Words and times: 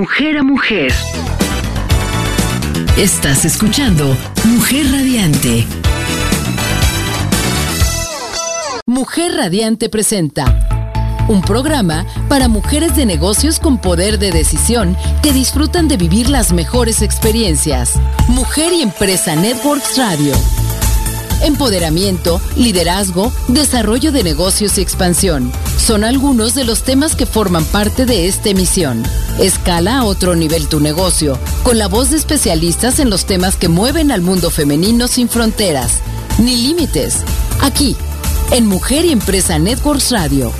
Mujer 0.00 0.38
a 0.38 0.44
mujer. 0.44 0.92
Estás 2.96 3.44
escuchando 3.44 4.16
Mujer 4.44 4.86
Radiante. 4.92 5.66
Mujer 8.86 9.34
Radiante 9.34 9.88
presenta 9.88 11.26
un 11.26 11.42
programa 11.42 12.06
para 12.28 12.46
mujeres 12.46 12.94
de 12.94 13.06
negocios 13.06 13.58
con 13.58 13.78
poder 13.78 14.20
de 14.20 14.30
decisión 14.30 14.96
que 15.20 15.32
disfrutan 15.32 15.88
de 15.88 15.96
vivir 15.96 16.30
las 16.30 16.52
mejores 16.52 17.02
experiencias. 17.02 17.94
Mujer 18.28 18.72
y 18.74 18.82
Empresa 18.82 19.34
Networks 19.34 19.98
Radio. 19.98 20.32
Empoderamiento, 21.42 22.40
liderazgo, 22.54 23.32
desarrollo 23.48 24.12
de 24.12 24.22
negocios 24.22 24.78
y 24.78 24.80
expansión. 24.80 25.50
Son 25.76 26.04
algunos 26.04 26.54
de 26.54 26.62
los 26.62 26.84
temas 26.84 27.16
que 27.16 27.26
forman 27.26 27.64
parte 27.64 28.06
de 28.06 28.28
esta 28.28 28.50
emisión. 28.50 29.02
Escala 29.38 29.98
a 29.98 30.04
otro 30.04 30.34
nivel 30.34 30.66
tu 30.66 30.80
negocio, 30.80 31.38
con 31.62 31.78
la 31.78 31.86
voz 31.86 32.10
de 32.10 32.16
especialistas 32.16 32.98
en 32.98 33.08
los 33.08 33.24
temas 33.24 33.54
que 33.54 33.68
mueven 33.68 34.10
al 34.10 34.20
mundo 34.20 34.50
femenino 34.50 35.06
sin 35.06 35.28
fronteras, 35.28 36.00
ni 36.38 36.56
límites. 36.56 37.18
Aquí, 37.62 37.96
en 38.50 38.66
Mujer 38.66 39.04
y 39.04 39.12
Empresa 39.12 39.60
Networks 39.60 40.10
Radio. 40.10 40.50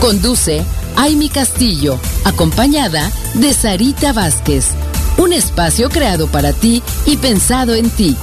Conduce 0.00 0.64
Aimi 0.96 1.28
Castillo, 1.28 2.00
acompañada 2.24 3.08
de 3.34 3.54
Sarita 3.54 4.12
Vázquez. 4.12 4.70
Un 5.16 5.32
espacio 5.32 5.88
creado 5.88 6.26
para 6.26 6.52
ti 6.52 6.82
y 7.06 7.16
pensado 7.18 7.74
en 7.74 7.88
ti. 7.88 8.16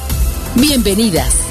Bienvenidas. 0.55 1.50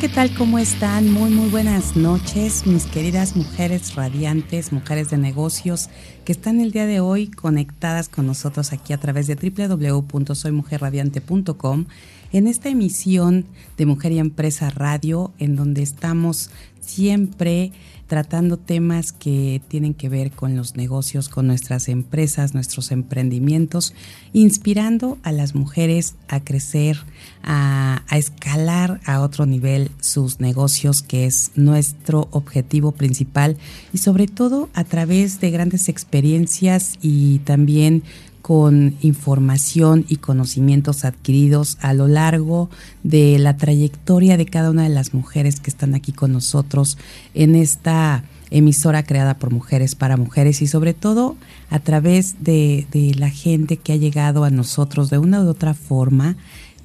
¿Qué 0.00 0.08
tal? 0.08 0.34
¿Cómo 0.34 0.58
están? 0.58 1.12
Muy, 1.12 1.30
muy 1.30 1.48
buenas 1.50 1.94
noches, 1.94 2.66
mis 2.66 2.86
queridas 2.86 3.36
mujeres 3.36 3.94
radiantes, 3.94 4.72
mujeres 4.72 5.10
de 5.10 5.18
negocios 5.18 5.90
que 6.24 6.32
están 6.32 6.58
el 6.58 6.72
día 6.72 6.86
de 6.86 7.00
hoy 7.00 7.28
conectadas 7.28 8.08
con 8.08 8.26
nosotros 8.26 8.72
aquí 8.72 8.94
a 8.94 8.98
través 8.98 9.26
de 9.26 9.34
www.soymujerradiante.com 9.34 11.84
en 12.32 12.46
esta 12.46 12.70
emisión 12.70 13.44
de 13.76 13.84
Mujer 13.84 14.12
y 14.12 14.20
Empresa 14.20 14.70
Radio, 14.70 15.34
en 15.38 15.54
donde 15.54 15.82
estamos 15.82 16.48
siempre 16.80 17.72
tratando 18.10 18.56
temas 18.56 19.12
que 19.12 19.62
tienen 19.68 19.94
que 19.94 20.08
ver 20.08 20.32
con 20.32 20.56
los 20.56 20.74
negocios, 20.74 21.28
con 21.28 21.46
nuestras 21.46 21.88
empresas, 21.88 22.54
nuestros 22.54 22.90
emprendimientos, 22.90 23.94
inspirando 24.32 25.16
a 25.22 25.30
las 25.30 25.54
mujeres 25.54 26.16
a 26.26 26.40
crecer, 26.40 26.98
a, 27.44 28.02
escalar 28.10 29.00
a 29.06 29.20
otro 29.20 29.46
nivel 29.46 29.92
sus 30.00 30.40
negocios, 30.40 31.02
que 31.02 31.24
es 31.24 31.52
nuestro 31.54 32.26
objetivo 32.32 32.90
principal, 32.90 33.56
y 33.92 33.98
sobre 33.98 34.26
todo 34.26 34.70
a 34.74 34.82
través 34.82 35.40
de 35.40 35.52
grandes 35.52 35.88
experiencias 35.88 36.98
y 37.00 37.38
también 37.38 38.02
con 38.50 38.96
información 39.00 40.04
y 40.08 40.16
conocimientos 40.16 41.04
adquiridos 41.04 41.78
a 41.82 41.94
lo 41.94 42.08
largo 42.08 42.68
de 43.04 43.38
la 43.38 43.56
trayectoria 43.56 44.36
de 44.36 44.44
cada 44.44 44.72
una 44.72 44.82
de 44.82 44.88
las 44.88 45.14
mujeres 45.14 45.60
que 45.60 45.70
están 45.70 45.94
aquí 45.94 46.10
con 46.10 46.32
nosotros 46.32 46.98
en 47.34 47.54
esta 47.54 48.24
emisora 48.50 49.04
creada 49.04 49.38
por 49.38 49.52
mujeres 49.52 49.94
para 49.94 50.16
mujeres 50.16 50.62
y 50.62 50.66
sobre 50.66 50.94
todo 50.94 51.36
a 51.70 51.78
través 51.78 52.42
de, 52.42 52.88
de 52.90 53.14
la 53.14 53.30
gente 53.30 53.76
que 53.76 53.92
ha 53.92 53.96
llegado 53.96 54.42
a 54.42 54.50
nosotros 54.50 55.10
de 55.10 55.18
una 55.18 55.40
u 55.44 55.48
otra 55.48 55.72
forma 55.72 56.34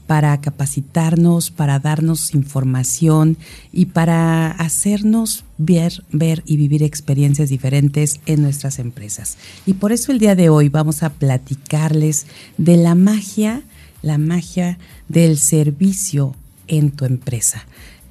para 0.07 0.39
capacitarnos, 0.39 1.51
para 1.51 1.79
darnos 1.79 2.33
información 2.33 3.37
y 3.71 3.87
para 3.87 4.51
hacernos 4.51 5.43
ver, 5.57 6.03
ver 6.11 6.43
y 6.45 6.57
vivir 6.57 6.83
experiencias 6.83 7.49
diferentes 7.49 8.19
en 8.25 8.41
nuestras 8.41 8.79
empresas. 8.79 9.37
Y 9.65 9.73
por 9.73 9.91
eso 9.91 10.11
el 10.11 10.19
día 10.19 10.35
de 10.35 10.49
hoy 10.49 10.69
vamos 10.69 11.03
a 11.03 11.11
platicarles 11.11 12.27
de 12.57 12.77
la 12.77 12.95
magia, 12.95 13.63
la 14.01 14.17
magia 14.17 14.77
del 15.09 15.39
servicio 15.39 16.35
en 16.67 16.91
tu 16.91 17.05
empresa, 17.05 17.65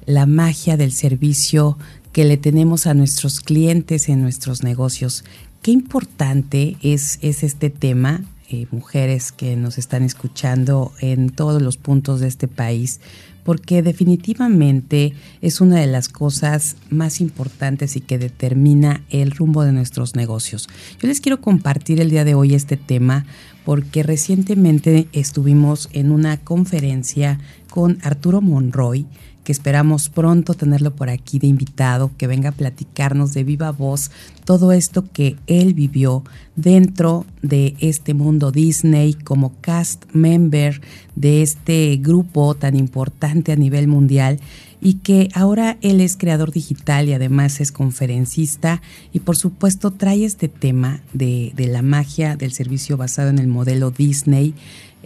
la 0.05 0.25
magia 0.25 0.77
del 0.77 0.91
servicio 0.91 1.77
que 2.11 2.25
le 2.25 2.37
tenemos 2.37 2.87
a 2.87 2.93
nuestros 2.93 3.41
clientes 3.41 4.09
en 4.09 4.21
nuestros 4.21 4.63
negocios. 4.63 5.23
Qué 5.61 5.71
importante 5.71 6.77
es, 6.81 7.19
es 7.21 7.43
este 7.43 7.69
tema 7.69 8.23
mujeres 8.71 9.31
que 9.31 9.55
nos 9.55 9.77
están 9.77 10.03
escuchando 10.03 10.91
en 10.99 11.29
todos 11.29 11.61
los 11.61 11.77
puntos 11.77 12.19
de 12.19 12.27
este 12.27 12.47
país, 12.47 13.01
porque 13.43 13.83
definitivamente 13.83 15.13
es 15.41 15.61
una 15.61 15.79
de 15.79 15.87
las 15.87 16.09
cosas 16.09 16.77
más 16.89 17.21
importantes 17.21 17.95
y 17.95 18.01
que 18.01 18.17
determina 18.17 19.03
el 19.09 19.31
rumbo 19.31 19.63
de 19.63 19.71
nuestros 19.71 20.15
negocios. 20.15 20.67
Yo 20.99 21.07
les 21.07 21.21
quiero 21.21 21.41
compartir 21.41 22.01
el 22.01 22.09
día 22.09 22.23
de 22.23 22.33
hoy 22.33 22.55
este 22.55 22.75
tema 22.75 23.25
porque 23.63 24.03
recientemente 24.03 25.07
estuvimos 25.11 25.89
en 25.91 26.11
una 26.11 26.37
conferencia 26.37 27.39
con 27.69 27.99
Arturo 28.03 28.41
Monroy, 28.41 29.05
que 29.45 29.51
esperamos 29.51 30.09
pronto 30.09 30.55
tenerlo 30.55 30.95
por 30.95 31.09
aquí 31.09 31.39
de 31.39 31.47
invitado, 31.47 32.11
que 32.17 32.27
venga 32.27 32.49
a 32.49 32.51
platicarnos 32.51 33.33
de 33.33 33.45
viva 33.45 33.71
voz 33.71 34.11
todo 34.43 34.73
esto 34.73 35.05
que 35.13 35.37
él 35.47 35.73
vivió 35.73 36.23
dentro 36.55 37.25
de 37.41 37.75
este 37.79 38.13
mundo 38.13 38.51
Disney 38.51 39.13
como 39.13 39.53
cast 39.61 40.03
member 40.13 40.81
de 41.15 41.41
este 41.43 41.97
grupo 42.01 42.55
tan 42.55 42.75
importante 42.75 43.51
a 43.51 43.55
nivel 43.55 43.87
mundial 43.87 44.39
y 44.81 44.95
que 44.95 45.29
ahora 45.33 45.77
él 45.81 46.01
es 46.01 46.15
creador 46.15 46.51
digital 46.51 47.09
y 47.09 47.13
además 47.13 47.59
es 47.59 47.71
conferencista 47.71 48.81
y 49.13 49.21
por 49.21 49.35
supuesto 49.35 49.91
trae 49.91 50.25
este 50.25 50.47
tema 50.47 51.01
de, 51.13 51.53
la 51.57 51.81
magia 51.81 52.35
del 52.35 52.51
servicio 52.51 52.97
basado 52.97 53.29
en 53.29 53.39
el 53.39 53.47
modelo 53.47 53.89
Disney 53.89 54.53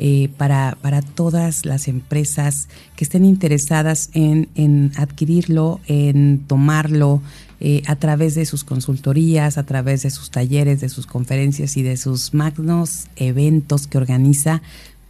eh, 0.01 0.29
para, 0.37 0.77
para, 0.81 1.01
todas 1.01 1.65
las 1.65 1.89
empresas 1.89 2.69
que 2.95 3.03
estén 3.03 3.25
interesadas 3.25 4.09
en, 4.13 4.47
en 4.55 4.93
adquirirlo, 4.95 5.81
en 5.87 6.45
tomarlo 6.47 7.21
eh, 7.59 7.83
a 7.85 7.97
través 7.97 8.33
de 8.35 8.45
sus 8.45 8.63
consultorías, 8.63 9.57
a 9.57 9.65
través 9.65 10.03
de 10.03 10.09
sus 10.09 10.31
talleres, 10.31 10.79
de 10.79 10.87
sus 10.87 11.05
conferencias 11.05 11.75
y 11.75 11.83
de 11.83 11.97
sus 11.97 12.33
magnos 12.33 13.07
eventos 13.17 13.87
que 13.87 13.97
organiza 13.97 14.61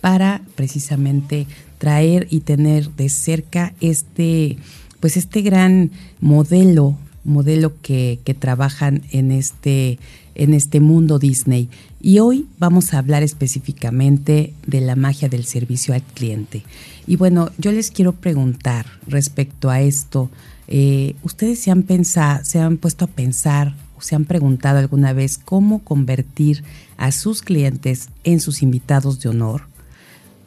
para 0.02 0.42
precisamente 0.56 1.46
traer 1.78 2.28
y 2.32 2.40
tener 2.40 2.90
de 2.96 3.10
cerca 3.10 3.76
este 3.82 4.58
pues 5.00 5.18
este 5.18 5.44
gran 5.44 5.92
modelo 6.20 6.98
modelo 7.24 7.74
que, 7.82 8.20
que 8.24 8.34
trabajan 8.34 9.04
en 9.12 9.32
este 9.32 10.00
en 10.40 10.54
este 10.54 10.80
mundo 10.80 11.20
Disney. 11.20 11.70
Y 12.00 12.20
hoy 12.20 12.48
vamos 12.60 12.94
a 12.94 13.00
hablar 13.00 13.24
específicamente 13.24 14.54
de 14.66 14.80
la 14.80 14.96
magia 14.96 15.28
del 15.28 15.44
servicio 15.44 15.94
al 15.94 16.02
cliente. 16.02 16.64
Y 17.06 17.18
bueno, 17.18 17.50
yo 17.58 17.74
les 17.74 17.92
quiero 17.92 18.14
preguntar 18.14 18.86
respecto 19.06 19.70
a 19.70 19.82
esto, 19.82 20.30
eh, 20.70 21.16
¿ustedes 21.24 21.60
se 21.60 21.72
han 21.72 21.86
se 22.06 22.60
han 22.60 22.78
puesto 22.78 23.06
a 23.06 23.10
pensar 23.10 23.76
o 23.98 24.02
se 24.02 24.16
han 24.16 24.24
preguntado 24.24 24.80
alguna 24.80 25.12
vez 25.12 25.38
cómo 25.38 25.80
convertir 25.80 26.64
a 26.96 27.12
sus 27.12 27.42
clientes 27.42 28.08
en 28.24 28.40
sus 28.40 28.62
invitados 28.62 29.20
de 29.20 29.30
honor? 29.30 29.64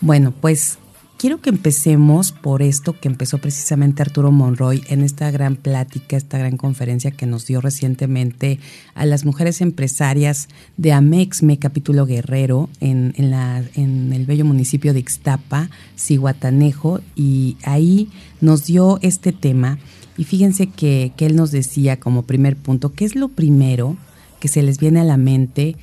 Bueno, 0.00 0.32
pues 0.32 0.78
quiero 1.22 1.40
que 1.40 1.50
empecemos 1.50 2.32
por 2.32 2.62
esto 2.62 2.98
que 2.98 3.06
empezó 3.06 3.38
precisamente 3.38 4.02
Arturo 4.02 4.32
Monroy 4.32 4.82
en 4.88 5.02
esta 5.02 5.30
gran 5.30 5.54
plática, 5.54 6.16
esta 6.16 6.36
gran 6.36 6.56
conferencia 6.56 7.12
que 7.12 7.26
nos 7.26 7.46
dio 7.46 7.60
recientemente 7.60 8.58
a 8.96 9.06
las 9.06 9.24
mujeres 9.24 9.60
empresarias 9.60 10.48
de 10.76 10.92
Amexme 10.92 11.60
Capítulo 11.60 12.06
Guerrero 12.06 12.68
en, 12.80 13.14
el 13.16 14.26
bello 14.26 14.44
municipio 14.44 14.92
de 14.92 14.98
Ixtapa, 14.98 15.70
Cihuatanejo, 15.96 16.98
y 17.14 17.56
ahí 17.62 18.08
nos 18.40 18.66
dio 18.66 18.98
este 19.00 19.30
tema. 19.30 19.78
Y 20.16 20.24
fíjense 20.24 20.66
que, 20.66 21.12
él 21.18 21.36
nos 21.36 21.52
decía 21.52 22.00
como 22.00 22.22
primer 22.22 22.56
punto, 22.56 22.94
¿qué 22.94 23.04
es 23.04 23.14
lo 23.14 23.28
primero 23.28 23.96
que 24.40 24.48
se 24.48 24.60
les 24.64 24.78
viene 24.80 24.98
a 24.98 25.04
la 25.04 25.18
mente 25.18 25.76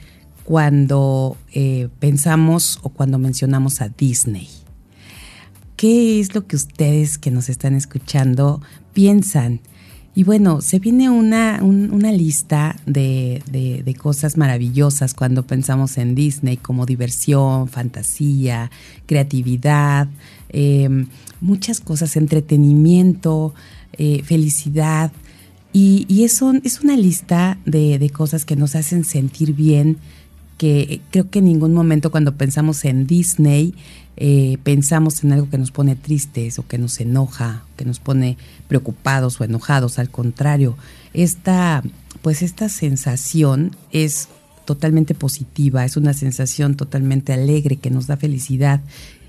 cuando 0.44 1.38
eh, 1.54 1.88
pensamos 2.02 2.80
o 2.84 2.90
cuando 2.90 3.19
mencionamos 3.19 3.80
a 3.80 3.88
Disney? 3.88 4.59
¿Qué 5.80 6.20
es 6.20 6.36
lo 6.36 6.46
que 6.46 6.58
ustedes 6.58 7.18
que 7.18 7.31
nos 7.31 7.48
están 7.48 7.74
escuchando 7.74 8.62
piensan? 8.92 9.62
Y 10.14 10.26
bueno, 10.26 10.60
se 10.60 10.78
viene 10.78 11.10
una, 11.10 11.60
una 11.64 12.12
lista 12.12 12.76
de, 12.86 13.42
de, 13.50 13.96
cosas 13.96 14.36
maravillosas 14.36 15.14
cuando 15.14 15.44
pensamos 15.44 15.98
en 15.98 16.16
Disney, 16.16 16.58
como 16.58 16.86
diversión, 16.86 17.70
fantasía, 17.70 18.70
creatividad, 19.06 20.10
em, 20.50 21.08
muchas 21.40 21.80
cosas, 21.80 22.18
entretenimiento, 22.18 23.54
eh, 23.94 24.22
felicidad. 24.24 25.14
Y, 25.72 26.06
y 26.10 26.26
es, 26.26 26.42
es 26.66 26.81
una 26.81 26.98
lista 26.98 27.58
de, 27.66 28.00
de 28.00 28.10
cosas 28.10 28.44
que 28.44 28.58
nos 28.58 28.76
hacen 28.76 29.06
sentir 29.06 29.54
bien 29.54 29.96
que 30.60 31.00
creo 31.10 31.30
que 31.30 31.40
en 31.40 31.46
ningún 31.46 31.74
momento 31.74 32.12
cuando 32.12 32.36
pensamos 32.36 32.84
en 32.84 33.08
Disney 33.08 33.74
eh, 34.21 34.57
pensamos 34.63 35.24
en 35.24 35.31
algo 35.31 35.50
que 35.50 35.57
nos 35.57 35.71
pone 35.71 35.95
tristes 35.95 36.60
o 36.60 36.68
que 36.68 36.77
nos 36.77 37.00
enoja, 37.00 37.63
que 37.77 37.86
nos 37.86 38.00
pone 38.00 38.38
preocupados 38.68 39.39
o 39.39 39.45
enojados. 39.45 39.98
Al 39.98 40.10
contrario, 40.10 40.75
esta, 41.13 41.81
pues 42.21 42.42
esta 42.42 42.68
sensación 42.68 43.77
es 43.92 44.27
totalmente 44.66 45.16
positiva, 45.16 45.86
es 45.86 45.95
una 45.95 46.13
sensación 46.13 46.75
totalmente 46.75 47.31
alegre 47.31 47.77
que 47.77 47.92
nos 47.92 48.07
da 48.07 48.18
felicidad. 48.18 48.81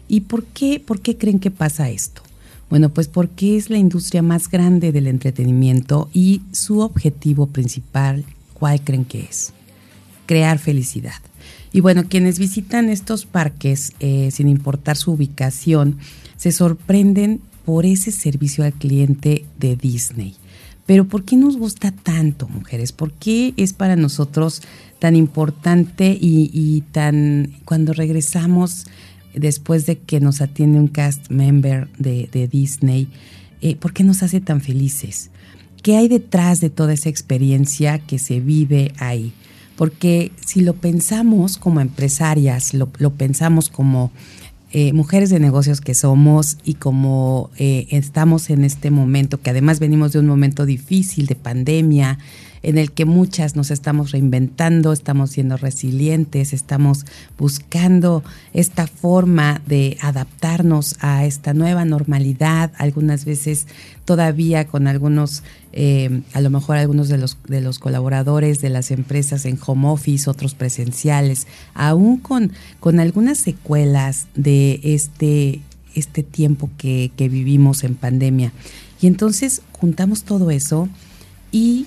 ¿Y 0.09 0.23
por 0.23 0.45
qué, 0.45 0.83
por 0.85 1.01
qué 1.01 1.17
creen 1.17 1.39
que 1.39 1.53
pasa 1.53 1.89
esto? 1.89 2.23
Bueno, 2.69 2.89
pues 2.89 3.07
porque 3.07 3.57
es 3.57 3.71
la 3.71 3.79
industria 3.79 4.23
más 4.23 4.51
grande 4.51 4.91
del 4.91 5.07
entretenimiento 5.07 6.11
y 6.13 6.43
su 6.51 6.81
objetivo 6.81 7.47
principal, 7.47 8.25
¿cuál 8.55 8.81
creen 8.83 9.05
que 9.05 9.21
es? 9.21 9.53
Crear 10.27 10.59
felicidad. 10.59 11.21
Y 11.73 11.81
bueno, 11.81 12.05
quienes 12.09 12.39
visitan 12.39 12.89
estos 12.89 13.27
parques, 13.27 13.93
eh, 14.01 14.31
sin 14.33 14.49
importar 14.49 14.97
su 14.97 15.13
ubicación, 15.13 15.99
se 16.37 16.53
sorprenden 16.53 17.41
por 17.65 17.87
ese 17.87 18.11
servicio 18.11 18.65
al 18.65 18.73
cliente 18.73 19.45
de 19.59 19.77
Disney. 19.77 20.35
Pero 20.87 21.07
¿por 21.07 21.25
qué 21.25 21.37
nos 21.37 21.57
gusta 21.57 21.93
tanto, 21.93 22.49
mujeres? 22.49 22.91
¿Por 22.91 23.13
qué 23.13 23.55
es 23.57 23.73
para 23.73 23.95
nosotros 23.95 24.63
tan 24.99 25.15
importante 25.15 26.19
y, 26.21 26.83
tan 26.91 27.53
cuando 27.65 27.93
regresamos 27.93 28.87
después 29.33 29.87
de 29.87 29.99
que 29.99 30.19
nos 30.19 30.41
atiende 30.41 30.81
un 30.81 30.89
cast 30.89 31.31
member 31.31 31.89
de, 31.97 32.49
Disney, 32.51 33.07
eh, 33.61 33.77
¿por 33.77 33.93
qué 33.93 34.03
nos 34.03 34.25
hace 34.25 34.41
tan 34.41 34.61
felices? 34.61 35.31
¿Qué 35.83 35.97
hay 35.97 36.09
detrás 36.09 36.61
de 36.61 36.71
toda 36.71 36.93
esa 36.93 37.09
experiencia 37.09 38.01
que 38.01 38.19
se 38.19 38.41
vive 38.41 38.93
ahí? 38.99 39.33
Porque 39.81 40.31
si 40.45 40.61
lo 40.61 40.75
pensamos 40.75 41.57
como 41.57 41.81
empresarias, 41.81 42.75
lo, 42.75 42.91
pensamos 43.15 43.71
como 43.71 44.13
eh, 44.73 44.93
mujeres 44.93 45.31
de 45.31 45.41
negocios 45.41 45.81
que 45.81 45.95
somos 45.95 46.59
y 46.65 46.75
como 46.75 47.49
eh, 47.57 47.87
estamos 47.89 48.51
en 48.51 48.65
este 48.65 48.91
momento, 48.91 49.41
que 49.41 49.49
además 49.49 49.81
venimos 49.81 50.13
de 50.13 50.19
un 50.19 50.27
momento 50.27 50.67
difícil 50.67 51.25
de 51.25 51.35
pandemia, 51.35 52.19
en 52.63 52.77
el 52.77 52.93
que 52.93 53.05
muchas 53.05 53.57
nos 53.57 53.71
estamos 53.71 54.11
reinventando, 54.11 54.93
estamos 54.93 55.31
siendo 55.31 55.57
resilientes, 55.57 56.53
estamos 56.53 57.07
buscando 57.39 58.23
esta 58.53 58.87
forma 58.87 59.63
de 59.67 59.97
adaptarnos 60.03 60.97
a 61.01 61.25
esta 61.25 61.55
nueva 61.55 61.85
normalidad, 61.85 62.71
algunas 62.77 63.25
veces 63.25 63.67
todavía 64.05 64.67
con 64.67 64.89
algunos, 64.89 65.43
eh, 65.73 66.23
a 66.33 66.41
lo 66.41 66.51
mejor 66.51 66.77
algunos 66.77 67.09
de 67.09 67.19
los, 67.19 67.37
de 67.47 67.61
los 67.61 67.79
colaboradores 67.79 68.61
de 68.61 68.71
las 68.71 68.91
empresas 68.91 69.45
en 69.45 69.59
home 69.65 69.89
office, 69.89 70.29
otros 70.29 70.55
presenciales, 70.55 71.47
aún 71.75 72.19
con, 72.19 72.53
con 72.81 73.01
algunas 73.01 73.39
secuelas 73.39 74.27
de 74.35 74.81
este, 74.83 75.61
este 75.95 76.23
tiempo 76.23 76.71
que, 76.77 77.13
que 77.17 77.29
vivimos 77.29 77.85
en 77.85 77.95
pandemia. 77.95 78.53
Y 79.01 79.07
entonces 79.07 79.63
juntamos 79.73 80.25
todo 80.25 80.51
eso 80.51 80.89
y 81.53 81.87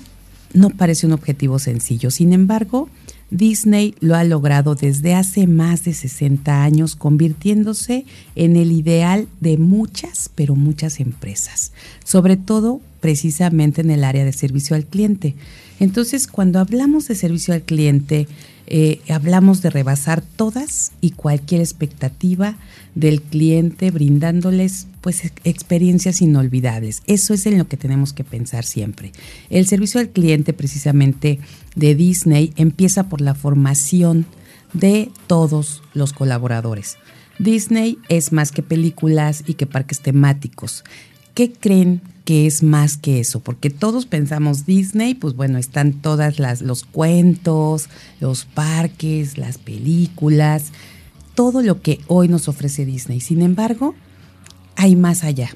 no 0.53 0.69
parece 0.69 1.06
un 1.06 1.13
objetivo 1.13 1.59
sencillo. 1.59 2.12
Sin 2.12 2.33
embargo, 2.33 2.89
Disney 3.33 3.95
lo 4.00 4.15
ha 4.15 4.24
logrado 4.24 4.75
desde 4.75 5.15
hace 5.15 5.47
más 5.47 5.83
de 5.83 5.94
60 5.94 6.63
años, 6.63 6.95
convirtiéndose 6.95 8.06
en 8.36 8.56
el 8.56 8.71
ideal 8.71 9.27
de 9.41 9.57
muchas, 9.57 10.29
pero 10.36 10.56
muchas 10.56 11.00
empresas, 11.00 11.71
sobre 12.03 12.38
todo 12.38 12.79
precisamente 13.03 13.81
en 13.81 13.91
el 13.91 14.05
área 14.05 14.23
de 14.23 14.31
servicio 14.31 14.77
al 14.77 14.85
cliente. 14.85 15.35
Entonces, 15.81 16.25
cuando 16.25 16.59
hablamos 16.59 17.09
de 17.09 17.15
servicio 17.15 17.53
al 17.53 17.61
cliente, 17.61 18.29
eh, 18.65 19.01
hablamos 19.09 19.61
de 19.61 19.69
rebasar 19.69 20.21
todas 20.21 20.94
y 21.01 21.11
cualquier 21.11 21.59
expectativa 21.59 22.55
del 22.95 23.21
cliente, 23.21 23.91
brindándoles 23.91 24.88
pues 25.01 25.33
experiencias 25.44 26.21
inolvidables. 26.21 27.03
Eso 27.05 27.33
es 27.33 27.45
en 27.45 27.57
lo 27.57 27.67
que 27.67 27.75
tenemos 27.75 28.13
que 28.13 28.23
pensar 28.23 28.63
siempre. 28.63 29.11
El 29.50 29.67
servicio 29.67 30.00
al 30.00 30.07
cliente 30.07 30.53
precisamente 30.53 31.39
de 31.75 31.95
Disney 31.95 32.53
empieza 32.55 33.09
por 33.09 33.19
la 33.19 33.35
formación 33.35 34.25
de 34.71 35.11
todos 35.27 35.83
los 35.94 36.13
colaboradores. 36.13 36.95
Disney 37.38 37.97
es 38.07 38.31
más 38.31 38.53
que 38.53 38.63
películas 38.63 39.44
y 39.45 39.55
que 39.55 39.65
parques 39.65 40.00
temáticos. 40.00 40.85
¿Qué 41.33 41.51
creen 41.51 42.01
que 42.25 42.45
es 42.45 42.63
más 42.63 42.95
que 42.95 43.19
eso, 43.19 43.41
porque 43.41 43.69
todos 43.69 44.06
pensamos 44.06 44.65
Disney, 44.65 45.13
pues 45.13 45.35
bueno, 45.35 45.57
están 45.57 45.94
todas 45.94 46.39
las 46.39 46.62
los 46.62 46.85
cuentos, 46.85 47.89
los 48.19 48.45
parques, 48.45 49.38
las 49.38 49.57
películas, 49.57 50.71
todo 51.35 51.62
lo 51.62 51.81
que 51.81 52.00
hoy 52.07 52.27
nos 52.27 52.47
ofrece 52.47 52.85
Disney. 52.85 53.19
Sin 53.19 53.41
embargo, 53.41 53.95
hay 54.75 54.95
más 54.95 55.24
allá. 55.24 55.50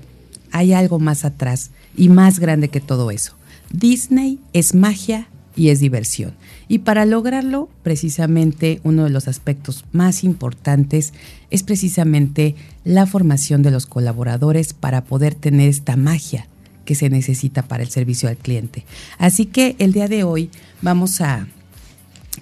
Hay 0.51 0.73
algo 0.73 0.99
más 0.99 1.25
atrás 1.25 1.71
y 1.95 2.09
más 2.09 2.39
grande 2.39 2.69
que 2.69 2.81
todo 2.81 3.11
eso. 3.11 3.33
Disney 3.71 4.39
es 4.53 4.73
magia 4.73 5.27
y 5.57 5.69
es 5.69 5.79
diversión. 5.79 6.33
Y 6.69 6.79
para 6.79 7.05
lograrlo, 7.05 7.67
precisamente 7.83 8.79
uno 8.83 9.03
de 9.03 9.09
los 9.09 9.27
aspectos 9.27 9.83
más 9.91 10.23
importantes 10.23 11.13
es 11.49 11.63
precisamente 11.63 12.55
la 12.85 13.07
formación 13.07 13.63
de 13.63 13.71
los 13.71 13.87
colaboradores 13.87 14.73
para 14.73 15.03
poder 15.03 15.33
tener 15.33 15.67
esta 15.67 15.97
magia 15.97 16.47
que 16.85 16.95
se 16.95 17.09
necesita 17.09 17.63
para 17.63 17.83
el 17.83 17.89
servicio 17.89 18.29
al 18.29 18.37
cliente. 18.37 18.85
Así 19.17 19.47
que 19.47 19.75
el 19.79 19.91
día 19.91 20.07
de 20.07 20.23
hoy 20.23 20.49
vamos 20.81 21.19
a, 21.21 21.47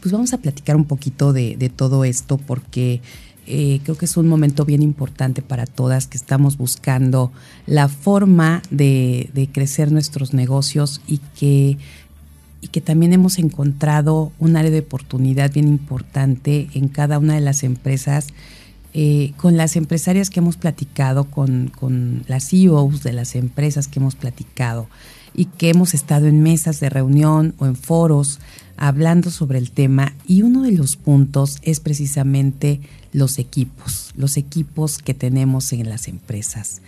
pues 0.01 0.11
vamos 0.11 0.33
a 0.33 0.37
platicar 0.37 0.75
un 0.75 0.85
poquito 0.85 1.31
de, 1.33 1.71
todo 1.75 2.03
esto 2.03 2.37
porque 2.37 3.01
eh, 3.47 3.79
creo 3.83 3.97
que 3.97 4.05
es 4.05 4.17
un 4.17 4.27
momento 4.27 4.65
bien 4.65 4.81
importante 4.81 5.41
para 5.41 5.65
todas 5.65 6.07
que 6.07 6.17
estamos 6.17 6.57
buscando 6.57 7.31
la 7.65 7.87
forma 7.87 8.61
de, 8.69 9.29
de 9.33 9.47
crecer 9.47 9.91
nuestros 9.91 10.33
negocios 10.33 11.01
y 11.07 11.19
que 11.39 11.77
y 12.65 12.69
que 12.69 12.81
también 12.81 13.13
hemos 13.13 13.37
encontrado 13.37 14.31
un 14.39 14.57
área 14.57 14.71
de 14.71 14.79
oportunidad 14.79 15.53
bien 15.53 15.67
importante 15.67 16.67
en 16.73 16.87
cada 16.87 17.19
una 17.19 17.35
de 17.35 17.41
las 17.41 17.63
empresas 17.63 18.29
eh, 18.95 19.33
con 19.37 19.55
las 19.55 19.75
empresarias 19.75 20.31
que 20.31 20.39
hemos 20.39 20.57
platicado, 20.57 21.25
con, 21.25 21.69
con 21.77 22.23
las 22.27 22.49
CEOs 22.49 23.03
de 23.03 23.13
las 23.13 23.35
empresas 23.35 23.87
que 23.87 23.99
hemos 23.99 24.15
platicado 24.15 24.87
y 25.35 25.45
que 25.45 25.69
hemos 25.69 25.93
estado 25.93 26.25
en 26.25 26.41
mesas 26.41 26.79
de 26.79 26.89
reunión 26.89 27.53
o 27.59 27.67
en 27.67 27.75
foros 27.75 28.39
hablando 28.77 29.29
sobre 29.29 29.59
el 29.59 29.69
tema 29.69 30.15
y 30.25 30.41
uno 30.41 30.63
de 30.63 30.71
los 30.71 30.95
puntos 30.95 31.57
es 31.61 31.79
precisamente 31.79 32.81
los 33.13 33.37
equipos, 33.37 34.11
los 34.15 34.37
equipos 34.37 34.97
que 34.97 35.13
tenemos 35.13 35.71
en 35.71 35.87
las 35.87 36.07
empresas. 36.07 36.81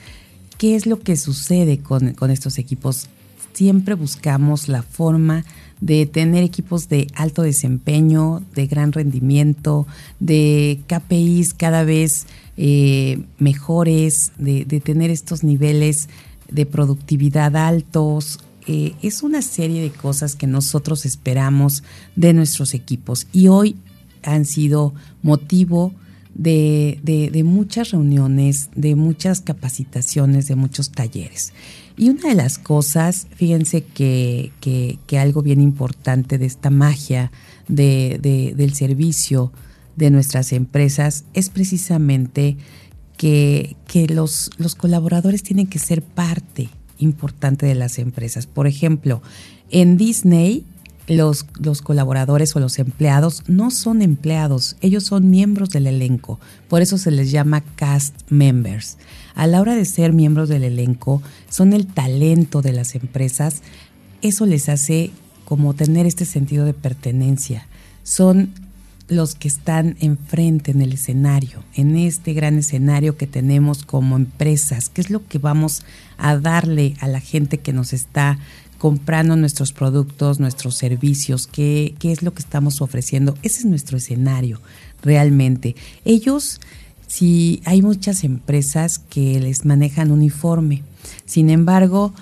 ¿Qué 0.57 0.75
es 0.75 0.88
lo 0.88 1.00
que 1.00 1.18
sucede 1.18 1.77
con, 1.79 2.13
con 2.13 2.31
estos 2.31 2.57
equipos? 2.57 3.09
Siempre 3.53 3.94
buscamos 3.95 4.69
la 4.69 4.81
forma 4.81 5.45
de 5.81 6.06
tener 6.06 6.44
equipos 6.44 6.89
de 6.89 7.07
alto 7.15 7.43
desempeño, 7.43 8.41
de 8.55 8.67
gran 8.67 8.91
rendimiento, 8.91 9.86
de 10.19 10.79
KPIs 10.88 11.53
cada 11.53 11.84
vez 11.84 12.25
eh, 12.57 13.22
mejores, 13.38 14.31
de, 14.38 14.65
tener 14.84 15.12
estos 15.12 15.43
niveles 15.43 16.10
de 16.50 16.65
productividad 16.65 17.55
altos. 17.55 18.39
Eh, 18.65 18.93
es 19.01 19.22
una 19.24 19.41
serie 19.41 19.81
de 19.81 19.91
cosas 19.91 20.36
que 20.36 20.48
nosotros 20.48 21.05
esperamos 21.05 21.84
de 22.15 22.34
nuestros 22.34 22.74
equipos 22.74 23.27
y 23.31 23.48
hoy 23.48 23.75
han 24.24 24.46
sido 24.46 24.93
motivo 25.22 25.93
de, 26.34 27.00
de 27.03 27.43
muchas 27.43 27.91
reuniones, 27.91 28.69
de 28.75 28.96
muchas 28.96 29.41
capacitaciones, 29.41 30.48
de 30.48 30.55
muchos 30.55 30.91
talleres. 30.91 31.53
Y 31.98 32.12
una 32.12 32.30
de 32.30 32.36
las 32.36 32.60
cosas, 32.60 33.25
fíjense 33.36 33.84
que, 33.84 35.00
algo 35.20 35.42
bien 35.42 35.60
importante 35.60 36.38
de 36.38 36.46
esta 36.46 36.70
magia 36.70 37.32
de, 37.68 38.54
del 38.56 38.74
servicio 38.75 39.51
de 39.96 40.12
nuestras 40.12 40.54
empresas 40.54 41.25
es 41.34 41.50
precisamente 41.50 42.56
que, 43.18 43.75
los, 44.10 44.51
los 44.58 44.75
colaboradores 44.75 45.42
tienen 45.42 45.66
que 45.66 45.80
ser 45.80 46.04
parte 46.04 46.70
importante 47.00 47.66
de 47.66 47.74
las 47.74 47.98
empresas. 47.98 48.46
Por 48.46 48.68
ejemplo, 48.68 49.24
en 49.72 49.98
Disney 49.98 50.66
los, 51.08 51.48
los, 51.60 51.82
colaboradores 51.82 52.56
o 52.56 52.60
los 52.60 52.77
empleados 52.77 53.44
no 53.48 53.72
son 53.72 54.04
empleados, 54.04 54.75
ellos 54.82 55.06
son 55.06 55.32
miembros 55.32 55.70
del 55.70 55.88
elenco, 55.88 56.39
por 56.68 56.82
eso 56.82 56.98
se 56.98 57.12
les 57.12 57.32
llama 57.32 57.62
cast 57.75 58.13
members 58.30 58.98
a 59.38 59.46
la 59.46 59.62
hora 59.62 59.75
de 59.75 59.86
ser 59.86 60.13
miembros 60.13 60.50
del 60.50 60.63
elenco, 60.63 61.22
son 61.48 61.74
el 61.74 61.86
talento 61.86 62.63
de 62.63 62.74
las 62.74 62.96
empresas, 62.96 63.62
eso 64.24 64.48
les 64.48 64.67
hace 64.67 65.12
como 65.46 65.75
tener 65.75 66.08
este 66.08 66.25
sentido 66.25 66.65
de 66.65 66.74
pertenencia. 66.74 67.67
Son 68.01 68.50
los 69.10 69.36
que 69.36 69.48
están 69.48 69.96
enfrente 70.00 70.72
en 70.72 70.82
el 70.82 70.91
escenario, 70.91 71.63
en 71.75 71.96
este 71.98 72.34
gran 72.34 72.58
escenario 72.58 73.15
que 73.15 73.27
tenemos 73.27 73.84
como 73.84 74.15
empresas, 74.15 74.89
qué 74.89 75.01
es 75.01 75.12
lo 75.12 75.25
que 75.27 75.38
vamos 75.38 75.84
a 76.17 76.36
darle 76.38 76.96
a 77.00 77.08
la 77.08 77.20
gente 77.20 77.60
que 77.60 77.74
nos 77.74 77.94
está 77.94 78.39
comprando 78.79 79.36
nuestros 79.36 79.72
productos, 79.72 80.39
nuestros 80.39 80.75
servicios, 80.75 81.46
qué, 81.46 81.94
qué 82.00 82.12
es 82.12 82.24
lo 82.24 82.34
que 82.34 82.41
estamos 82.41 82.82
ofreciendo. 82.82 83.38
Ese 83.44 83.60
es 83.60 83.65
nuestro 83.65 83.98
escenario 83.98 84.62
realmente. 85.03 85.75
Ellos, 86.06 86.60
si 87.07 87.61
hay 87.65 87.81
muchas 87.81 88.23
empresas 88.23 88.99
que 88.99 89.39
les 89.39 89.65
manejan 89.65 90.11
uniforme, 90.11 90.83
sin 91.25 91.49
embargo, 91.49 92.13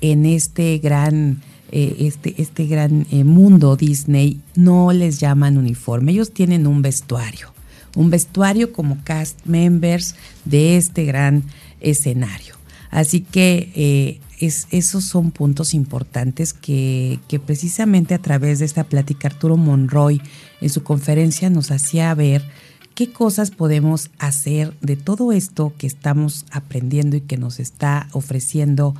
en 0.00 0.26
este 0.26 0.78
gran 0.78 1.42
eh, 1.72 2.08
este, 2.08 2.34
este 2.42 2.66
gran 2.66 3.06
eh, 3.12 3.22
mundo 3.22 3.76
Disney 3.76 4.40
no 4.56 4.90
les 4.90 5.20
llaman 5.20 5.56
uniforme, 5.56 6.10
ellos 6.10 6.32
tienen 6.32 6.66
un 6.66 6.82
vestuario, 6.82 7.52
un 7.94 8.10
vestuario 8.10 8.72
como 8.72 8.98
cast 9.04 9.38
members 9.46 10.16
de 10.44 10.76
este 10.76 11.04
gran 11.04 11.44
escenario. 11.80 12.56
Así 12.90 13.20
que 13.20 13.70
eh, 13.76 14.20
es, 14.40 14.66
esos 14.72 15.04
son 15.04 15.30
puntos 15.30 15.72
importantes 15.72 16.52
que, 16.54 17.20
que, 17.28 17.38
precisamente 17.38 18.14
a 18.14 18.18
través 18.18 18.58
de 18.58 18.64
esta 18.64 18.82
plática 18.82 19.28
Arturo 19.28 19.56
Monroy 19.56 20.20
en 20.60 20.70
su 20.70 20.82
conferencia 20.82 21.50
nos 21.50 21.70
hacía 21.70 22.12
ver 22.14 22.42
qué 23.00 23.10
cosas 23.10 23.50
podemos 23.50 24.10
hacer 24.18 24.74
de 24.82 24.94
todo 24.94 25.32
esto 25.32 25.72
que 25.78 25.86
estamos 25.86 26.44
aprendiendo 26.50 27.16
y 27.16 27.22
que 27.22 27.38
nos 27.38 27.58
está 27.58 28.08
ofreciendo 28.12 28.94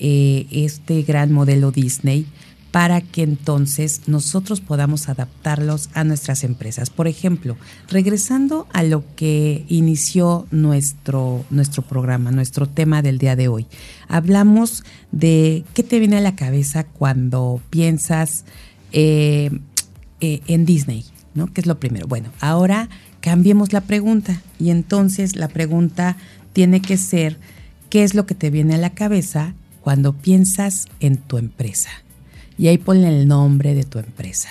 eh, 0.00 0.48
este 0.50 1.02
gran 1.02 1.30
modelo 1.30 1.70
Disney 1.70 2.26
para 2.72 3.00
que 3.00 3.22
entonces 3.22 4.00
nosotros 4.08 4.60
podamos 4.60 5.08
adaptarlos 5.08 5.90
a 5.94 6.02
nuestras 6.02 6.42
empresas. 6.42 6.90
Por 6.90 7.06
ejemplo, 7.06 7.56
regresando 7.88 8.66
a 8.72 8.82
lo 8.82 9.04
que 9.14 9.64
inició 9.68 10.48
nuestro, 10.50 11.44
nuestro 11.48 11.82
programa, 11.82 12.32
nuestro 12.32 12.68
tema 12.68 13.00
del 13.00 13.18
día 13.18 13.36
de 13.36 13.46
hoy, 13.46 13.68
hablamos 14.08 14.82
de 15.12 15.62
qué 15.72 15.84
te 15.84 16.00
viene 16.00 16.16
a 16.16 16.20
la 16.20 16.34
cabeza 16.34 16.82
cuando 16.82 17.60
piensas 17.70 18.44
eh, 18.90 19.50
eh, 20.20 20.40
en 20.48 20.66
Disney, 20.66 21.04
¿no? 21.36 21.46
¿Qué 21.52 21.60
es 21.60 21.68
lo 21.68 21.78
primero? 21.78 22.08
Bueno, 22.08 22.30
ahora 22.40 22.88
cambiemos 23.26 23.72
la 23.72 23.80
pregunta 23.80 24.40
y 24.60 24.70
entonces 24.70 25.34
la 25.34 25.48
pregunta 25.48 26.16
tiene 26.52 26.80
que 26.80 26.96
ser, 26.96 27.38
¿qué 27.90 28.04
es 28.04 28.14
lo 28.14 28.24
que 28.24 28.36
te 28.36 28.50
viene 28.50 28.76
a 28.76 28.78
la 28.78 28.90
cabeza 28.90 29.52
cuando 29.80 30.12
piensas 30.12 30.86
en 31.00 31.16
tu 31.16 31.36
empresa. 31.36 31.90
Y 32.56 32.68
ahí 32.68 32.78
ponle 32.78 33.08
el 33.08 33.26
nombre 33.26 33.74
de 33.74 33.82
tu 33.82 33.98
empresa. 33.98 34.48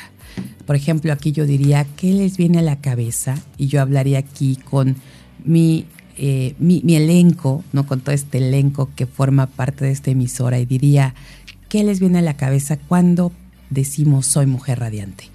Por 0.66 0.76
ejemplo, 0.76 1.14
aquí 1.14 1.32
yo 1.32 1.46
diría, 1.46 1.88
¿qué 1.96 2.12
les 2.12 2.36
viene 2.36 2.60
a 2.60 2.64
la 2.64 2.82
cabeza? 2.82 3.38
Y 3.58 3.68
yo 3.68 3.82
hablaría 3.82 4.20
aquí 4.20 4.58
con 4.58 4.98
mi, 5.46 5.86
eh, 6.18 6.54
mi, 6.60 6.82
elenco, 6.98 7.64
¿no? 7.72 7.88
Con 7.88 8.02
todo 8.02 8.14
este 8.14 8.40
elenco 8.40 8.90
que 8.94 9.06
forma 9.06 9.48
parte 9.48 9.86
de 9.86 9.92
esta 9.92 10.12
emisora 10.12 10.60
y 10.60 10.66
diría, 10.66 11.16
¿qué 11.70 11.86
les 11.86 12.02
viene 12.02 12.20
a 12.20 12.24
la 12.24 12.36
cabeza 12.36 12.76
cuando 12.76 13.32
decimos 13.70 14.26
soy 14.26 14.48
mujer 14.48 14.80
radiante? 14.80 15.30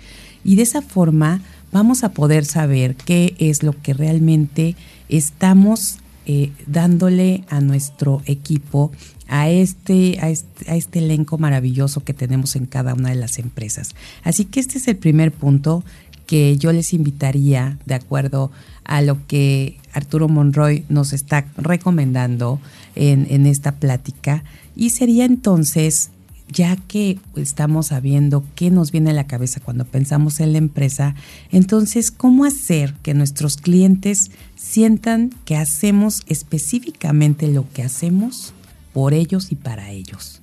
Y 0.44 0.56
de 0.56 0.62
esa 0.62 0.82
forma 0.82 1.40
vamos 1.72 2.04
a 2.04 2.12
poder 2.12 2.44
saber 2.44 2.96
qué 2.96 3.34
es 3.38 3.62
lo 3.62 3.72
que 3.80 3.94
realmente 3.94 4.76
estamos 5.08 5.98
eh, 6.26 6.52
dándole 6.66 7.44
a 7.48 7.60
nuestro 7.60 8.22
equipo 8.26 8.92
a 9.28 9.48
este, 9.48 10.18
a 10.20 10.28
este, 10.28 10.70
a 10.70 10.76
este 10.76 10.98
elenco 10.98 11.38
maravilloso 11.38 12.02
que 12.02 12.14
tenemos 12.14 12.56
en 12.56 12.66
cada 12.66 12.94
una 12.94 13.10
de 13.10 13.14
las 13.14 13.38
empresas. 13.38 13.94
Así 14.24 14.44
que 14.44 14.60
este 14.60 14.78
es 14.78 14.88
el 14.88 14.96
primer 14.96 15.32
punto 15.32 15.84
que 16.26 16.56
yo 16.58 16.72
les 16.72 16.92
invitaría, 16.92 17.78
de 17.86 17.94
acuerdo 17.94 18.52
a 18.84 19.02
lo 19.02 19.26
que 19.26 19.78
Arturo 19.92 20.28
Monroy 20.28 20.84
nos 20.88 21.12
está 21.12 21.46
recomendando 21.56 22.60
en, 22.94 23.26
en 23.30 23.46
esta 23.46 23.72
plática, 23.76 24.44
y 24.76 24.90
sería 24.90 25.24
entonces 25.24 26.10
ya 26.52 26.76
que 26.76 27.19
estamos 27.37 27.88
sabiendo 27.88 28.45
qué 28.54 28.71
nos 28.71 28.92
viene 28.92 29.11
a 29.11 29.14
la 29.14 29.26
cabeza 29.26 29.61
cuando 29.61 29.85
pensamos 29.85 30.40
en 30.40 30.52
la 30.52 30.59
empresa, 30.59 31.14
entonces, 31.50 32.11
¿cómo 32.11 32.45
hacer 32.45 32.95
que 33.02 33.14
nuestros 33.14 33.57
clientes 33.57 34.30
sientan 34.57 35.30
que 35.45 35.57
hacemos 35.57 36.23
específicamente 36.26 37.49
lo 37.49 37.66
que 37.73 37.83
hacemos 37.83 38.52
por 38.92 39.14
ellos 39.14 39.52
y 39.52 39.57
para 39.57 39.90
ellos. 39.90 40.39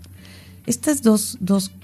Estas 0.68 1.02
dos, 1.02 1.38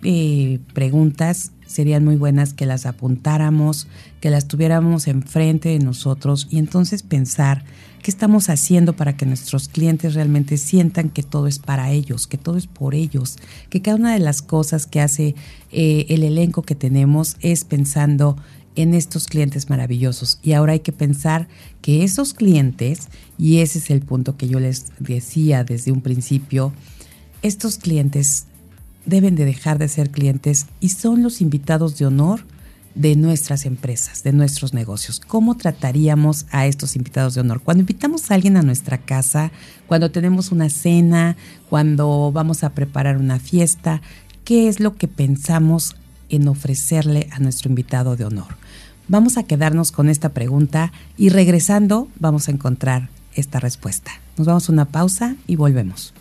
eh, 0.04 0.60
preguntas 0.74 1.54
serían 1.66 2.04
muy 2.04 2.18
buenas 2.18 2.54
que 2.54 2.66
las 2.66 2.86
apuntáramos, 2.86 3.88
que 4.20 4.30
las 4.30 4.50
tuviéramos 4.50 5.08
enfrente 5.08 5.70
de 5.70 5.80
nosotros 5.80 6.50
y 6.52 6.60
entonces 6.60 7.02
pensar 7.02 7.64
qué 8.02 8.12
estamos 8.12 8.50
haciendo 8.50 8.94
para 8.94 9.16
que 9.16 9.26
nuestros 9.26 9.70
clientes 9.70 10.16
realmente 10.16 10.58
sientan 10.58 11.10
que 11.10 11.24
todo 11.24 11.48
es 11.48 11.60
para 11.60 11.92
ellos, 11.92 12.28
que 12.28 12.38
todo 12.38 12.58
es 12.58 12.68
por 12.68 12.94
ellos, 12.94 13.38
que 13.70 13.82
cada 13.82 13.96
una 13.96 14.14
de 14.14 14.20
las 14.20 14.42
cosas 14.42 14.86
que 14.86 15.00
hace 15.00 15.34
eh, 15.72 16.06
el 16.10 16.22
elenco 16.22 16.64
que 16.64 16.76
tenemos 16.76 17.38
es 17.40 17.64
pensando 17.64 18.36
en 18.76 18.94
estos 18.94 19.28
clientes 19.28 19.70
maravillosos. 19.70 20.40
Y 20.44 20.52
ahora 20.52 20.74
hay 20.74 20.82
que 20.82 20.92
pensar 20.92 21.48
que 21.82 22.04
esos 22.04 22.34
clientes, 22.34 23.08
y 23.38 23.60
ese 23.60 23.80
es 23.80 23.90
el 23.90 24.02
punto 24.02 24.36
que 24.36 24.50
yo 24.50 24.60
les 24.60 24.88
decía 25.00 25.64
desde 25.64 25.94
un 25.94 26.02
principio, 26.02 26.74
estos 27.44 27.78
clientes 27.78 28.48
deben 29.06 29.36
de 29.36 29.46
dejar 29.46 29.80
de 29.80 29.88
ser 29.88 30.10
clientes 30.10 30.68
y 30.80 30.90
son 30.90 31.24
los 31.24 31.42
invitados 31.42 31.98
de 31.98 32.06
honor 32.06 32.46
de 32.96 33.16
nuestras 33.16 33.66
empresas, 33.66 34.24
de 34.24 34.34
nuestros 34.34 34.74
negocios. 34.74 35.20
¿Cómo 35.20 35.56
trataríamos 35.56 36.46
a 36.52 36.68
estos 36.68 36.96
invitados 36.96 37.34
de 37.34 37.42
honor? 37.42 37.62
Cuando 37.62 37.82
invitamos 37.82 38.30
a 38.30 38.36
alguien 38.36 38.58
a 38.58 38.62
nuestra 38.62 39.00
casa, 39.00 39.52
cuando 39.88 40.12
tenemos 40.12 40.52
una 40.52 40.70
cena, 40.70 41.36
cuando 41.70 42.32
vamos 42.32 42.64
a 42.64 42.70
preparar 42.72 43.18
una 43.18 43.40
fiesta, 43.40 44.02
¿qué 44.44 44.68
es 44.68 44.80
lo 44.80 44.96
que 44.96 45.08
pensamos 45.08 45.96
en 46.30 46.48
ofrecerle 46.48 47.30
a 47.32 47.40
nuestro 47.40 47.70
invitado 47.70 48.16
de 48.16 48.26
honor? 48.26 48.58
Vamos 49.08 49.38
a 49.38 49.44
quedarnos 49.44 49.92
con 49.92 50.08
esta 50.08 50.30
pregunta 50.30 50.94
y 51.18 51.30
regresando 51.30 52.08
vamos 52.20 52.48
a 52.48 52.52
encontrar 52.52 53.10
esta 53.36 53.60
respuesta. 53.60 54.12
Nos 54.38 54.48
vamos 54.48 54.70
a 54.70 54.72
una 54.72 54.86
pausa 54.86 55.36
y 55.48 55.56
volvemos. 55.56 56.14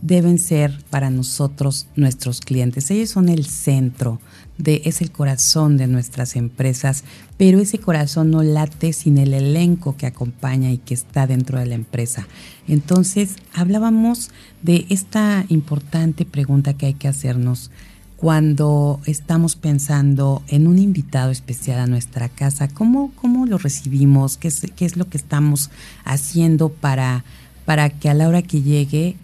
deben 0.02 0.40
ser 0.40 0.82
para 0.90 1.10
nosotros 1.10 1.88
nuestros 1.98 2.40
clientes. 2.40 2.90
Ellos 2.90 3.10
son 3.10 3.28
el 3.28 3.46
centro 3.46 4.22
de, 4.58 4.82
es 4.86 5.02
el 5.02 5.12
corazón 5.12 5.78
de 5.78 5.88
nuestras 5.88 6.36
empresas, 6.36 7.04
pero 7.38 7.60
ese 7.60 7.80
corazón 7.80 8.32
no 8.32 8.44
late 8.44 8.94
sin 8.94 9.18
el 9.18 9.34
elenco 9.34 9.98
que 9.98 10.06
acompaña 10.06 10.72
y 10.72 10.78
que 10.78 10.94
está 10.94 11.28
dentro 11.28 11.60
de 11.60 11.66
la 11.66 11.76
empresa. 11.76 12.28
Entonces, 12.68 13.36
hablábamos 13.54 14.32
de 14.62 14.86
esta 14.90 15.46
importante 15.50 16.26
pregunta 16.26 16.74
que 16.74 16.88
hay 16.88 16.94
que 16.94 17.08
hacernos 17.08 17.72
cuando 18.18 19.02
estamos 19.06 19.56
pensando 19.56 20.42
en 20.48 20.68
un 20.68 20.80
invitado 20.80 21.32
especial 21.32 21.80
a 21.80 21.88
nuestra 21.88 22.30
casa, 22.30 22.68
¿cómo, 22.70 23.12
cómo 23.16 23.46
lo 23.46 23.58
recibimos? 23.58 24.38
¿Qué 24.38 24.48
es, 24.48 24.66
¿Qué 24.76 24.86
es, 24.86 24.96
lo 24.96 25.10
que 25.10 25.18
estamos 25.18 25.70
haciendo 26.06 26.70
para, 26.70 27.26
para 27.66 27.90
que 27.90 28.10
a 28.10 28.14
la 28.14 28.28
hora 28.28 28.42
que 28.42 28.62
llegue 28.62 29.18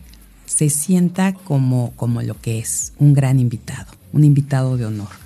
se 0.46 0.70
sienta 0.70 1.34
como, 1.34 1.94
como 1.96 2.22
lo 2.22 2.40
que 2.40 2.60
es, 2.60 2.94
un 3.00 3.14
gran 3.14 3.40
invitado, 3.40 3.92
un 4.12 4.26
invitado 4.26 4.76
de 4.76 4.86
honor? 4.86 5.21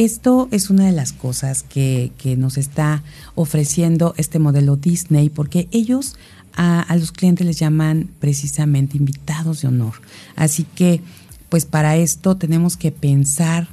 Esto 0.00 0.48
es 0.50 0.70
una 0.70 0.86
de 0.86 0.92
las 0.92 1.12
cosas 1.12 1.62
que, 1.62 2.10
nos 2.38 2.56
está 2.56 3.02
ofreciendo 3.34 4.14
este 4.16 4.38
modelo 4.38 4.76
Disney, 4.76 5.28
porque 5.28 5.68
ellos 5.72 6.16
a, 6.56 6.86
los 6.96 7.12
clientes 7.12 7.46
les 7.46 7.58
llaman 7.58 8.08
precisamente 8.18 8.96
invitados 8.96 9.60
de 9.60 9.68
honor. 9.68 9.92
Así 10.36 10.64
que, 10.64 11.02
pues 11.50 11.66
para 11.66 11.98
esto 11.98 12.38
tenemos 12.38 12.78
que 12.78 12.92
pensar 12.92 13.68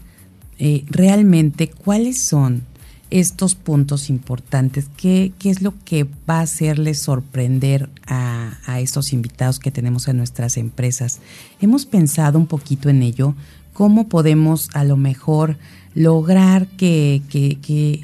eh, 0.59 0.83
realmente 0.89 1.69
cuáles 1.69 2.19
son 2.19 2.63
estos 3.09 3.55
puntos 3.55 4.09
importantes, 4.09 4.89
qué, 4.97 5.31
qué 5.39 5.49
es 5.49 5.61
lo 5.61 5.75
que 5.85 6.03
va 6.29 6.39
a 6.39 6.41
hacerles 6.41 6.99
sorprender 6.99 7.89
a, 8.05 8.57
a 8.65 8.81
estos 8.81 9.13
invitados 9.13 9.59
que 9.59 9.71
tenemos 9.71 10.09
en 10.09 10.17
nuestras 10.17 10.57
empresas. 10.57 11.21
Hemos 11.61 11.85
pensado 11.85 12.37
un 12.37 12.47
poquito 12.47 12.89
en 12.89 13.01
ello, 13.01 13.33
cómo 13.71 14.09
podemos 14.09 14.69
a 14.73 14.83
lo 14.83 14.97
mejor 14.97 15.57
lograr 15.97 16.67
que, 16.67 17.23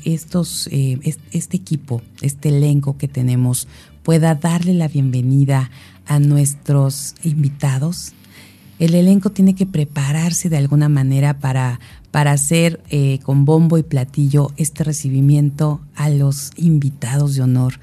estos, 0.03 0.67
eh, 0.71 0.97
este 1.31 1.57
equipo, 1.57 2.01
este 2.21 2.49
elenco 2.49 2.97
que 2.97 3.07
tenemos, 3.07 3.67
pueda 4.01 4.33
darle 4.33 4.73
la 4.73 4.87
bienvenida 4.87 5.69
a 6.07 6.17
nuestros 6.17 7.13
invitados. 7.23 8.13
El 8.79 8.95
elenco 8.95 9.29
tiene 9.29 9.53
que 9.53 9.67
prepararse 9.67 10.49
de 10.49 10.57
alguna 10.57 10.89
manera 10.89 11.37
para, 11.37 11.79
para 12.09 12.31
hacer 12.31 12.81
eh, 12.89 13.19
con 13.21 13.45
bombo 13.45 13.77
y 13.77 13.83
platillo 13.83 14.51
este 14.57 14.83
recibimiento 14.83 15.79
a 15.95 16.09
los 16.09 16.51
invitados 16.57 17.35
de 17.35 17.43
honor. 17.43 17.75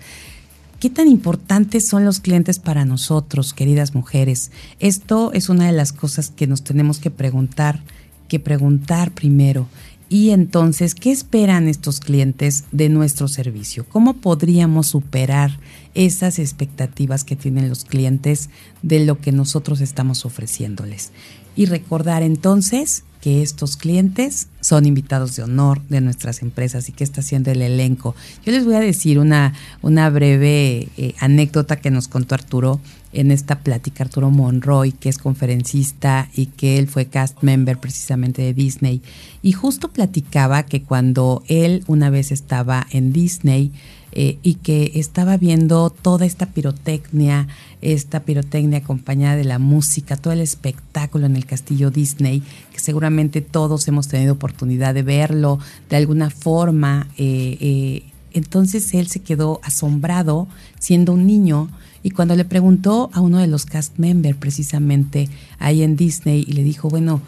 ¿Qué 0.81 0.91
tan 0.91 1.07
importantes 1.07 1.87
son 1.87 2.05
los 2.05 2.19
clientes 2.19 2.59
para 2.59 2.85
nosotros, 2.85 3.55
queridas 3.55 3.95
mujeres? 3.95 4.51
Esto 4.81 5.31
es 5.35 5.49
una 5.49 5.67
de 5.67 5.73
las 5.73 5.93
cosas 5.93 6.31
que 6.31 6.49
nos 6.49 6.65
tenemos 6.65 6.99
que 6.99 7.13
preguntar, 7.13 7.81
que 8.27 8.41
preguntar 8.41 9.13
primero. 9.13 9.69
Y 10.13 10.31
entonces, 10.31 10.97
¿qué 10.97 11.13
esperan 11.13 11.69
estos 11.69 12.01
clientes 12.01 12.65
de 12.73 12.89
nuestro 12.89 13.29
servicio? 13.29 13.87
¿Cómo 13.89 14.15
podríamos 14.15 14.89
superar 14.89 15.61
esas 15.95 16.41
expectativas 16.41 17.23
que 17.23 17.37
tienen 17.37 17.69
los 17.69 17.85
clientes 17.85 18.51
de 18.83 19.05
lo 19.05 19.21
que 19.21 19.31
nosotros 19.31 19.81
estamos 19.81 20.27
ofreciéndoles? 20.27 21.13
Y 21.55 21.67
recordar 21.67 22.25
entonces 22.25 23.05
que 23.21 23.43
estos 23.43 23.77
clientes 23.77 24.49
son 24.61 24.87
invitados 24.87 25.37
de 25.37 25.43
honor 25.43 25.83
de 25.89 26.01
nuestras 26.01 26.43
empresas 26.43 26.89
y 26.89 26.93
que 26.93 27.05
está 27.05 27.21
haciendo 27.21 27.51
el 27.51 27.63
elenco. 27.63 28.15
Yo 28.45 28.53
les 28.53 28.65
voy 28.65 28.75
a 28.75 28.81
decir 28.81 29.19
una, 29.19 29.55
una 29.83 30.09
breve 30.11 30.89
eh, 30.97 31.15
anécdota 31.21 31.77
que 31.77 31.91
nos 31.91 32.09
contó 32.09 32.35
Arturo 32.35 32.81
en 33.13 33.31
esta 33.31 33.61
plática, 33.61 34.05
Arturo 34.05 34.31
Monroy, 34.31 34.93
que 34.93 35.09
es 35.09 35.19
conferencista 35.19 36.29
y 36.35 36.47
que 36.47 36.79
él 36.79 36.87
fue 36.87 37.07
cast 37.07 37.43
member 37.43 37.79
precisamente 37.79 38.43
de 38.43 38.55
Disney. 38.55 39.03
Y 39.43 39.53
justo 39.53 39.89
platicaba 39.89 40.63
que 40.65 40.83
cuando 40.83 41.43
él 41.49 41.85
una 41.89 42.11
vez 42.11 42.31
estaba 42.31 42.87
en 42.91 43.13
Disney, 43.13 43.73
eh, 44.13 44.39
y 44.43 44.55
que 44.55 44.93
estaba 44.97 45.37
viendo 45.37 45.91
toda 45.91 46.27
esta 46.27 46.47
pirotecnia, 46.47 47.47
esta 47.81 48.21
pirotecnia 48.21 48.79
acompañada 48.79 49.37
de 49.37 49.45
la 49.45 49.59
música, 49.59 50.17
todo 50.17 50.33
el 50.33 50.41
espectáculo 50.41 51.27
en 51.27 51.37
el 51.37 51.47
castillo 51.47 51.91
Disney, 51.91 52.43
que 52.73 52.81
seguramente 52.81 53.41
todos 53.41 53.87
hemos 53.89 54.09
tenido 54.09 54.35
oportunidad 54.35 54.95
de 54.95 55.03
verlo 55.03 55.59
de 55.89 55.97
alguna 55.97 56.31
forma. 56.31 57.09
Eh, 57.19 57.57
eh, 57.61 58.03
entonces 58.33 58.93
él 58.95 59.07
se 59.09 59.21
quedó 59.21 59.61
asombrado 59.63 60.49
siendo 60.79 61.13
un 61.13 61.27
niño 61.27 61.69
y 62.03 62.11
cuando 62.11 62.35
le 62.35 62.45
preguntó 62.45 63.11
a 63.13 63.21
uno 63.21 63.39
de 63.39 63.47
los 63.47 63.67
cast 63.67 63.99
members 63.99 64.37
precisamente 64.39 65.29
ahí 65.59 65.83
en 65.83 65.97
Disney 65.97 66.45
y 66.47 66.53
le 66.53 66.63
dijo, 66.63 66.89
bueno, 66.89 67.21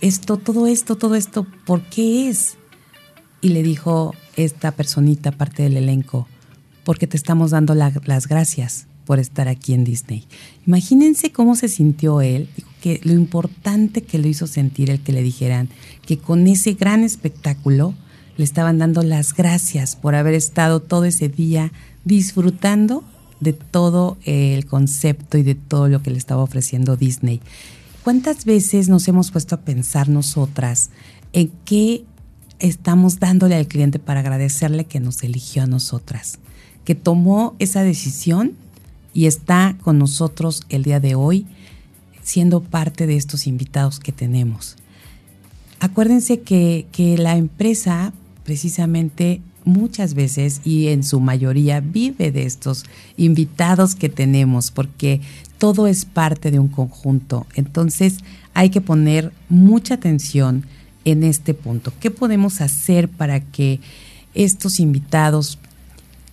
esto, 0.00 0.36
todo 0.36 0.66
esto, 0.66 0.96
todo 0.96 1.14
esto, 1.14 1.46
¿por 1.64 1.82
qué 1.82 2.28
es? 2.28 2.56
Y 3.40 3.50
le 3.50 3.62
dijo, 3.62 4.14
esta 4.36 4.72
personita, 4.72 5.32
parte 5.32 5.62
del 5.62 5.76
elenco, 5.76 6.26
porque 6.84 7.06
te 7.06 7.16
estamos 7.16 7.50
dando 7.50 7.74
las 7.74 8.28
gracias 8.28 8.86
por 9.04 9.18
estar 9.18 9.48
aquí 9.48 9.72
en 9.72 9.84
Disney. 9.84 10.24
Imagínense 10.66 11.30
cómo 11.30 11.54
se 11.54 11.68
sintió 11.68 12.20
él, 12.20 12.48
que 12.80 13.00
lo 13.04 13.12
importante 13.12 14.02
que 14.02 14.18
lo 14.18 14.28
hizo 14.28 14.46
sentir 14.46 14.90
el 14.90 15.00
que 15.00 15.12
le 15.12 15.22
dijeran 15.22 15.68
que 16.04 16.18
con 16.18 16.46
ese 16.46 16.74
gran 16.74 17.02
espectáculo 17.02 17.94
le 18.36 18.44
estaban 18.44 18.78
dando 18.78 19.02
las 19.02 19.32
gracias 19.32 19.96
por 19.96 20.14
haber 20.14 20.34
estado 20.34 20.80
todo 20.80 21.04
ese 21.04 21.28
día 21.28 21.72
disfrutando 22.04 23.02
de 23.40 23.52
todo 23.52 24.18
el 24.24 24.66
concepto 24.66 25.38
y 25.38 25.42
de 25.42 25.54
todo 25.54 25.88
lo 25.88 26.02
que 26.02 26.10
le 26.10 26.18
estaba 26.18 26.42
ofreciendo 26.42 26.96
Disney. 26.96 27.40
¿Cuántas 28.02 28.44
veces 28.44 28.88
nos 28.88 29.08
hemos 29.08 29.30
puesto 29.30 29.54
a 29.54 29.60
pensar 29.60 30.08
nosotras 30.08 30.90
en 31.32 31.50
qué 31.64 32.04
estamos 32.58 33.18
dándole 33.20 33.56
al 33.56 33.66
cliente 33.66 33.98
para 33.98 34.20
agradecerle 34.20 34.84
que 34.84 35.00
nos 35.00 35.22
eligió 35.22 35.62
a 35.62 35.66
nosotras? 35.66 36.38
Que 36.84 36.94
tomó 36.94 37.54
esa 37.58 37.82
decisión 37.82 38.52
y 39.12 39.26
está 39.26 39.76
con 39.82 39.98
nosotros 39.98 40.62
el 40.68 40.82
día 40.82 41.00
de 41.00 41.14
hoy 41.14 41.46
siendo 42.22 42.60
parte 42.60 43.06
de 43.06 43.16
estos 43.16 43.46
invitados 43.46 44.00
que 44.00 44.12
tenemos. 44.12 44.76
Acuérdense 45.78 46.40
que, 46.40 46.86
que 46.90 47.16
la 47.16 47.36
empresa 47.36 48.12
precisamente 48.44 49.40
muchas 49.64 50.14
veces 50.14 50.60
y 50.64 50.88
en 50.88 51.02
su 51.02 51.20
mayoría 51.20 51.80
vive 51.80 52.30
de 52.30 52.44
estos 52.44 52.84
invitados 53.16 53.94
que 53.94 54.08
tenemos 54.08 54.70
porque 54.70 55.20
todo 55.58 55.86
es 55.86 56.04
parte 56.04 56.50
de 56.50 56.58
un 56.58 56.68
conjunto. 56.68 57.46
Entonces 57.54 58.18
hay 58.54 58.70
que 58.70 58.80
poner 58.80 59.32
mucha 59.48 59.94
atención 59.94 60.64
en 61.06 61.22
este 61.22 61.54
punto. 61.54 61.92
¿Qué 62.00 62.10
podemos 62.10 62.60
hacer 62.60 63.08
para 63.08 63.40
que 63.40 63.80
estos 64.34 64.80
invitados, 64.80 65.58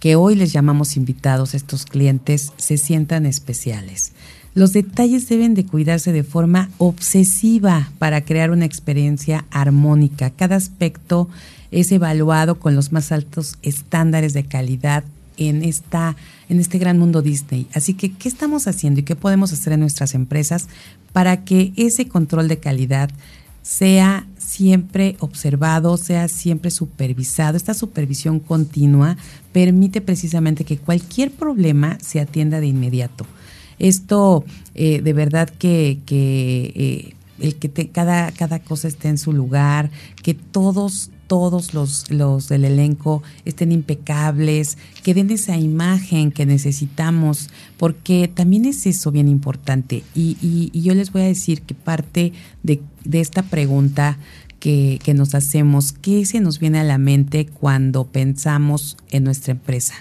que 0.01 0.17
hoy 0.17 0.35
les 0.35 0.51
llamamos 0.51 0.97
invitados, 0.97 1.53
estos 1.53 1.85
clientes, 1.85 2.51
se 2.57 2.77
sientan 2.77 3.25
especiales? 3.25 4.11
Los 4.55 4.73
detalles 4.73 5.29
deben 5.29 5.53
de 5.53 5.65
cuidarse 5.65 6.11
de 6.11 6.23
forma 6.23 6.69
obsesiva 6.79 7.91
para 7.99 8.25
crear 8.25 8.51
una 8.51 8.65
experiencia 8.65 9.45
armónica. 9.51 10.31
Cada 10.31 10.55
aspecto 10.55 11.29
es 11.71 11.91
evaluado 11.91 12.59
con 12.59 12.75
los 12.75 12.91
más 12.91 13.11
altos 13.11 13.57
estándares 13.61 14.33
de 14.33 14.45
calidad 14.45 15.03
en, 15.37 15.63
esta, 15.63 16.15
en 16.49 16.59
este 16.59 16.79
gran 16.79 16.97
mundo 16.97 17.21
Disney. 17.21 17.67
Así 17.73 17.93
que, 17.93 18.11
¿qué 18.11 18.27
estamos 18.27 18.67
haciendo 18.67 18.99
y 18.99 19.03
qué 19.03 19.15
podemos 19.15 19.53
hacer 19.53 19.73
en 19.73 19.81
nuestras 19.81 20.15
empresas 20.15 20.67
para 21.13 21.45
que 21.45 21.73
ese 21.75 22.07
control 22.07 22.47
de 22.47 22.57
calidad 22.57 23.11
sea 23.63 24.27
siempre 24.53 25.15
observado, 25.19 25.97
sea 25.97 26.27
siempre 26.27 26.69
supervisado. 26.69 27.57
Esta 27.57 27.73
supervisión 27.73 28.39
continua 28.39 29.17
permite 29.51 29.99
precisamente 29.99 30.63
que 30.63 30.77
cualquier 30.77 31.31
problema 31.31 31.97
se 32.01 32.19
atienda 32.19 32.59
de 32.59 32.67
inmediato. 32.67 33.25
Esto 33.79 34.45
eh, 34.75 35.01
de 35.01 35.13
verdad 35.13 35.49
que, 35.49 35.99
eh, 36.07 37.13
el 37.39 37.55
que 37.55 37.89
cada, 37.89 38.31
cada 38.31 38.59
cosa 38.59 38.87
esté 38.87 39.09
en 39.09 39.17
su 39.17 39.33
lugar, 39.33 39.89
que 40.21 40.35
todos 40.35 41.09
todos 41.27 41.73
los, 41.73 42.11
los 42.11 42.47
del 42.47 42.63
elenco 42.63 43.23
estén 43.43 43.71
impecables, 43.71 44.77
que 45.01 45.15
den 45.15 45.31
esa 45.31 45.57
imagen 45.57 46.31
que 46.31 46.45
necesitamos, 46.45 47.49
porque 47.77 48.27
también 48.27 48.65
es 48.65 48.85
eso 48.85 49.11
bien 49.11 49.27
importante. 49.27 50.03
Y, 50.13 50.37
y, 50.41 50.81
yo 50.81 50.93
les 50.93 51.11
voy 51.11 51.23
a 51.23 51.25
decir 51.25 51.63
que 51.63 51.73
parte 51.73 52.33
de, 52.61 52.81
de 53.03 53.19
esta 53.19 53.41
pregunta 53.41 54.19
que, 54.63 54.97
que, 55.03 55.13
nos 55.13 55.35
hacemos, 55.35 55.91
¿qué 55.91 56.25
se 56.25 56.39
nos 56.39 56.57
viene 56.57 56.79
a 56.79 56.85
la 56.85 56.97
mente 56.97 57.47
cuando 57.47 58.05
pensamos 58.05 58.95
en 59.11 59.25
nuestra 59.25 59.51
empresa? 59.51 59.93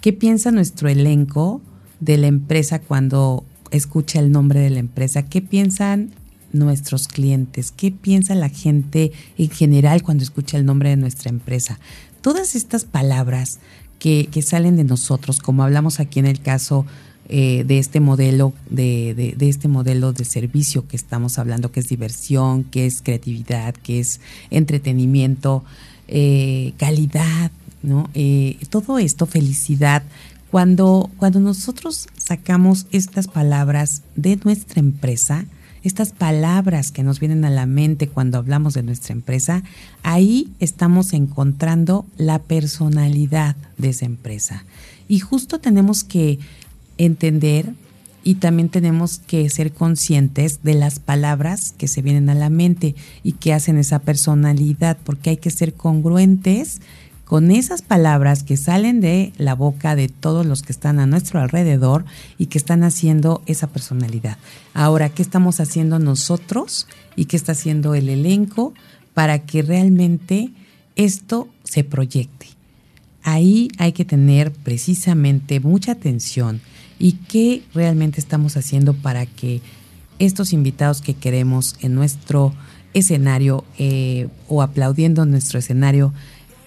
¿Qué 0.00 0.14
piensa 0.14 0.50
nuestro 0.50 0.88
elenco 0.88 1.60
de 2.00 2.16
la 2.16 2.26
empresa 2.26 2.78
cuando 2.78 3.44
escucha 3.70 4.18
el 4.18 4.32
nombre 4.32 4.60
de 4.60 4.70
la 4.70 4.78
empresa? 4.78 5.26
¿Qué 5.26 5.42
piensan 5.42 6.12
nuestros 6.54 7.08
clientes? 7.08 7.72
¿Qué 7.72 7.92
piensa 7.92 8.34
la 8.34 8.48
gente 8.48 9.12
en 9.36 9.50
general 9.50 10.02
cuando 10.02 10.24
escucha 10.24 10.56
el 10.56 10.64
nombre 10.64 10.88
de 10.88 10.96
nuestra 10.96 11.28
empresa? 11.28 11.78
Todas 12.22 12.54
estas 12.54 12.86
palabras 12.86 13.58
que, 13.98 14.30
salen 14.42 14.76
de 14.76 14.84
nosotros, 14.84 15.40
como 15.40 15.62
hablamos 15.62 16.00
aquí 16.00 16.20
en 16.20 16.26
el 16.26 16.40
caso 16.40 16.86
eh, 17.32 17.62
de 17.64 17.78
este 17.78 18.00
modelo, 18.00 18.52
de, 18.70 19.36
este 19.38 19.68
modelo 19.68 20.12
de 20.12 20.24
servicio 20.24 20.88
que 20.88 20.96
estamos 20.96 21.38
hablando, 21.38 21.70
que 21.70 21.78
es 21.78 21.88
diversión, 21.88 22.64
que 22.64 22.86
es 22.86 23.02
creatividad, 23.02 23.74
que 23.74 24.00
es 24.00 24.20
entretenimiento, 24.50 25.62
eh, 26.08 26.72
calidad, 26.76 27.52
¿no? 27.84 28.10
Eh, 28.14 28.58
todo 28.68 28.98
esto, 28.98 29.26
felicidad, 29.26 30.02
cuando, 30.50 31.08
cuando 31.18 31.38
nosotros 31.38 32.08
sacamos 32.16 32.88
estas 32.90 33.28
palabras 33.28 34.02
de 34.16 34.40
nuestra 34.42 34.80
empresa, 34.80 35.44
estas 35.84 36.10
palabras 36.10 36.90
que 36.90 37.04
nos 37.04 37.20
vienen 37.20 37.44
a 37.44 37.50
la 37.50 37.66
mente 37.66 38.08
cuando 38.08 38.38
hablamos 38.38 38.74
de 38.74 38.82
nuestra 38.82 39.12
empresa, 39.12 39.62
ahí 40.02 40.50
estamos 40.58 41.12
encontrando 41.12 42.06
la 42.16 42.40
personalidad 42.40 43.54
de 43.78 43.90
esa 43.90 44.06
empresa. 44.06 44.64
Y 45.06 45.20
justo 45.20 45.60
tenemos 45.60 46.02
que 46.02 46.40
entender 47.04 47.74
y 48.22 48.34
también 48.36 48.68
tenemos 48.68 49.18
que 49.18 49.48
ser 49.48 49.72
conscientes 49.72 50.62
de 50.62 50.74
las 50.74 50.98
palabras 50.98 51.74
que 51.76 51.88
se 51.88 52.02
vienen 52.02 52.28
a 52.28 52.34
la 52.34 52.50
mente 52.50 52.94
y 53.22 53.32
que 53.32 53.54
hacen 53.54 53.78
esa 53.78 54.00
personalidad, 54.00 54.98
porque 55.04 55.30
hay 55.30 55.36
que 55.38 55.50
ser 55.50 55.72
congruentes 55.74 56.80
con 57.24 57.50
esas 57.50 57.80
palabras 57.80 58.42
que 58.42 58.56
salen 58.56 59.00
de 59.00 59.32
la 59.38 59.54
boca 59.54 59.94
de 59.94 60.08
todos 60.08 60.44
los 60.44 60.62
que 60.62 60.72
están 60.72 60.98
a 60.98 61.06
nuestro 61.06 61.40
alrededor 61.40 62.04
y 62.38 62.46
que 62.46 62.58
están 62.58 62.82
haciendo 62.82 63.42
esa 63.46 63.68
personalidad. 63.68 64.36
Ahora, 64.74 65.08
¿qué 65.08 65.22
estamos 65.22 65.60
haciendo 65.60 65.98
nosotros 65.98 66.88
y 67.16 67.26
qué 67.26 67.36
está 67.36 67.52
haciendo 67.52 67.94
el 67.94 68.08
elenco 68.08 68.74
para 69.14 69.38
que 69.38 69.62
realmente 69.62 70.50
esto 70.96 71.48
se 71.64 71.84
proyecte? 71.84 72.48
Ahí 73.22 73.68
hay 73.78 73.92
que 73.92 74.04
tener 74.04 74.50
precisamente 74.50 75.60
mucha 75.60 75.92
atención 75.92 76.60
y 77.00 77.14
qué 77.14 77.64
realmente 77.74 78.20
estamos 78.20 78.56
haciendo 78.56 78.94
para 78.94 79.26
que 79.26 79.60
estos 80.20 80.52
invitados 80.52 81.00
que 81.00 81.14
queremos 81.14 81.74
en 81.80 81.96
nuestro 81.96 82.54
escenario 82.94 83.64
eh, 83.78 84.28
o 84.46 84.62
aplaudiendo 84.62 85.24
en 85.24 85.30
nuestro 85.30 85.58
escenario 85.58 86.12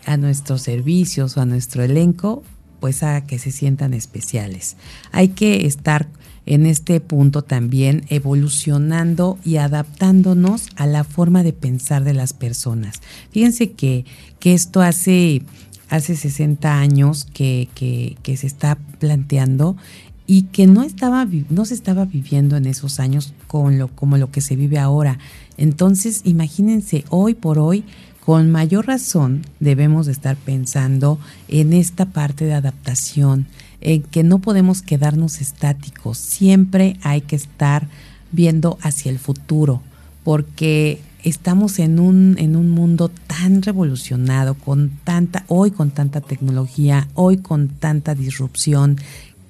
a 0.05 0.17
nuestros 0.17 0.61
servicios 0.61 1.37
o 1.37 1.41
a 1.41 1.45
nuestro 1.45 1.83
elenco, 1.83 2.43
pues 2.81 3.03
a 3.03 3.25
que 3.25 3.39
se 3.39 3.51
sientan 3.51 3.93
especiales. 3.93 4.75
Hay 5.13 5.29
que 5.29 5.65
estar 5.65 6.09
en 6.45 6.65
este 6.65 6.99
punto 6.99 7.41
también 7.41 8.03
evolucionando 8.09 9.37
y 9.45 9.57
adaptándonos 9.57 10.67
a 10.75 10.87
la 10.87 11.03
forma 11.03 11.43
de 11.43 11.53
pensar 11.53 12.03
de 12.03 12.13
las 12.13 12.33
personas. 12.33 13.01
Fíjense 13.31 13.71
que, 13.71 14.05
que 14.39 14.53
esto 14.53 14.81
hace, 14.81 15.43
hace 15.89 16.15
60 16.15 16.77
años 16.77 17.25
que, 17.33 17.69
que, 17.73 18.37
se 18.37 18.47
está 18.47 18.77
planteando 18.99 19.77
y 20.25 20.43
que 20.43 20.67
no, 20.67 20.83
estaba, 20.83 21.27
no 21.49 21.65
se 21.65 21.73
estaba 21.73 22.05
viviendo 22.05 22.55
en 22.55 22.65
esos 22.65 22.99
años 22.99 23.33
con 23.47 23.77
lo, 23.77 23.89
como 23.89 24.17
lo 24.17 24.31
que 24.31 24.41
se 24.41 24.55
vive 24.55 24.79
ahora. 24.79 25.19
Entonces, 25.57 26.21
imagínense, 26.23 27.03
hoy 27.09 27.33
por 27.33 27.59
hoy, 27.59 27.83
con 28.25 28.51
mayor 28.51 28.87
razón 28.87 29.45
debemos 29.59 30.07
estar 30.07 30.37
pensando 30.37 31.19
en 31.49 31.73
esta 31.73 32.05
parte 32.05 32.45
de 32.45 32.53
adaptación, 32.53 33.47
en 33.81 34.01
que 34.01 34.23
no 34.23 34.39
podemos 34.39 34.81
quedarnos 34.81 35.41
estáticos, 35.41 36.17
siempre 36.19 36.97
hay 37.03 37.19
que 37.19 37.35
estar 37.35 37.89
viendo 38.31 38.77
hacia 38.81 39.11
el 39.11 39.19
futuro, 39.19 39.81
porque 40.23 41.01
estamos 41.23 41.79
en 41.79 41.99
un, 41.99 42.35
en 42.39 42.55
un 42.55 42.69
mundo 42.69 43.09
tan 43.09 43.61
revolucionado, 43.61 44.53
con 44.53 44.89
tanta, 45.03 45.43
hoy 45.47 45.71
con 45.71 45.91
tanta 45.91 46.21
tecnología, 46.21 47.09
hoy 47.15 47.37
con 47.37 47.67
tanta 47.67 48.15
disrupción, 48.15 48.97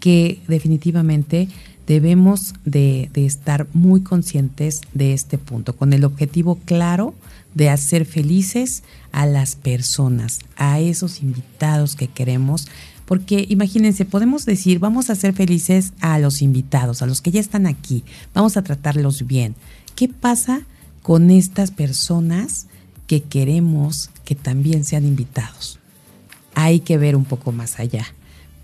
que 0.04 0.42
definitivamente 0.50 1.48
debemos 1.88 2.56
de, 2.66 3.10
estar 3.16 3.68
muy 3.72 4.02
conscientes 4.02 4.82
de 4.94 5.13
este 5.13 5.38
punto, 5.38 5.78
con 5.78 5.94
el 5.94 6.04
objetivo 6.04 6.60
claro 6.66 7.13
de 7.54 7.70
hacer 7.70 8.04
felices 8.04 8.84
a 9.13 9.26
las 9.26 9.56
personas, 9.56 10.39
a 10.58 10.82
esos 10.82 11.22
invitados 11.22 11.96
que 11.96 12.10
queremos. 12.10 12.68
Porque 13.06 13.46
imagínense, 13.48 14.04
podemos 14.04 14.46
decir, 14.46 14.80
vamos 14.80 15.10
a 15.10 15.13
hacer 15.13 15.34
felices 15.34 15.94
a 16.02 16.20
los 16.20 16.42
invitados, 16.42 17.02
a 17.02 17.06
los 17.06 17.22
que 17.22 17.32
ya 17.32 17.39
están 17.39 17.66
aquí, 17.66 18.04
vamos 18.34 18.58
a 18.58 18.62
tratarlos 18.62 19.26
bien. 19.26 19.56
¿Qué 19.96 20.10
pasa 20.10 20.63
con 21.02 21.32
estas 21.32 21.72
personas 21.72 22.68
que 23.08 23.24
queremos 23.24 24.10
que 24.26 24.36
también 24.36 24.84
sean 24.84 25.06
invitados? 25.06 25.80
Hay 26.56 26.82
que 26.82 26.98
ver 26.98 27.16
un 27.16 27.24
poco 27.24 27.54
más 27.54 27.80
allá, 27.80 28.06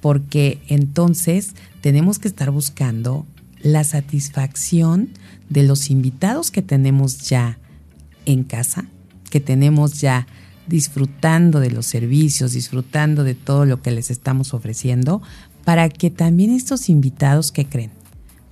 porque 0.02 0.62
entonces 0.68 1.56
tenemos 1.82 2.20
que 2.20 2.28
estar 2.28 2.52
buscando 2.52 3.26
la 3.62 3.84
satisfacción 3.84 5.10
de 5.50 5.64
los 5.64 5.90
invitados 5.90 6.52
que 6.52 6.62
tenemos 6.62 7.30
ya 7.30 7.58
en 8.26 8.44
casa, 8.44 8.86
que 9.30 9.40
tenemos 9.40 10.00
ya 10.00 10.28
disfrutando 10.68 11.60
de 11.60 11.72
los 11.72 11.86
servicios, 11.86 12.54
disfrutando 12.54 13.24
de 13.24 13.34
todo 13.34 13.66
lo 13.66 13.82
que 13.82 13.92
les 13.92 14.12
estamos 14.12 14.54
ofreciendo, 14.54 15.22
para 15.66 15.90
que 15.90 16.10
también 16.10 16.52
estos 16.52 16.90
invitados 16.90 17.52
que 17.52 17.66
creen, 17.66 17.92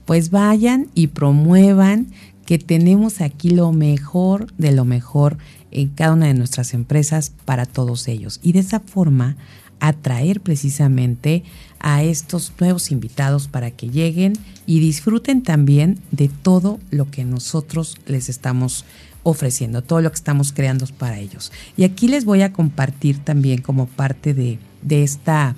pues 0.05 0.29
vayan 0.29 0.88
y 0.93 1.07
promuevan 1.07 2.07
que 2.45 2.57
tenemos 2.57 3.21
aquí 3.21 3.49
lo 3.51 3.71
mejor 3.71 4.53
de 4.57 4.71
lo 4.71 4.86
mejor 4.86 5.38
en 5.71 5.89
cada 5.89 6.13
una 6.13 6.27
de 6.27 6.33
nuestras 6.33 6.73
empresas 6.73 7.33
para 7.45 7.65
todos 7.65 8.07
ellos. 8.07 8.39
Y 8.41 8.53
de 8.53 8.60
esa 8.60 8.79
forma 8.79 9.36
atraer 9.80 10.42
precisamente 10.42 11.44
a 11.80 12.04
estos 12.04 12.54
nuevos 12.60 12.92
invitados 12.92 13.48
para 13.48 13.72
que 13.72 13.90
lleguen 13.90 14.34
y 14.66 14.80
disfruten 14.80 15.44
también 15.44 16.00
de 16.12 16.30
todo 16.30 16.80
lo 16.92 17.10
que 17.10 17.24
nosotros 17.24 17.98
les 18.06 18.30
estamos 18.30 18.86
ofreciendo, 19.24 19.82
todo 19.82 20.02
lo 20.02 20.10
que 20.10 20.16
estamos 20.16 20.52
creando 20.52 20.86
para 20.98 21.20
ellos. 21.20 21.52
Y 21.76 21.84
aquí 21.84 22.08
les 22.08 22.26
voy 22.26 22.42
a 22.42 22.54
compartir 22.54 23.20
también 23.20 23.62
como 23.62 23.88
parte 23.88 24.34
de, 24.34 24.60
de 24.82 25.04
esta 25.04 25.56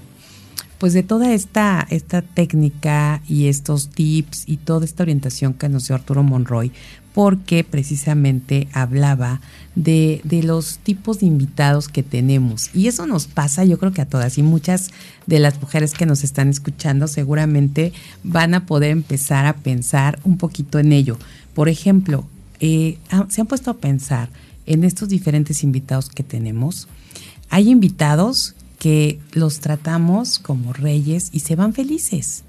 pues 0.79 0.93
de 0.93 1.03
toda 1.03 1.33
esta, 1.33 1.85
esta 1.89 2.21
técnica 2.21 3.21
y 3.27 3.47
estos 3.47 3.89
tips 3.89 4.45
y 4.47 4.57
toda 4.57 4.85
esta 4.85 5.03
orientación 5.03 5.53
que 5.53 5.67
nos 5.67 5.87
dio 5.87 5.95
Arturo 5.95 6.23
Monroy, 6.23 6.71
porque 7.13 7.65
precisamente 7.65 8.69
hablaba 8.71 9.41
de, 9.79 10.19
de, 10.25 10.43
los 10.43 10.79
tipos 10.79 11.19
de 11.19 11.27
invitados 11.27 11.87
que 11.87 12.03
tenemos. 12.03 12.69
Y 12.73 12.87
eso 12.87 13.07
nos 13.07 13.27
pasa, 13.27 13.63
yo 13.63 13.79
creo 13.79 13.93
que 13.93 14.01
a 14.01 14.09
todas, 14.09 14.37
y 14.37 14.43
muchas 14.43 14.91
de 15.25 15.39
las 15.39 15.61
mujeres 15.61 15.93
que 15.93 16.05
nos 16.05 16.25
están 16.25 16.49
escuchando 16.49 17.07
seguramente 17.07 17.93
van 18.23 18.53
a 18.53 18.65
poder 18.65 18.91
empezar 18.91 19.45
a 19.45 19.53
pensar 19.53 20.19
un 20.25 20.37
poquito 20.37 20.79
en 20.79 20.91
ello. 20.91 21.17
Por 21.53 21.69
ejemplo, 21.69 22.27
eh, 22.59 22.97
se 23.29 23.39
han 23.39 23.47
puesto 23.47 23.71
a 23.71 23.77
pensar 23.77 24.29
en 24.65 24.83
estos 24.83 25.07
diferentes 25.07 25.63
invitados 25.63 26.09
que 26.09 26.23
tenemos. 26.23 26.89
Hay 27.49 27.69
invitados 27.69 28.55
que 28.79 29.21
los 29.31 29.61
tratamos 29.61 30.39
como 30.39 30.73
reyes 30.73 31.29
y 31.31 31.39
se 31.39 31.55
van 31.55 31.73
felices. 31.73 32.43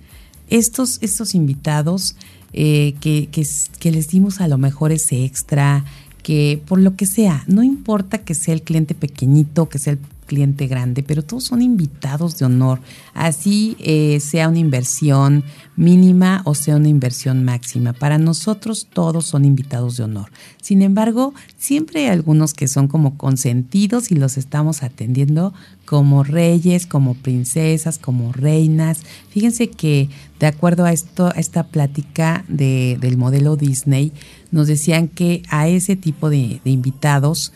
Estos, 0.49 0.99
estos 1.01 1.37
invitados 1.37 2.17
eh, 2.53 2.97
que, 3.01 3.29
que, 3.31 3.47
que 3.79 3.93
les 3.93 4.09
dimos 4.09 4.41
a 4.41 4.49
lo 4.49 4.59
mejor 4.59 4.91
ese 4.91 5.25
extra, 5.25 5.85
que 6.23 6.63
por 6.67 6.81
lo 6.81 6.97
que 6.97 7.07
sea, 7.07 7.45
no 7.47 7.63
importa 7.63 8.19
que 8.19 8.35
sea 8.35 8.55
el 8.55 8.63
cliente 8.63 8.95
pequeñito, 8.95 9.69
que 9.69 9.79
sea 9.79 9.95
el 9.95 9.99
cliente 10.31 10.69
grande, 10.69 11.03
pero 11.03 11.25
todos 11.25 11.43
son 11.43 11.61
invitados 11.61 12.39
de 12.39 12.45
honor, 12.45 12.79
así 13.15 13.77
eh, 13.81 14.21
sea 14.21 14.49
una 14.49 14.61
inversión 14.61 15.43
mínima 15.75 16.43
o 16.45 16.55
sea 16.55 16.77
una 16.77 16.89
inversión 16.89 17.43
máxima. 17.43 17.93
Para 17.93 18.19
nosotros 18.19 18.87
todos 18.93 19.25
son 19.27 19.45
invitados 19.45 19.97
de 19.97 20.05
honor. 20.05 20.31
Sin 20.63 20.83
embargo, 20.83 21.35
siempre 21.57 22.01
hay 22.01 22.07
algunos 22.07 22.55
que 22.55 22.69
son 22.69 22.87
como 22.87 23.17
consentidos 23.17 24.13
y 24.13 24.15
los 24.15 24.37
estamos 24.37 24.85
atendiendo 24.85 25.53
como 25.87 26.23
reyes, 26.23 26.87
como 26.87 27.15
princesas, 27.15 27.99
como 27.99 28.33
reinas. 28.33 29.01
Fíjense 29.31 29.69
que 29.69 30.11
de 30.39 30.47
acuerdo 30.47 30.85
a 30.85 30.93
esto, 30.93 31.27
a 31.27 31.41
esta 31.41 31.65
plática 31.65 32.45
de, 32.47 32.97
del 33.01 33.17
modelo 33.17 33.57
Disney, 33.57 34.13
nos 34.53 34.69
decían 34.69 35.09
que 35.09 35.43
a 35.49 35.67
ese 35.67 35.97
tipo 35.97 36.31
de, 36.31 36.61
de 36.63 36.71
invitados 36.71 37.53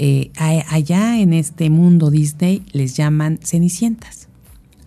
eh, 0.00 0.30
allá 0.36 1.18
en 1.18 1.32
este 1.32 1.70
mundo 1.70 2.12
Disney 2.12 2.62
les 2.70 2.96
llaman 2.96 3.40
cenicientas. 3.42 4.28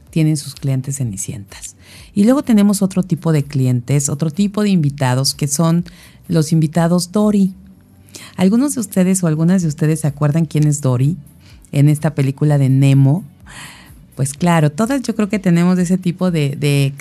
Tienen 0.10 0.38
sus 0.38 0.56
clientes 0.56 0.96
cenicientas. 0.98 1.76
Y 2.14 2.24
luego 2.24 2.44
tenemos 2.44 2.82
otro 2.82 3.04
tipo 3.04 3.34
de 3.34 3.44
clientes, 3.44 4.08
otro 4.08 4.32
tipo 4.32 4.64
de 4.64 4.70
invitados 4.70 5.34
que 5.34 5.50
son 5.50 5.84
los 6.30 6.54
invitados 6.54 7.12
Dory. 7.12 7.54
Algunos 8.38 8.76
de 8.76 8.80
ustedes 8.80 9.22
o 9.22 9.28
algunas 9.28 9.62
de 9.64 9.68
ustedes 9.68 10.00
se 10.00 10.08
acuerdan 10.08 10.46
quién 10.46 10.66
es 10.66 10.80
Dory 10.80 11.18
en 11.74 11.90
esta 11.90 12.16
película 12.16 12.58
de 12.58 12.70
Nemo. 12.70 13.26
Pues 14.22 14.36
claro, 14.36 14.72
todas 14.72 15.02
yo 15.02 15.16
creo 15.16 15.30
que 15.30 15.40
tenemos 15.40 15.80
ese 15.80 15.98
tipo 15.98 16.30
de, 16.30 16.50
de 16.56 16.94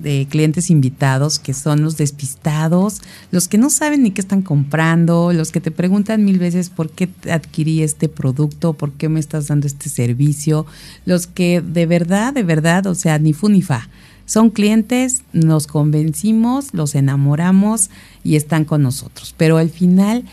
de 0.00 0.26
clientes 0.30 0.70
invitados 0.70 1.38
que 1.38 1.52
son 1.52 1.82
los 1.82 1.98
despistados, 1.98 3.02
los 3.30 3.46
que 3.46 3.58
no 3.58 3.68
saben 3.68 4.02
ni 4.02 4.10
qué 4.10 4.22
están 4.22 4.40
comprando, 4.40 5.34
los 5.34 5.52
que 5.52 5.60
te 5.60 5.70
preguntan 5.70 6.24
mil 6.24 6.38
veces 6.38 6.70
por 6.70 6.88
qué 6.88 7.10
adquirí 7.30 7.82
este 7.82 8.08
producto, 8.08 8.72
por 8.72 8.92
qué 8.92 9.10
me 9.10 9.20
estás 9.20 9.48
dando 9.48 9.66
este 9.66 9.90
servicio, 9.90 10.64
los 11.04 11.26
que 11.26 11.60
de 11.60 11.84
verdad, 11.84 12.32
de 12.32 12.42
verdad, 12.42 12.86
o 12.86 12.94
sea, 12.94 13.18
ni 13.18 13.34
fu 13.34 13.50
ni 13.50 13.60
fa. 13.60 13.90
Son 14.24 14.48
clientes, 14.48 15.24
nos 15.34 15.66
convencimos, 15.66 16.72
los 16.72 16.94
enamoramos 16.94 17.90
y 18.24 18.36
están 18.36 18.64
con 18.64 18.80
nosotros. 18.82 19.34
Pero 19.36 19.58
al 19.58 19.68
final, 19.68 20.24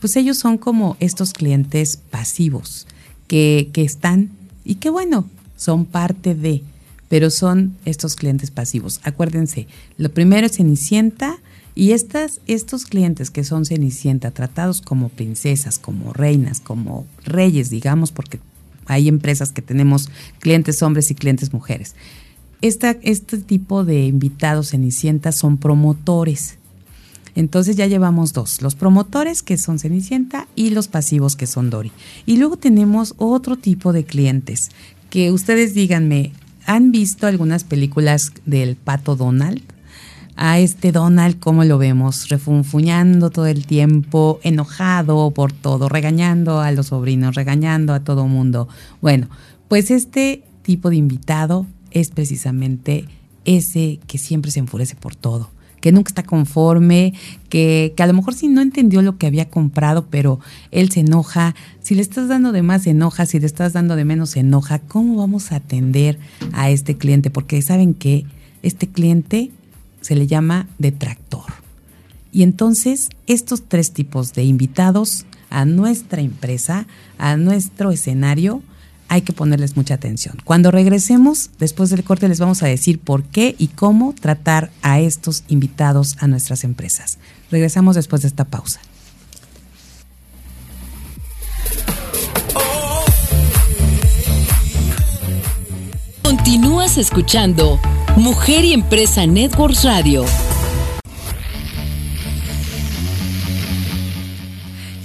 pues 0.00 0.16
ellos 0.16 0.38
son 0.38 0.58
como 0.58 0.96
estos 0.98 1.34
clientes 1.34 2.00
pasivos 2.10 2.88
que 3.28 3.70
están 3.74 4.30
y 4.64 4.74
qué 4.74 4.90
bueno, 4.90 5.24
son 5.58 5.84
parte 5.84 6.34
de, 6.34 6.62
pero 7.10 7.28
son 7.28 7.76
estos 7.84 8.16
clientes 8.16 8.50
pasivos. 8.50 9.00
Acuérdense, 9.02 9.66
lo 9.98 10.10
primero 10.10 10.46
es 10.46 10.56
Cenicienta 10.56 11.38
y 11.74 11.92
estas, 11.92 12.40
estos 12.46 12.86
clientes 12.86 13.30
que 13.30 13.44
son 13.44 13.66
Cenicienta, 13.66 14.30
tratados 14.30 14.80
como 14.80 15.10
princesas, 15.10 15.78
como 15.78 16.14
reinas, 16.14 16.60
como 16.60 17.06
reyes, 17.24 17.68
digamos, 17.68 18.12
porque 18.12 18.40
hay 18.86 19.08
empresas 19.08 19.52
que 19.52 19.60
tenemos 19.60 20.08
clientes 20.38 20.82
hombres 20.82 21.10
y 21.10 21.14
clientes 21.14 21.52
mujeres. 21.52 21.94
Esta, 22.62 22.96
este 23.02 23.38
tipo 23.38 23.84
de 23.84 24.06
invitados 24.06 24.70
Cenicienta 24.70 25.32
son 25.32 25.58
promotores. 25.58 26.56
Entonces 27.34 27.76
ya 27.76 27.86
llevamos 27.86 28.32
dos, 28.32 28.62
los 28.62 28.74
promotores 28.74 29.42
que 29.42 29.58
son 29.58 29.78
Cenicienta 29.78 30.48
y 30.56 30.70
los 30.70 30.88
pasivos 30.88 31.36
que 31.36 31.46
son 31.46 31.70
Dory. 31.70 31.92
Y 32.26 32.36
luego 32.36 32.56
tenemos 32.56 33.14
otro 33.18 33.56
tipo 33.56 33.92
de 33.92 34.04
clientes 34.04 34.70
que 35.10 35.32
ustedes 35.32 35.74
díganme, 35.74 36.32
¿han 36.66 36.92
visto 36.92 37.26
algunas 37.26 37.64
películas 37.64 38.32
del 38.46 38.76
pato 38.76 39.16
Donald? 39.16 39.62
A 40.36 40.60
este 40.60 40.92
Donald, 40.92 41.40
¿cómo 41.40 41.64
lo 41.64 41.78
vemos? 41.78 42.28
Refunfuñando 42.28 43.30
todo 43.30 43.46
el 43.46 43.66
tiempo, 43.66 44.38
enojado 44.44 45.30
por 45.32 45.52
todo, 45.52 45.88
regañando 45.88 46.60
a 46.60 46.70
los 46.70 46.88
sobrinos, 46.88 47.34
regañando 47.34 47.92
a 47.92 48.04
todo 48.04 48.28
mundo. 48.28 48.68
Bueno, 49.00 49.28
pues 49.66 49.90
este 49.90 50.44
tipo 50.62 50.90
de 50.90 50.96
invitado 50.96 51.66
es 51.90 52.10
precisamente 52.10 53.06
ese 53.44 53.98
que 54.06 54.18
siempre 54.18 54.50
se 54.52 54.60
enfurece 54.60 54.94
por 54.94 55.16
todo 55.16 55.50
que 55.80 55.92
nunca 55.92 56.10
está 56.10 56.22
conforme, 56.22 57.14
que, 57.48 57.92
que, 57.96 58.02
a 58.02 58.06
lo 58.06 58.14
mejor 58.14 58.34
sí 58.34 58.48
no 58.48 58.60
entendió 58.60 59.02
lo 59.02 59.16
que 59.16 59.26
había 59.26 59.48
comprado, 59.48 60.06
pero 60.10 60.40
él 60.70 60.90
se 60.90 61.00
enoja. 61.00 61.54
Si 61.80 61.94
le 61.94 62.02
estás 62.02 62.28
dando 62.28 62.52
de 62.52 62.62
más, 62.62 62.82
se 62.82 62.90
enoja. 62.90 63.26
Si 63.26 63.38
le 63.40 63.46
estás 63.46 63.72
dando 63.72 63.96
de 63.96 64.04
menos, 64.04 64.30
se 64.30 64.40
enoja. 64.40 64.78
¿Cómo 64.80 65.16
vamos 65.16 65.52
a 65.52 65.56
atender 65.56 66.18
a 66.52 66.70
este 66.70 66.96
cliente? 66.96 67.30
Porque 67.30 67.60
saben 67.62 67.94
que 67.94 68.26
este 68.62 68.88
cliente 68.88 69.50
se 70.00 70.16
le 70.16 70.26
llama 70.26 70.68
detractor. 70.78 71.44
Y 72.32 72.42
entonces 72.42 73.08
estos 73.26 73.62
tres 73.62 73.92
tipos 73.92 74.32
de 74.34 74.44
invitados 74.44 75.26
a 75.50 75.64
nuestra 75.64 76.20
empresa, 76.20 76.86
a 77.16 77.36
nuestro 77.36 77.90
escenario, 77.90 78.62
hay 79.08 79.22
que 79.22 79.32
ponerles 79.32 79.76
mucha 79.76 79.94
atención. 79.94 80.36
Cuando 80.44 80.70
regresemos, 80.70 81.50
después 81.58 81.90
del 81.90 82.04
corte, 82.04 82.28
les 82.28 82.40
vamos 82.40 82.62
a 82.62 82.66
decir 82.66 82.98
por 82.98 83.24
qué 83.24 83.54
y 83.58 83.68
cómo 83.68 84.14
tratar 84.18 84.70
a 84.82 85.00
estos 85.00 85.44
invitados 85.48 86.16
a 86.20 86.26
nuestras 86.26 86.64
empresas. 86.64 87.18
Regresamos 87.50 87.96
después 87.96 88.22
de 88.22 88.28
esta 88.28 88.44
pausa. 88.44 88.80
Continúas 96.22 96.98
escuchando 96.98 97.80
Mujer 98.16 98.64
y 98.64 98.74
Empresa 98.74 99.26
Networks 99.26 99.84
Radio. 99.84 100.24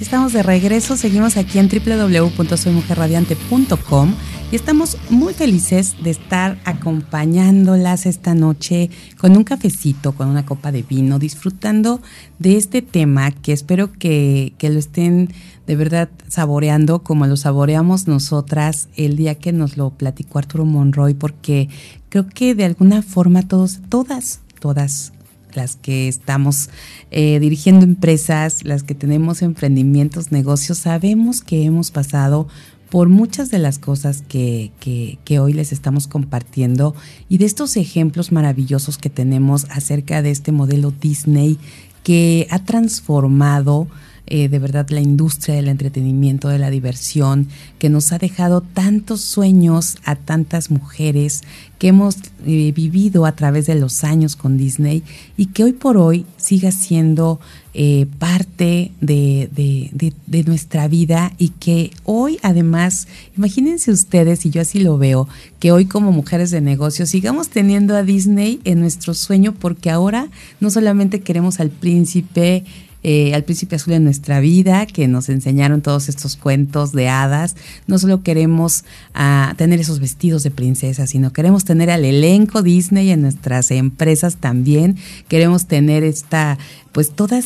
Estamos 0.04 0.34
de 0.34 0.42
regreso, 0.42 0.98
seguimos 0.98 1.38
aquí 1.38 1.58
en 1.58 1.70
www.soymujerradiante.com 1.70 4.14
y 4.52 4.56
estamos 4.56 4.98
muy 5.08 5.32
felices 5.32 5.96
de 6.04 6.10
estar 6.10 6.60
acompañándolas 6.66 8.04
esta 8.04 8.34
noche 8.34 8.90
con 9.16 9.34
un 9.34 9.44
cafecito, 9.44 10.12
con 10.12 10.28
una 10.28 10.44
copa 10.44 10.72
de 10.72 10.82
vino, 10.82 11.18
disfrutando 11.18 12.02
de 12.38 12.58
este 12.58 12.82
tema 12.82 13.30
que 13.30 13.54
espero 13.54 13.94
que, 13.94 14.52
que 14.58 14.68
lo 14.68 14.78
estén 14.78 15.32
de 15.66 15.74
verdad 15.74 16.10
saboreando 16.28 17.02
como 17.02 17.26
lo 17.26 17.38
saboreamos 17.38 18.06
nosotras 18.06 18.90
el 18.96 19.16
día 19.16 19.36
que 19.36 19.54
nos 19.54 19.78
lo 19.78 19.88
platicó 19.88 20.38
Arturo 20.38 20.66
Monroy, 20.66 21.14
porque 21.14 21.70
creo 22.10 22.28
que 22.28 22.54
de 22.54 22.66
alguna 22.66 23.00
forma 23.00 23.48
todos, 23.48 23.80
todas, 23.88 24.40
todas 24.60 25.14
las 25.54 25.76
que 25.76 26.08
estamos 26.08 26.70
eh, 27.10 27.38
dirigiendo 27.40 27.84
empresas, 27.84 28.64
las 28.64 28.82
que 28.82 28.94
tenemos 28.94 29.42
emprendimientos, 29.42 30.32
negocios, 30.32 30.78
sabemos 30.78 31.40
que 31.40 31.64
hemos 31.64 31.90
pasado 31.90 32.48
por 32.90 33.08
muchas 33.08 33.50
de 33.50 33.58
las 33.58 33.78
cosas 33.78 34.22
que, 34.28 34.70
que, 34.78 35.18
que, 35.24 35.40
hoy 35.40 35.52
les 35.52 35.72
estamos 35.72 36.06
compartiendo 36.06 36.94
y 37.28 37.38
de 37.38 37.46
estos 37.46 37.76
ejemplos 37.76 38.30
maravillosos 38.30 38.98
que 38.98 39.10
tenemos 39.10 39.66
acerca 39.70 40.22
de 40.22 40.30
este 40.30 40.52
modelo 40.52 40.92
Disney 40.92 41.58
que 42.04 42.46
ha 42.50 42.60
transformado 42.60 43.88
eh, 44.26 44.48
de 44.48 44.58
verdad 44.58 44.88
la 44.88 45.02
industria 45.02 45.54
del 45.56 45.68
entretenimiento, 45.68 46.48
de 46.48 46.58
la 46.58 46.70
diversión, 46.70 47.48
que 47.78 47.90
nos 47.90 48.10
ha 48.10 48.18
dejado 48.18 48.62
tantos 48.62 49.20
sueños 49.20 49.98
a 50.04 50.16
tantas 50.16 50.70
mujeres 50.70 51.42
que 51.78 51.88
hemos 51.88 52.16
eh, 52.46 52.72
vivido 52.74 53.26
a 53.26 53.32
través 53.32 53.66
de 53.66 53.74
los 53.74 54.02
años 54.02 54.34
con 54.34 54.56
Disney 54.56 55.02
y 55.36 55.46
que 55.46 55.64
hoy 55.64 55.72
por 55.74 55.98
hoy 55.98 56.24
siga 56.38 56.72
siendo 56.72 57.38
eh, 57.74 58.06
parte 58.18 58.92
de, 59.02 59.50
de, 59.52 60.44
nuestra 60.44 60.88
vida 60.88 61.32
y 61.36 61.48
que 61.48 61.90
hoy 62.04 62.38
además, 62.42 63.08
imagínense 63.36 63.90
ustedes, 63.90 64.46
y 64.46 64.50
yo 64.50 64.62
así 64.62 64.80
lo 64.80 64.96
veo, 64.96 65.28
que 65.58 65.72
hoy 65.72 65.84
como 65.84 66.12
mujeres 66.12 66.50
de 66.50 66.60
negocio 66.60 67.04
sigamos 67.04 67.48
teniendo 67.48 67.94
a 67.96 68.02
Disney 68.02 68.60
en 68.64 68.80
nuestro 68.80 69.12
sueño 69.12 69.52
porque 69.52 69.90
ahora 69.90 70.28
no 70.60 70.70
solamente 70.70 71.20
queremos 71.20 71.60
al 71.60 71.70
príncipe, 71.70 72.64
eh, 73.06 73.34
al 73.34 73.44
príncipe 73.44 73.76
azul 73.76 73.92
en 73.92 74.02
nuestra 74.02 74.40
vida, 74.40 74.86
que 74.86 75.06
nos 75.08 75.28
enseñaron 75.28 75.82
todos 75.82 76.08
estos 76.08 76.36
cuentos 76.36 76.92
de 76.92 77.10
hadas. 77.10 77.54
No 77.86 77.98
solo 77.98 78.22
queremos 78.22 78.84
ah, 79.12 79.52
tener 79.58 79.78
esos 79.78 80.00
vestidos 80.00 80.42
de 80.42 80.50
princesa, 80.50 81.06
sino 81.06 81.30
queremos 81.30 81.66
tener 81.66 81.90
al 81.90 82.06
elenco 82.06 82.62
Disney 82.62 83.10
en 83.10 83.20
nuestras 83.20 83.70
empresas 83.70 84.36
también. 84.36 84.96
Queremos 85.28 85.66
tener 85.66 86.02
esta 86.02 86.58
pues 86.94 87.10
toda, 87.10 87.40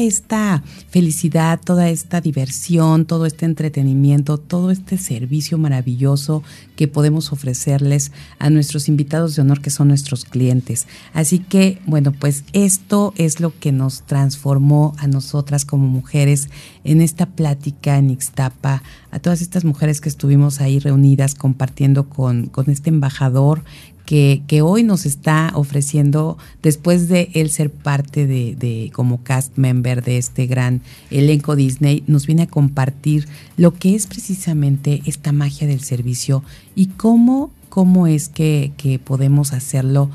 esta 0.00 0.64
felicidad, 0.90 1.60
toda 1.64 1.90
esta 1.90 2.20
diversión, 2.20 3.04
todo 3.04 3.24
este 3.24 3.46
entretenimiento, 3.46 4.36
todo 4.36 4.72
este 4.72 4.98
servicio 4.98 5.58
maravilloso 5.58 6.42
que 6.74 6.88
podemos 6.88 7.32
ofrecerles 7.32 8.10
a 8.40 8.50
nuestros 8.50 8.88
invitados 8.88 9.36
de 9.36 9.42
honor 9.42 9.60
que 9.60 9.70
son 9.70 9.86
nuestros 9.86 10.24
clientes. 10.24 10.88
Así 11.14 11.38
que, 11.38 11.80
bueno, 11.86 12.10
pues 12.10 12.42
esto 12.52 13.14
es 13.16 13.38
lo 13.38 13.56
que 13.56 13.70
nos 13.70 14.02
transformó 14.02 14.92
a 14.98 15.06
nosotras 15.06 15.64
como 15.64 15.86
mujeres 15.86 16.48
en 16.82 17.00
esta 17.00 17.26
plática 17.26 17.96
en 17.96 18.10
Ixtapa, 18.10 18.82
a 19.12 19.18
todas 19.20 19.40
estas 19.40 19.64
mujeres 19.64 20.00
que 20.00 20.08
estuvimos 20.08 20.60
ahí 20.60 20.80
reunidas 20.80 21.36
compartiendo 21.36 22.08
con, 22.08 22.46
con 22.46 22.68
este 22.70 22.90
embajador 22.90 23.62
que, 24.08 24.62
hoy 24.62 24.84
nos 24.84 25.04
está 25.04 25.52
ofreciendo, 25.54 26.38
después 26.62 27.08
de 27.08 27.28
él 27.34 27.50
ser 27.50 27.70
parte 27.70 28.26
de, 28.26 28.56
de, 28.56 28.90
como 28.94 29.22
cast 29.22 29.58
member 29.58 30.02
de 30.02 30.16
este 30.16 30.46
gran 30.46 30.80
elenco 31.10 31.56
Disney, 31.56 32.04
nos 32.06 32.26
viene 32.26 32.44
a 32.44 32.46
compartir 32.46 33.28
lo 33.58 33.74
que 33.74 33.94
es 33.94 34.06
precisamente 34.06 35.02
esta 35.04 35.32
magia 35.32 35.66
del 35.66 35.80
servicio 35.80 36.42
y 36.74 36.86
cómo, 36.86 37.50
cómo 37.68 38.06
es 38.06 38.30
que, 38.30 38.72
que 38.78 38.98
podemos 38.98 39.52
hacerlo 39.52 40.08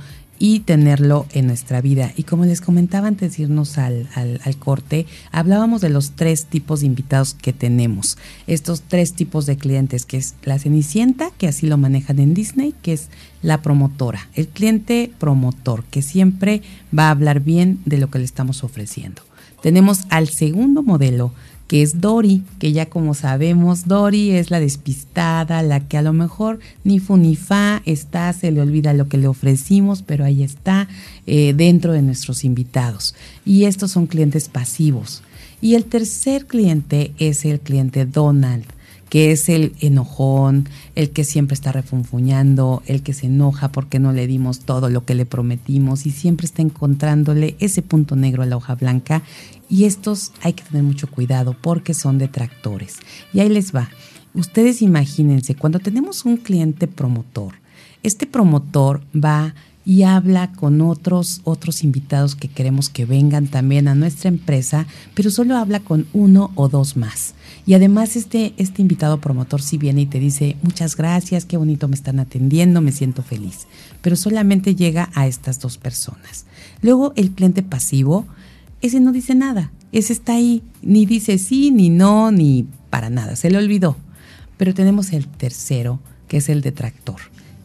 y 0.44 0.60
tenerlo 0.60 1.26
en 1.32 1.48
nuestra 1.48 1.80
vida. 1.80 2.12
Y 2.18 2.24
como 2.24 2.44
les 2.44 2.60
comentaba 2.60 3.08
antes 3.08 3.38
de 3.38 3.44
irnos 3.44 3.78
al, 3.78 4.10
al, 4.14 4.58
corte, 4.58 5.06
hablábamos 5.32 5.80
de 5.80 5.88
los 5.88 6.18
tres 6.18 6.48
tipos 6.48 6.82
de 6.82 6.88
invitados 6.88 7.34
que 7.34 7.54
tenemos. 7.54 8.18
Estos 8.46 8.82
tres 8.82 9.14
tipos 9.14 9.46
de 9.46 9.56
clientes, 9.56 10.06
que 10.06 10.18
es 10.18 10.36
la 10.44 10.60
Cenicienta, 10.60 11.32
que 11.38 11.48
así 11.48 11.66
lo 11.66 11.78
manejan 11.78 12.20
en 12.20 12.34
Disney, 12.34 12.76
que 12.82 12.92
es 12.92 13.08
la 13.42 13.62
promotora, 13.62 14.28
el 14.34 14.50
cliente 14.50 15.14
promotor, 15.18 15.86
que 15.86 16.02
siempre 16.02 16.62
va 16.94 17.08
a 17.08 17.12
hablar 17.12 17.40
bien 17.40 17.80
de 17.86 18.00
lo 18.00 18.10
que 18.10 18.20
le 18.20 18.26
estamos 18.26 18.66
ofreciendo. 18.66 19.22
Tenemos 19.62 20.02
al 20.10 20.28
segundo 20.28 20.84
modelo, 20.84 21.32
que 21.68 21.82
es 21.82 22.02
Dori, 22.02 22.44
que 22.60 22.72
ya 22.72 22.88
como 22.88 23.14
sabemos, 23.14 23.88
Dori 23.88 24.32
es 24.32 24.52
la 24.52 24.60
despistada, 24.60 25.62
la 25.64 25.88
que 25.88 25.98
a 25.98 26.02
lo 26.02 26.14
mejor 26.14 26.60
ni 26.84 27.00
fu 27.00 27.18
ni 27.18 27.36
fa 27.36 27.82
está, 27.86 28.32
se 28.34 28.52
le 28.52 28.62
olvida 28.62 28.94
lo 28.94 29.08
que 29.08 29.18
le 29.18 29.28
ofrecimos, 29.28 30.02
pero 30.02 30.26
ahí 30.26 30.44
está 30.44 30.88
eh, 31.26 31.54
dentro 31.56 31.94
de 31.94 32.02
nuestros 32.02 32.44
invitados. 32.44 33.16
Y 33.46 33.64
estos 33.66 33.92
son 33.92 34.08
clientes 34.08 34.50
pasivos. 34.50 35.24
Y 35.62 35.76
el 35.76 35.86
tercer 35.86 36.46
cliente 36.46 37.14
es 37.18 37.46
el 37.46 37.60
cliente 37.60 38.06
Donald 38.06 38.66
que 39.14 39.32
es 39.32 39.48
el 39.48 39.74
enojón, 39.80 40.68
el 40.96 41.12
que 41.12 41.24
siempre 41.24 41.54
está 41.54 41.72
refunfuñando, 41.72 42.82
el 42.88 43.04
que 43.04 43.14
se 43.14 43.28
enoja 43.28 43.72
porque 43.72 44.00
no 44.00 44.12
le 44.12 44.26
dimos 44.26 44.62
todo 44.62 44.90
lo 44.90 45.06
que 45.06 45.14
le 45.14 45.28
prometimos 45.28 46.08
y 46.08 46.10
siempre 46.10 46.48
está 46.48 46.64
encontrándole 46.64 47.56
ese 47.60 47.84
punto 47.84 48.16
negro 48.16 48.42
a 48.42 48.48
la 48.48 48.58
hoja 48.58 48.74
blanca. 48.74 49.22
Y 49.70 49.86
estos 49.86 50.32
hay 50.42 50.54
que 50.54 50.64
tener 50.64 50.84
mucho 50.84 51.10
cuidado 51.10 51.56
porque 51.60 51.94
son 51.94 52.18
detractores. 52.18 52.98
Y 53.34 53.40
ahí 53.40 53.50
les 53.50 53.74
va. 53.74 53.90
Ustedes 54.34 54.82
imagínense, 54.82 55.56
cuando 55.56 55.80
tenemos 55.80 56.26
un 56.26 56.38
cliente 56.38 56.88
promotor, 56.88 57.54
este 58.02 58.26
promotor 58.26 59.02
va 59.14 59.54
y 59.86 60.04
habla 60.04 60.52
con 60.54 60.82
otros 60.82 61.42
otros 61.44 61.84
invitados 61.84 62.36
que 62.36 62.48
queremos 62.48 62.90
que 62.90 63.06
vengan 63.06 63.48
también 63.48 63.88
a 63.88 63.96
nuestra 63.96 64.30
empresa, 64.30 64.88
pero 65.14 65.30
solo 65.30 65.58
habla 65.58 65.80
con 65.82 66.08
uno 66.14 66.52
o 66.56 66.70
dos 66.70 66.96
más. 66.96 67.34
Y 67.66 67.74
además 67.76 68.16
este, 68.16 68.54
este 68.58 68.82
invitado 68.82 69.20
promotor 69.20 69.62
si 69.62 69.78
viene 69.78 70.02
y 70.02 70.06
te 70.06 70.20
dice, 70.20 70.58
muchas 70.64 70.98
gracias, 70.98 71.46
qué 71.46 71.58
bonito 71.58 71.88
me 71.88 71.96
están 71.96 72.20
atendiendo, 72.20 72.82
me 72.82 72.92
siento 72.92 73.24
feliz. 73.24 73.68
Pero 74.02 74.16
solamente 74.16 74.76
llega 74.76 75.10
a 75.14 75.28
estas 75.28 75.60
dos 75.60 75.78
personas. 75.78 76.46
Luego 76.82 77.14
el 77.16 77.32
cliente 77.32 77.64
pasivo, 77.64 78.26
ese 78.84 79.00
no 79.00 79.12
dice 79.12 79.34
nada, 79.34 79.72
ese 79.92 80.14
está 80.14 80.34
ahí, 80.34 80.62
ni 80.84 81.08
dice 81.08 81.40
sí, 81.40 81.72
ni 81.72 81.90
no, 81.90 82.32
ni 82.32 82.68
para 82.92 83.10
nada, 83.10 83.36
se 83.36 83.50
le 83.50 83.58
olvidó. 83.58 83.98
Pero 84.58 84.76
tenemos 84.76 85.14
el 85.14 85.28
tercero, 85.28 86.00
que 86.28 86.38
es 86.38 86.50
el 86.50 86.62
detractor. 86.62 87.22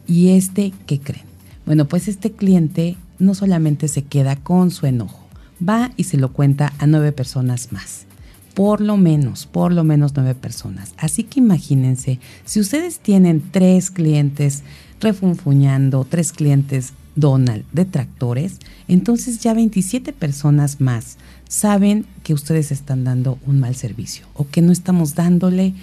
¿Y 0.07 0.29
este 0.29 0.73
qué 0.87 0.99
creen? 0.99 1.25
Bueno, 1.65 1.87
pues 1.87 2.07
este 2.07 2.31
cliente 2.31 2.95
no 3.19 3.35
solamente 3.35 3.87
se 3.87 4.03
queda 4.03 4.37
con 4.37 4.71
su 4.71 4.87
enojo, 4.87 5.27
va 5.67 5.91
y 5.97 6.05
se 6.05 6.17
lo 6.17 6.33
cuenta 6.33 6.73
a 6.79 6.87
nueve 6.87 7.11
personas 7.11 7.71
más 7.71 8.07
por 8.59 8.81
lo 8.81 8.97
menos, 8.97 9.45
por 9.45 9.71
lo 9.71 9.85
menos 9.85 10.11
nueve 10.17 10.35
personas. 10.35 10.93
Así 10.97 11.23
que 11.23 11.39
imagínense, 11.39 12.19
si 12.43 12.59
ustedes 12.59 12.99
tienen 12.99 13.41
tres 13.51 13.89
clientes 13.89 14.63
refunfuñando, 14.99 16.03
tres 16.03 16.33
clientes 16.33 16.91
Donald 17.19 17.65
detractores, 17.71 18.59
entonces 18.87 19.39
ya 19.39 19.53
27 19.53 20.13
personas 20.13 20.81
más 20.81 21.17
saben 21.47 22.05
que 22.23 22.33
ustedes 22.33 22.71
están 22.71 23.03
dando 23.03 23.39
un 23.45 23.59
mal 23.59 23.75
servicio 23.75 24.25
o 24.33 24.47
que 24.47 24.61
no 24.61 24.71
estamos 24.71 25.15
dándole 25.15 25.73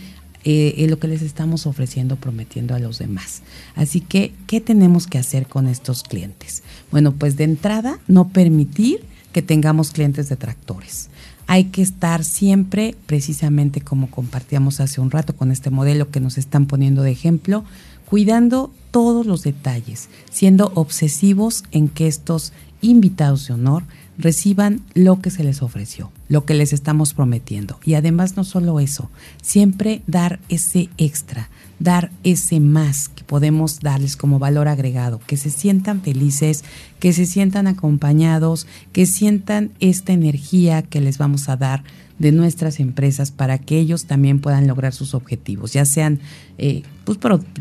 eh, 0.44 0.87
lo 0.88 0.99
que 0.99 1.09
les 1.09 1.22
estamos 1.22 1.66
ofreciendo, 1.66 2.16
prometiendo 2.16 2.75
a 2.75 2.79
los 2.79 2.99
demás. 3.01 3.42
Así 3.75 4.01
que, 4.01 4.33
¿qué 4.46 4.61
tenemos 4.61 5.09
que 5.09 5.18
hacer 5.18 5.49
con 5.49 5.66
estos 5.66 6.05
clientes? 6.05 6.62
Bueno, 6.92 7.12
pues 7.12 7.37
de 7.37 7.44
entrada, 7.44 7.99
no 8.07 8.29
permitir 8.29 9.01
que 9.33 9.42
tengamos 9.42 9.90
clientes 9.90 10.29
detractores 10.29 11.11
hay 11.46 11.64
que 11.64 11.83
estar 11.83 12.25
siempre, 12.25 12.96
precisamente 13.07 13.81
como 13.81 14.11
compartíamos 14.11 14.81
hace 14.81 15.01
un 15.01 15.11
rato 15.11 15.37
con 15.37 15.53
este 15.53 15.70
modelo 15.70 16.11
que 16.11 16.20
nos 16.20 16.38
están 16.38 16.66
poniendo 16.66 17.03
de 17.03 17.12
ejemplo, 17.12 17.64
cuidando 18.06 18.72
todos 18.90 19.26
los 19.26 19.42
detalles, 19.42 20.08
siendo 20.30 20.72
obsesivos 20.74 21.64
en 21.70 21.88
que 21.88 22.06
estos 22.06 22.52
invitados 22.80 23.48
de 23.48 23.54
honor 23.54 23.84
reciban 24.18 24.80
lo 24.94 25.20
que 25.20 25.30
se 25.30 25.44
les 25.44 25.62
ofreció, 25.62 26.10
lo 26.28 26.44
que 26.44 26.54
les 26.54 26.72
estamos 26.72 27.12
prometiendo. 27.12 27.78
Y 27.84 27.94
además 27.94 28.36
no 28.36 28.44
solo 28.44 28.80
eso, 28.80 29.10
siempre 29.42 30.02
dar 30.06 30.40
ese 30.48 30.88
extra, 30.96 31.50
dar 31.78 32.10
ese 32.24 32.60
más 32.60 33.08
que 33.08 33.24
podemos 33.24 33.80
darles 33.80 34.16
como 34.16 34.38
valor 34.38 34.68
agregado, 34.68 35.20
que 35.26 35.36
se 35.36 35.50
sientan 35.50 36.00
felices, 36.00 36.64
que 36.98 37.12
se 37.12 37.26
sientan 37.26 37.66
acompañados, 37.66 38.66
que 38.92 39.04
sientan 39.04 39.72
esta 39.80 40.12
energía 40.12 40.82
que 40.82 41.00
les 41.00 41.18
vamos 41.18 41.48
a 41.48 41.56
dar 41.56 41.84
de 42.18 42.32
nuestras 42.32 42.80
empresas 42.80 43.30
para 43.30 43.58
que 43.58 43.78
ellos 43.78 44.06
también 44.06 44.40
puedan 44.40 44.66
lograr 44.66 44.94
sus 44.94 45.12
objetivos, 45.12 45.74
ya 45.74 45.84
sean 45.84 46.20
eh, 46.58 46.82
pues, 47.04 47.18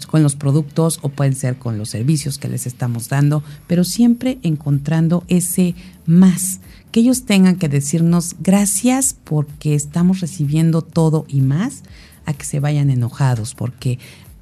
con 0.08 0.24
los 0.24 0.36
productos 0.36 1.00
o 1.02 1.10
pueden 1.10 1.36
ser 1.36 1.58
con 1.58 1.78
los 1.78 1.90
servicios 1.90 2.38
que 2.38 2.48
les 2.48 2.66
estamos 2.66 3.10
dando, 3.10 3.44
pero 3.68 3.84
siempre 3.84 4.40
encontrando 4.42 5.24
ese 5.28 5.76
más, 6.06 6.62
que 6.92 7.02
ellos 7.02 7.26
tengan 7.26 7.58
que 7.58 7.70
decirnos 7.70 8.36
gracias 8.40 9.16
porque 9.24 9.76
estamos 9.76 10.22
recibiendo 10.22 10.82
todo 10.82 11.26
y 11.28 11.42
más 11.42 11.84
a 12.26 12.34
que 12.34 12.46
se 12.46 12.60
vayan 12.60 12.90
enojados, 12.90 13.54
porque 13.54 14.00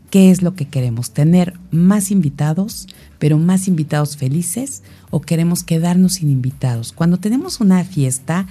¿qué 0.10 0.30
es 0.30 0.42
lo 0.42 0.54
que 0.54 0.68
queremos? 0.68 1.12
¿Tener 1.12 1.54
más 1.72 2.12
invitados, 2.12 2.88
pero 3.18 3.40
más 3.40 3.68
invitados 3.68 4.16
felices 4.18 4.84
o 5.10 5.22
queremos 5.22 5.64
quedarnos 5.64 6.14
sin 6.14 6.30
invitados? 6.30 6.94
Cuando 6.94 7.18
tenemos 7.18 7.60
una 7.60 7.84
fiesta, 7.84 8.46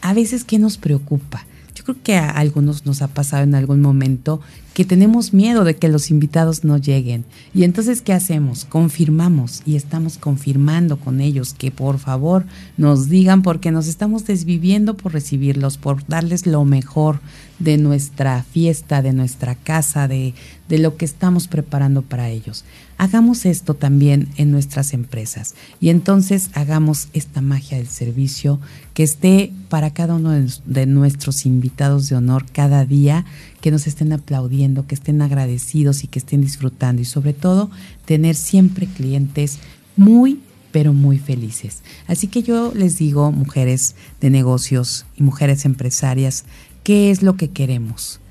a 0.00 0.14
veces, 0.14 0.44
¿qué 0.44 0.58
nos 0.58 0.78
preocupa? 0.78 1.44
Yo 1.74 1.84
creo 1.84 1.96
que 2.02 2.16
a 2.16 2.30
algunos 2.30 2.84
nos 2.84 3.00
ha 3.00 3.08
pasado 3.08 3.44
en 3.44 3.54
algún 3.54 3.80
momento 3.80 4.40
que 4.74 4.84
tenemos 4.84 5.32
miedo 5.32 5.64
de 5.64 5.76
que 5.76 5.88
los 5.88 6.10
invitados 6.10 6.64
no 6.64 6.78
lleguen. 6.78 7.24
Y 7.54 7.64
entonces, 7.64 8.02
¿qué 8.02 8.12
hacemos? 8.12 8.64
Confirmamos 8.64 9.62
y 9.64 9.76
estamos 9.76 10.18
confirmando 10.18 10.98
con 10.98 11.20
ellos 11.20 11.54
que 11.54 11.70
por 11.70 11.98
favor 11.98 12.44
nos 12.76 13.08
digan 13.08 13.42
porque 13.42 13.70
nos 13.70 13.86
estamos 13.86 14.26
desviviendo 14.26 14.96
por 14.96 15.12
recibirlos, 15.12 15.78
por 15.78 16.06
darles 16.06 16.46
lo 16.46 16.64
mejor 16.64 17.20
de 17.58 17.78
nuestra 17.78 18.42
fiesta, 18.42 19.02
de 19.02 19.12
nuestra 19.12 19.54
casa, 19.54 20.08
de, 20.08 20.34
de 20.68 20.78
lo 20.78 20.96
que 20.96 21.04
estamos 21.04 21.48
preparando 21.48 22.02
para 22.02 22.28
ellos. 22.28 22.64
Hagamos 23.02 23.46
esto 23.46 23.74
también 23.74 24.28
en 24.36 24.52
nuestras 24.52 24.92
empresas 24.92 25.56
y 25.80 25.88
entonces 25.88 26.50
hagamos 26.54 27.08
esta 27.14 27.40
magia 27.40 27.78
del 27.78 27.88
servicio 27.88 28.60
que 28.94 29.02
esté 29.02 29.50
para 29.68 29.92
cada 29.92 30.14
uno 30.14 30.30
de 30.30 30.86
nuestros 30.86 31.44
invitados 31.44 32.08
de 32.08 32.14
honor 32.14 32.46
cada 32.52 32.84
día, 32.86 33.24
que 33.60 33.72
nos 33.72 33.88
estén 33.88 34.12
aplaudiendo, 34.12 34.86
que 34.86 34.94
estén 34.94 35.20
agradecidos 35.20 36.04
y 36.04 36.06
que 36.06 36.20
estén 36.20 36.42
disfrutando 36.42 37.02
y 37.02 37.04
sobre 37.04 37.32
todo 37.32 37.72
tener 38.04 38.36
siempre 38.36 38.86
clientes 38.86 39.58
muy 39.96 40.38
pero 40.70 40.92
muy 40.92 41.18
felices. 41.18 41.82
Así 42.06 42.28
que 42.28 42.44
yo 42.44 42.72
les 42.72 42.98
digo, 42.98 43.32
mujeres 43.32 43.96
de 44.20 44.30
negocios 44.30 45.06
y 45.16 45.24
mujeres 45.24 45.64
empresarias, 45.64 46.44
¿qué 46.84 47.10
es 47.10 47.24
lo 47.24 47.36
que 47.36 47.50
queremos? 47.50 48.21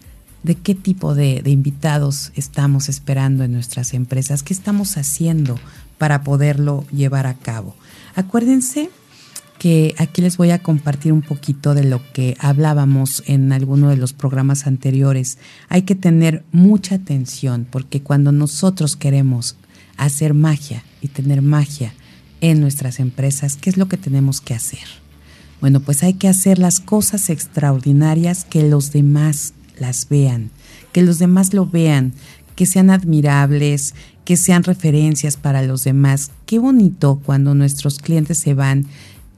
¿De 0.43 0.55
qué 0.55 0.73
tipo 0.73 1.13
de, 1.13 1.43
invitados 1.45 2.31
estamos 2.35 2.89
esperando 2.89 3.43
en 3.43 3.53
nuestras 3.53 3.93
empresas? 3.93 4.41
¿Qué 4.41 4.53
estamos 4.53 4.97
haciendo 4.97 5.59
para 5.99 6.23
poderlo 6.23 6.85
llevar 6.91 7.27
a 7.27 7.35
cabo? 7.35 7.75
Acuérdense 8.15 8.89
que 9.59 9.93
aquí 9.99 10.23
les 10.23 10.37
voy 10.37 10.49
a 10.49 10.63
compartir 10.63 11.13
un 11.13 11.21
poquito 11.21 11.75
de 11.75 11.83
lo 11.83 12.01
que 12.13 12.35
hablábamos 12.39 13.21
en 13.27 13.53
alguno 13.53 13.89
de 13.89 13.97
los 13.97 14.13
programas 14.13 14.65
anteriores. 14.65 15.37
Hay 15.69 15.83
que 15.83 15.93
tener 15.93 16.43
mucha 16.51 16.95
atención 16.95 17.67
porque 17.69 18.01
cuando 18.01 18.31
nosotros 18.31 18.95
queremos 18.95 19.57
hacer 19.97 20.33
magia 20.33 20.83
y 21.01 21.09
tener 21.09 21.43
magia 21.43 21.93
en 22.41 22.59
nuestras 22.59 22.99
empresas, 22.99 23.57
¿qué 23.57 23.69
es 23.69 23.77
lo 23.77 23.87
que 23.87 23.97
tenemos 23.97 24.41
que 24.41 24.55
hacer? 24.55 25.01
Bueno, 25.61 25.79
pues 25.81 26.01
hay 26.01 26.15
que 26.15 26.27
hacer 26.27 26.57
las 26.57 26.79
cosas 26.79 27.29
extraordinarias 27.29 28.45
que 28.45 28.67
los 28.67 28.91
demás 28.91 29.53
las 29.81 30.07
vean, 30.07 30.51
que 30.93 31.01
los 31.01 31.19
demás 31.19 31.53
lo 31.53 31.65
vean, 31.65 32.13
que 32.55 32.65
sean 32.65 32.89
admirables, 32.89 33.93
que 34.23 34.37
sean 34.37 34.63
referencias 34.63 35.35
para 35.35 35.63
los 35.63 35.83
demás. 35.83 36.31
Qué 36.45 36.59
bonito 36.59 37.19
cuando 37.25 37.55
nuestros 37.55 37.99
clientes 37.99 38.37
se 38.37 38.53
van 38.53 38.85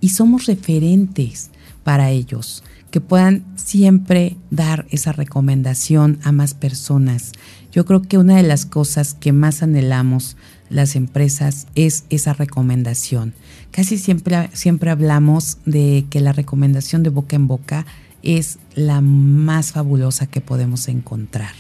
y 0.02 0.10
somos 0.10 0.46
referentes 0.46 1.50
para 1.84 2.12
ellos, 2.12 2.64
que 2.92 3.02
puedan 3.02 3.44
siempre 3.56 4.38
dar 4.52 4.86
esa 4.92 5.14
recomendación 5.14 6.20
a 6.24 6.32
más 6.32 6.54
personas. 6.54 7.32
Yo 7.72 7.86
creo 7.86 8.02
que 8.02 8.18
una 8.18 8.36
de 8.36 8.44
las 8.44 8.66
cosas 8.66 9.14
que 9.14 9.32
más 9.32 9.64
anhelamos 9.64 10.38
las 10.70 10.96
empresas 10.96 11.68
es 11.76 12.04
esa 12.10 12.34
recomendación. 12.34 13.34
Casi 13.72 13.98
siempre, 13.98 14.50
siempre 14.54 14.92
hablamos 14.92 15.58
de 15.66 16.06
que 16.10 16.20
la 16.20 16.34
recomendación 16.34 17.04
de 17.04 17.10
boca 17.10 17.36
en 17.36 17.48
boca 17.48 17.86
es 18.24 18.58
la 18.76 19.02
más 19.02 19.74
fabulosa 19.74 20.26
que 20.26 20.42
podemos 20.42 20.88
encontrar, 20.88 21.54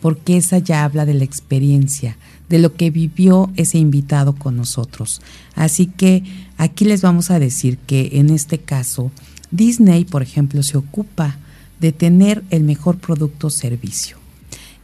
porque 0.00 0.36
esa 0.36 0.58
ya 0.58 0.84
habla 0.84 1.06
de 1.06 1.14
la 1.14 1.24
experiencia, 1.24 2.16
de 2.48 2.58
lo 2.58 2.74
que 2.74 2.90
vivió 2.90 3.50
ese 3.56 3.78
invitado 3.78 4.34
con 4.34 4.56
nosotros. 4.56 5.20
Así 5.54 5.86
que 5.86 6.22
aquí 6.56 6.84
les 6.84 7.02
vamos 7.02 7.30
a 7.30 7.38
decir 7.38 7.78
que 7.78 8.10
en 8.14 8.30
este 8.30 8.58
caso, 8.58 9.10
Disney, 9.50 10.04
por 10.04 10.22
ejemplo, 10.22 10.62
se 10.62 10.76
ocupa 10.76 11.38
de 11.80 11.92
tener 11.92 12.44
el 12.50 12.62
mejor 12.62 12.98
producto 12.98 13.48
o 13.48 13.50
servicio. 13.50 14.18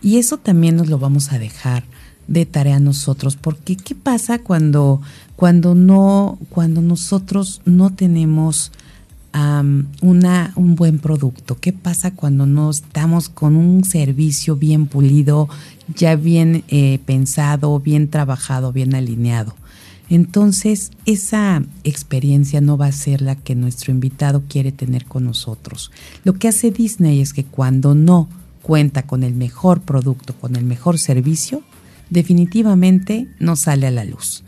Y 0.03 0.19
eso 0.19 0.39
también 0.39 0.77
nos 0.77 0.89
lo 0.89 0.99
vamos 0.99 1.33
a 1.33 1.39
dejar 1.39 1.85
de 2.29 2.47
tarea 2.47 2.81
nosotros, 2.81 3.37
porque 3.37 3.77
¿qué 3.77 3.95
pasa 3.95 4.39
cuando, 4.39 5.01
cuando, 5.37 5.75
no, 5.75 6.39
cuando 6.51 6.83
nosotros 6.83 7.61
no 7.65 7.91
tenemos 7.91 8.73
una, 10.01 10.53
un 10.57 10.77
buen 10.77 10.99
producto? 10.99 11.59
¿Qué 11.61 11.73
pasa 11.73 12.11
cuando 12.11 12.47
no 12.47 12.71
estamos 12.71 13.29
con 13.29 13.57
un 13.57 13.85
servicio 13.85 14.57
bien 14.57 14.87
pulido, 14.87 15.49
ya 15.95 16.17
bien 16.17 16.65
eh, 16.69 17.01
pensado, 17.05 17.79
bien 17.81 18.09
trabajado, 18.09 18.73
bien 18.73 18.95
alineado? 18.95 19.55
Entonces, 20.09 20.93
esa 21.05 21.65
experiencia 21.83 22.61
no 22.61 22.79
va 22.79 22.87
a 22.87 22.93
ser 22.93 23.23
la 23.23 23.35
que 23.35 23.55
nuestro 23.57 23.93
invitado 23.93 24.45
quiere 24.49 24.71
tener 24.71 25.05
con 25.05 25.25
nosotros. 25.25 25.91
Lo 26.23 26.35
que 26.35 26.49
hace 26.49 26.71
Disney 26.71 27.21
es 27.21 27.33
que 27.33 27.45
cuando 27.45 27.95
no 27.95 28.29
cuenta 28.63 29.03
con 29.03 29.23
el 29.23 29.35
mejor 29.35 29.81
producto, 29.81 30.35
con 30.35 30.55
el 30.57 30.65
mejor 30.65 30.99
servicio, 30.99 31.63
definitivamente 32.11 33.29
no 33.41 33.57
sale 33.57 33.87
a 33.89 33.91
la 33.91 34.05
luz. 34.05 34.45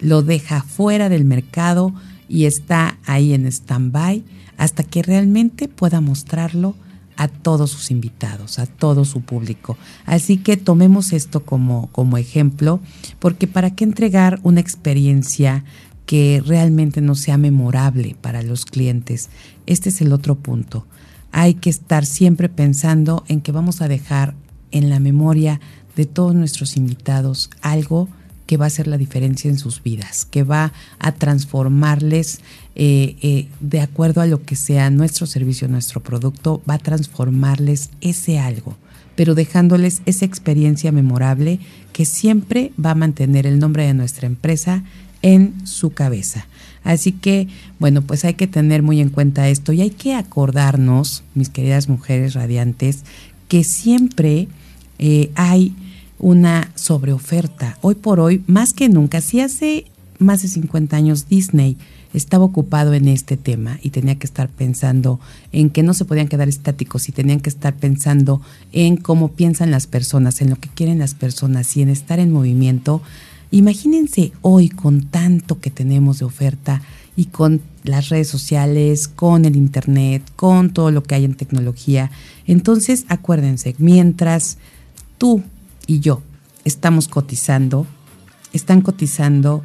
Lo 0.00 0.22
deja 0.22 0.62
fuera 0.62 1.08
del 1.08 1.24
mercado 1.24 1.94
y 2.28 2.44
está 2.44 2.98
ahí 3.06 3.32
en 3.32 3.46
stand-by 3.46 4.22
hasta 4.56 4.82
que 4.82 5.02
realmente 5.02 5.68
pueda 5.68 6.00
mostrarlo 6.00 6.74
a 7.16 7.26
todos 7.26 7.70
sus 7.70 7.90
invitados, 7.90 8.60
a 8.60 8.66
todo 8.66 9.04
su 9.04 9.22
público. 9.22 9.76
Así 10.06 10.36
que 10.36 10.56
tomemos 10.56 11.12
esto 11.12 11.44
como, 11.44 11.88
como 11.88 12.16
ejemplo, 12.16 12.80
porque 13.18 13.48
para 13.48 13.74
qué 13.74 13.84
entregar 13.84 14.38
una 14.44 14.60
experiencia 14.60 15.64
que 16.06 16.42
realmente 16.46 17.00
no 17.02 17.14
sea 17.14 17.36
memorable 17.36 18.16
para 18.20 18.42
los 18.42 18.64
clientes. 18.64 19.28
Este 19.66 19.90
es 19.90 20.00
el 20.00 20.12
otro 20.12 20.36
punto. 20.36 20.86
Hay 21.32 21.54
que 21.54 21.68
estar 21.68 22.06
siempre 22.06 22.48
pensando 22.48 23.24
en 23.28 23.42
que 23.42 23.52
vamos 23.52 23.82
a 23.82 23.88
dejar 23.88 24.34
en 24.70 24.88
la 24.88 25.00
memoria 25.00 25.60
de 25.96 26.06
todos 26.06 26.34
nuestros 26.34 26.76
invitados 26.76 27.50
algo 27.60 28.08
que 28.48 28.56
va 28.56 28.64
a 28.64 28.68
hacer 28.68 28.86
la 28.86 28.96
diferencia 28.96 29.50
en 29.50 29.58
sus 29.58 29.82
vidas, 29.82 30.24
que 30.24 30.42
va 30.42 30.72
a 30.98 31.12
transformarles 31.12 32.40
eh, 32.74 33.16
eh, 33.20 33.46
de 33.60 33.80
acuerdo 33.82 34.22
a 34.22 34.26
lo 34.26 34.42
que 34.42 34.56
sea 34.56 34.88
nuestro 34.88 35.26
servicio, 35.26 35.68
nuestro 35.68 36.02
producto, 36.02 36.62
va 36.68 36.74
a 36.74 36.78
transformarles 36.78 37.90
ese 38.00 38.38
algo, 38.38 38.74
pero 39.16 39.34
dejándoles 39.34 40.00
esa 40.06 40.24
experiencia 40.24 40.90
memorable 40.92 41.60
que 41.92 42.06
siempre 42.06 42.72
va 42.82 42.92
a 42.92 42.94
mantener 42.94 43.46
el 43.46 43.58
nombre 43.58 43.86
de 43.86 43.92
nuestra 43.92 44.26
empresa 44.26 44.82
en 45.20 45.66
su 45.66 45.90
cabeza. 45.90 46.46
Así 46.84 47.12
que, 47.12 47.48
bueno, 47.78 48.00
pues 48.00 48.24
hay 48.24 48.32
que 48.32 48.46
tener 48.46 48.82
muy 48.82 49.02
en 49.02 49.10
cuenta 49.10 49.50
esto 49.50 49.74
y 49.74 49.82
hay 49.82 49.90
que 49.90 50.14
acordarnos, 50.14 51.22
mis 51.34 51.50
queridas 51.50 51.90
mujeres 51.90 52.32
radiantes, 52.32 53.04
que 53.46 53.62
siempre 53.62 54.48
eh, 54.98 55.30
hay 55.34 55.74
una 56.18 56.70
sobreoferta. 56.74 57.78
Hoy 57.80 57.94
por 57.94 58.20
hoy, 58.20 58.42
más 58.46 58.72
que 58.72 58.88
nunca, 58.88 59.20
si 59.20 59.40
hace 59.40 59.86
más 60.18 60.42
de 60.42 60.48
50 60.48 60.96
años 60.96 61.28
Disney 61.28 61.76
estaba 62.14 62.44
ocupado 62.44 62.94
en 62.94 63.06
este 63.08 63.36
tema 63.36 63.78
y 63.82 63.90
tenía 63.90 64.16
que 64.16 64.26
estar 64.26 64.48
pensando 64.48 65.20
en 65.52 65.70
que 65.70 65.82
no 65.82 65.94
se 65.94 66.04
podían 66.04 66.28
quedar 66.28 66.48
estáticos 66.48 67.08
y 67.08 67.12
tenían 67.12 67.40
que 67.40 67.50
estar 67.50 67.74
pensando 67.74 68.40
en 68.72 68.96
cómo 68.96 69.28
piensan 69.32 69.70
las 69.70 69.86
personas, 69.86 70.40
en 70.40 70.50
lo 70.50 70.56
que 70.56 70.68
quieren 70.68 70.98
las 70.98 71.14
personas 71.14 71.76
y 71.76 71.82
en 71.82 71.90
estar 71.90 72.18
en 72.18 72.32
movimiento. 72.32 73.02
Imagínense 73.50 74.32
hoy 74.42 74.68
con 74.68 75.02
tanto 75.02 75.60
que 75.60 75.70
tenemos 75.70 76.18
de 76.18 76.24
oferta 76.24 76.82
y 77.16 77.26
con 77.26 77.60
las 77.84 78.08
redes 78.08 78.28
sociales, 78.28 79.08
con 79.08 79.44
el 79.44 79.56
Internet, 79.56 80.22
con 80.36 80.70
todo 80.70 80.90
lo 80.90 81.02
que 81.02 81.14
hay 81.14 81.24
en 81.24 81.34
tecnología. 81.34 82.10
Entonces, 82.46 83.04
acuérdense, 83.08 83.74
mientras 83.78 84.58
tú 85.18 85.42
y 85.88 85.98
yo 85.98 86.22
estamos 86.64 87.08
cotizando, 87.08 87.86
están 88.52 88.82
cotizando 88.82 89.64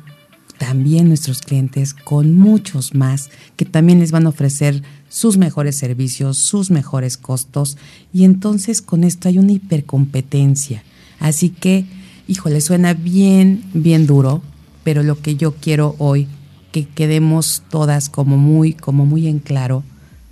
también 0.58 1.10
nuestros 1.10 1.42
clientes 1.42 1.94
con 1.94 2.34
muchos 2.34 2.96
más 2.96 3.30
que 3.58 3.66
también 3.66 4.00
les 4.00 4.12
van 4.12 4.26
a 4.26 4.30
ofrecer 4.30 4.82
sus 5.10 5.38
mejores 5.38 5.76
servicios, 5.76 6.38
sus 6.38 6.72
mejores 6.72 7.18
costos 7.18 7.78
y 8.14 8.24
entonces 8.24 8.82
con 8.82 9.04
esto 9.04 9.28
hay 9.28 9.38
una 9.38 9.52
hipercompetencia. 9.52 10.84
Así 11.20 11.50
que, 11.50 11.86
híjole, 12.28 12.62
suena 12.62 12.94
bien, 12.94 13.64
bien 13.74 14.08
duro, 14.08 14.42
pero 14.84 15.04
lo 15.04 15.22
que 15.22 15.36
yo 15.36 15.54
quiero 15.56 15.96
hoy 16.00 16.28
que 16.72 16.88
quedemos 16.88 17.64
todas 17.70 18.10
como 18.10 18.38
muy 18.38 18.74
como 18.74 19.06
muy 19.06 19.28
en 19.28 19.40
claro 19.40 19.84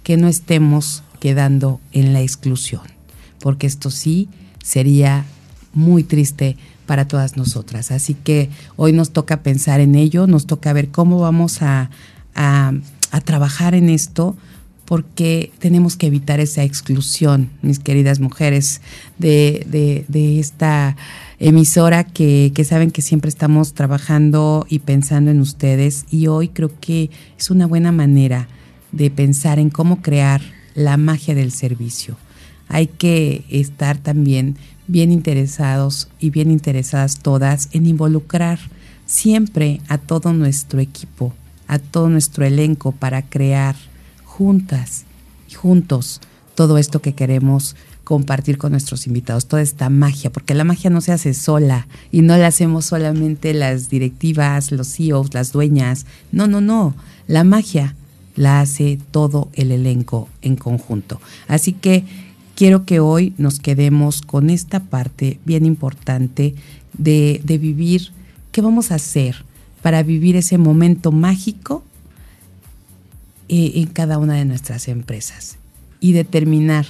que 0.03 0.17
no 0.17 0.27
estemos 0.29 1.03
quedando 1.19 1.81
en 1.91 2.13
la 2.13 2.21
exclusión, 2.21 2.83
porque 3.41 3.67
esto 3.67 3.91
sí 3.91 4.29
sería 4.63 5.25
muy 5.73 6.03
triste 6.03 6.57
para 6.85 7.07
todas 7.07 7.37
nosotras. 7.37 7.91
Así 7.91 8.13
que 8.13 8.49
hoy 8.75 8.93
nos 8.93 9.11
toca 9.11 9.43
pensar 9.43 9.79
en 9.79 9.95
ello, 9.95 10.27
nos 10.27 10.45
toca 10.45 10.73
ver 10.73 10.89
cómo 10.89 11.19
vamos 11.19 11.61
a, 11.61 11.89
a, 12.35 12.73
trabajar 13.23 13.75
en 13.75 13.89
esto 13.89 14.35
porque 14.85 15.51
tenemos 15.59 15.95
que 15.95 16.07
evitar 16.07 16.39
esa 16.41 16.63
exclusión, 16.63 17.49
mis 17.61 17.79
queridas 17.79 18.19
mujeres, 18.19 18.81
de, 19.17 19.65
de, 19.69 20.03
de 20.09 20.39
esta 20.39 20.97
emisora 21.39 22.03
que, 22.03 22.51
que, 22.53 22.65
saben 22.65 22.91
que 22.91 23.01
siempre 23.01 23.29
estamos 23.29 23.73
trabajando 23.73 24.65
y 24.69 24.79
pensando 24.79 25.31
en 25.31 25.39
ustedes 25.39 26.05
y 26.11 26.27
hoy 26.27 26.49
creo 26.49 26.71
que 26.81 27.09
es 27.39 27.49
una 27.49 27.67
buena 27.67 27.91
manera 27.91 28.47
de 28.91 29.09
pensar 29.11 29.59
en 29.59 29.69
cómo 29.69 30.01
crear 30.01 30.41
la 30.75 30.97
magia 30.97 31.35
del 31.35 31.51
servicio. 31.51 32.17
Hay 32.67 32.87
que 32.87 33.43
estar 33.49 33.97
también 33.97 34.57
bien 34.87 35.11
interesados 35.11 36.09
y 36.19 36.29
bien 36.29 36.51
interesadas 36.51 37.19
todas 37.19 37.69
en 37.71 37.85
involucrar 37.85 38.59
siempre 39.05 39.81
a 39.87 39.97
todo 39.97 40.33
nuestro 40.33 40.79
equipo, 40.79 41.33
a 41.67 41.79
todo 41.79 42.09
nuestro 42.09 42.45
elenco 42.45 42.91
para 42.91 43.21
crear 43.21 43.75
juntas 44.25 45.05
y 45.49 45.53
juntos 45.53 46.21
todo 46.55 46.77
esto 46.77 47.01
que 47.01 47.13
queremos 47.13 47.75
compartir 48.03 48.57
con 48.57 48.71
nuestros 48.71 49.07
invitados 49.07 49.45
toda 49.45 49.61
esta 49.61 49.89
magia, 49.89 50.31
porque 50.31 50.53
la 50.53 50.63
magia 50.63 50.89
no 50.89 51.01
se 51.01 51.11
hace 51.11 51.33
sola 51.33 51.87
y 52.11 52.21
no 52.21 52.35
la 52.35 52.47
hacemos 52.47 52.85
solamente 52.85 53.53
las 53.53 53.89
directivas, 53.89 54.71
los 54.71 54.95
CEOs, 54.95 55.33
las 55.33 55.51
dueñas. 55.51 56.05
No, 56.31 56.47
no, 56.47 56.59
no. 56.59 56.93
La 57.27 57.43
magia 57.43 57.95
la 58.35 58.59
hace 58.59 58.99
todo 59.11 59.49
el 59.53 59.71
elenco 59.71 60.27
en 60.41 60.55
conjunto. 60.55 61.21
Así 61.47 61.73
que 61.73 62.03
quiero 62.61 62.85
que 62.85 62.99
hoy 62.99 63.33
nos 63.39 63.59
quedemos 63.59 64.21
con 64.21 64.51
esta 64.51 64.81
parte 64.81 65.39
bien 65.45 65.65
importante 65.65 66.53
de, 66.95 67.41
vivir 67.43 68.11
qué 68.51 68.61
vamos 68.61 68.91
a 68.91 68.95
hacer 68.95 69.45
para 69.81 70.03
vivir 70.03 70.35
ese 70.35 70.59
momento 70.59 71.11
mágico 71.11 71.83
eh, 73.49 73.71
en 73.77 73.87
cada 73.87 74.19
una 74.19 74.35
de 74.35 74.45
nuestras 74.45 74.89
empresas 74.89 75.57
y 75.99 76.11
determinar 76.11 76.85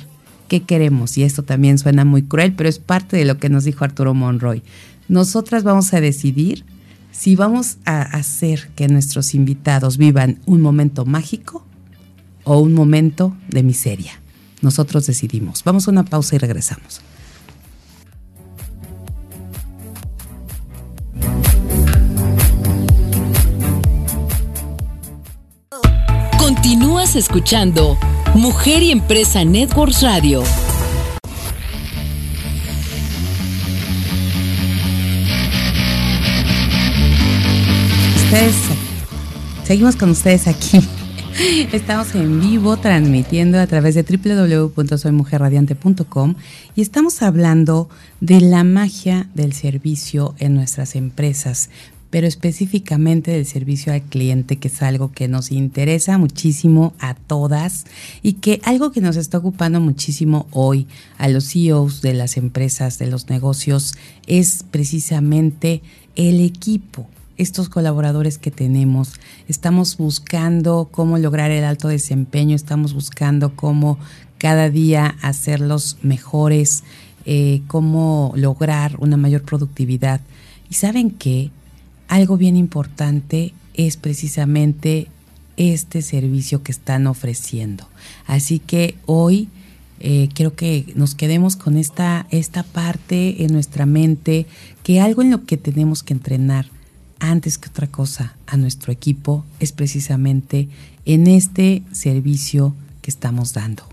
qué 0.50 0.62
queremos. 0.64 1.18
Y 1.18 1.24
esto 1.24 1.44
también 1.44 1.78
suena 1.78 2.04
muy 2.04 2.24
cruel, 2.24 2.52
pero 2.52 2.68
es 2.68 2.78
parte 2.78 3.16
de 3.16 3.24
lo 3.24 3.38
que 3.38 3.48
nos 3.48 3.64
dijo 3.64 3.86
Arturo 3.86 4.14
Monroy. 4.14 4.64
Nosotras 5.08 5.64
vamos 5.64 5.94
a 5.94 6.02
decidir 6.02 6.66
si 7.14 7.38
vamos 7.38 7.78
a 7.86 8.02
hacer 8.02 8.72
que 8.76 8.90
nuestros 8.90 9.34
invitados 9.34 9.98
vivan 9.98 10.38
un 10.46 10.60
momento 10.60 11.06
mágico 11.06 11.66
o 12.44 12.60
un 12.60 12.74
momento 12.74 13.34
de 13.48 13.64
miseria. 13.64 14.21
Nosotros 14.62 15.08
decidimos. 15.08 15.64
Vamos 15.64 15.88
a 15.88 15.92
una 15.92 16.04
pausa 16.04 16.36
y 16.36 16.40
regresamos. 16.40 17.02
Continúas 26.38 27.16
escuchando 27.16 27.98
Mujer 28.36 28.84
y 28.84 28.92
Empresa 28.92 29.44
Networks 29.44 30.04
Radio. 30.04 30.44
Ustedes, 38.16 38.56
seguimos 39.66 39.96
con 39.96 40.12
ustedes 40.12 40.48
aquí. 40.48 40.80
Estamos 41.72 42.14
en 42.14 42.40
vivo 42.40 42.78
transmitiendo 42.78 43.60
a 43.60 43.66
través 43.66 43.96
de 43.96 44.04
www.soymujerradiante.com 44.04 46.36
y 46.76 46.82
estamos 46.82 47.24
hablando 47.24 47.90
de 48.20 48.42
la 48.42 48.64
magia 48.64 49.28
del 49.34 49.54
servicio 49.54 50.36
en 50.38 50.54
nuestras 50.56 50.96
empresas 50.96 51.72
pero 52.12 52.28
específicamente 52.28 53.32
del 53.32 53.46
servicio 53.46 53.94
al 53.94 54.02
cliente, 54.02 54.58
que 54.58 54.68
es 54.68 54.82
algo 54.82 55.14
que 55.14 55.30
nos 55.30 55.50
interesa 55.50 56.18
muchísimo 56.18 56.94
a 57.00 57.14
todas 57.14 57.86
y 58.22 58.34
que 58.34 58.60
algo 58.66 58.92
que 58.92 59.00
nos 59.00 59.16
está 59.16 59.38
ocupando 59.38 59.80
muchísimo 59.80 60.46
hoy 60.52 60.88
a 61.18 61.30
los 61.30 61.54
CEOs 61.54 62.02
de 62.02 62.14
las 62.14 62.36
empresas, 62.36 63.00
de 63.00 63.08
los 63.08 63.30
negocios, 63.30 63.96
es 64.28 64.66
precisamente 64.70 65.84
el 66.18 66.42
equipo 66.42 67.08
estos 67.42 67.70
colaboradores 67.70 68.38
que 68.38 68.52
tenemos. 68.52 69.14
Estamos 69.48 69.98
buscando 69.98 70.90
cómo 70.92 71.18
lograr 71.18 71.50
el 71.50 71.64
alto 71.64 71.88
desempeño, 71.88 72.56
estamos 72.56 72.94
buscando 72.94 73.56
cómo 73.56 73.98
cada 74.38 74.70
día 74.70 75.16
hacerlos 75.22 75.98
mejores, 76.04 76.84
eh, 77.26 77.62
cómo 77.68 78.32
lograr 78.36 78.96
una 79.00 79.18
mayor 79.18 79.42
productividad. 79.42 80.22
Y 80.70 80.76
saben 80.76 81.10
qué, 81.10 81.50
algo 82.08 82.38
bien 82.38 82.56
importante 82.56 83.54
es 83.74 83.98
precisamente 83.98 85.08
este 85.58 86.04
servicio 86.04 86.62
que 86.62 86.72
están 86.72 87.08
ofreciendo. 87.08 87.88
Así 88.28 88.60
que 88.60 88.96
hoy 89.08 89.50
eh, 90.00 90.30
quiero 90.36 90.56
que 90.56 90.94
nos 90.96 91.16
quedemos 91.16 91.56
con 91.56 91.76
esta, 91.78 92.28
esta 92.30 92.62
parte 92.62 93.44
en 93.44 93.52
nuestra 93.52 93.88
mente, 93.88 94.46
que 94.84 95.02
algo 95.02 95.24
en 95.24 95.32
lo 95.32 95.46
que 95.46 95.58
tenemos 95.58 96.04
que 96.04 96.14
entrenar 96.14 96.68
antes 97.22 97.58
que 97.60 97.70
otra 97.70 97.88
cosa 97.88 98.36
a 98.48 98.58
nuestro 98.58 98.92
equipo 98.92 99.46
es 99.60 99.72
precisamente 99.72 100.68
en 101.06 101.28
este 101.28 101.84
servicio 101.92 102.76
que 103.02 103.12
estamos 103.12 103.54
dando. 103.54 103.84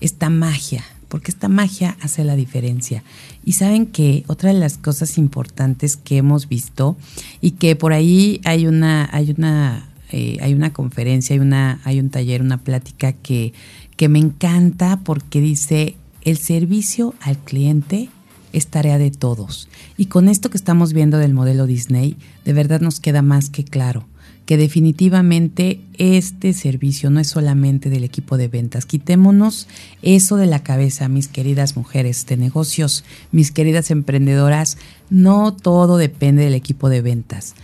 Esta 0.00 0.30
magia, 0.30 0.84
porque 1.08 1.32
esta 1.32 1.48
magia 1.48 1.96
hace 2.00 2.22
la 2.22 2.36
diferencia. 2.36 3.02
Y 3.44 3.54
saben 3.54 3.86
que 3.86 4.24
otra 4.28 4.52
de 4.52 4.60
las 4.60 4.78
cosas 4.78 5.18
importantes 5.18 5.96
que 5.96 6.16
hemos 6.16 6.48
visto 6.48 6.96
y 7.40 7.52
que 7.52 7.74
por 7.74 7.92
ahí 7.92 8.40
hay 8.44 8.68
una, 8.68 9.08
hay 9.12 9.34
una, 9.36 9.88
eh, 10.12 10.38
hay 10.40 10.54
una 10.54 10.72
conferencia, 10.72 11.34
hay 11.34 11.40
una, 11.40 11.80
hay 11.82 11.98
un 11.98 12.10
taller, 12.10 12.40
una 12.40 12.58
plática 12.58 13.12
que, 13.12 13.52
que 13.96 14.08
me 14.08 14.20
encanta 14.20 15.00
porque 15.02 15.40
dice 15.40 15.96
el 16.22 16.38
servicio 16.38 17.14
al 17.20 17.38
cliente 17.38 18.10
es 18.56 18.68
tarea 18.68 18.98
de 18.98 19.10
todos. 19.10 19.68
Y 19.96 20.06
con 20.06 20.28
esto 20.28 20.50
que 20.50 20.56
estamos 20.56 20.92
viendo 20.92 21.18
del 21.18 21.34
modelo 21.34 21.66
Disney, 21.66 22.16
de 22.44 22.52
verdad 22.52 22.80
nos 22.80 23.00
queda 23.00 23.22
más 23.22 23.50
que 23.50 23.64
claro 23.64 24.06
que 24.46 24.56
definitivamente 24.56 25.80
este 25.98 26.52
servicio 26.52 27.10
no 27.10 27.18
es 27.18 27.26
solamente 27.26 27.90
del 27.90 28.04
equipo 28.04 28.36
de 28.36 28.46
ventas. 28.46 28.86
Quitémonos 28.86 29.66
eso 30.02 30.36
de 30.36 30.46
la 30.46 30.62
cabeza, 30.62 31.08
mis 31.08 31.26
queridas 31.26 31.76
mujeres 31.76 32.24
de 32.26 32.36
negocios, 32.36 33.04
mis 33.32 33.50
queridas 33.50 33.90
emprendedoras. 33.90 34.78
No 35.10 35.52
todo 35.52 35.98
depende 35.98 36.44
del 36.44 36.54
equipo 36.54 36.88
de 36.88 37.02
ventas. 37.02 37.56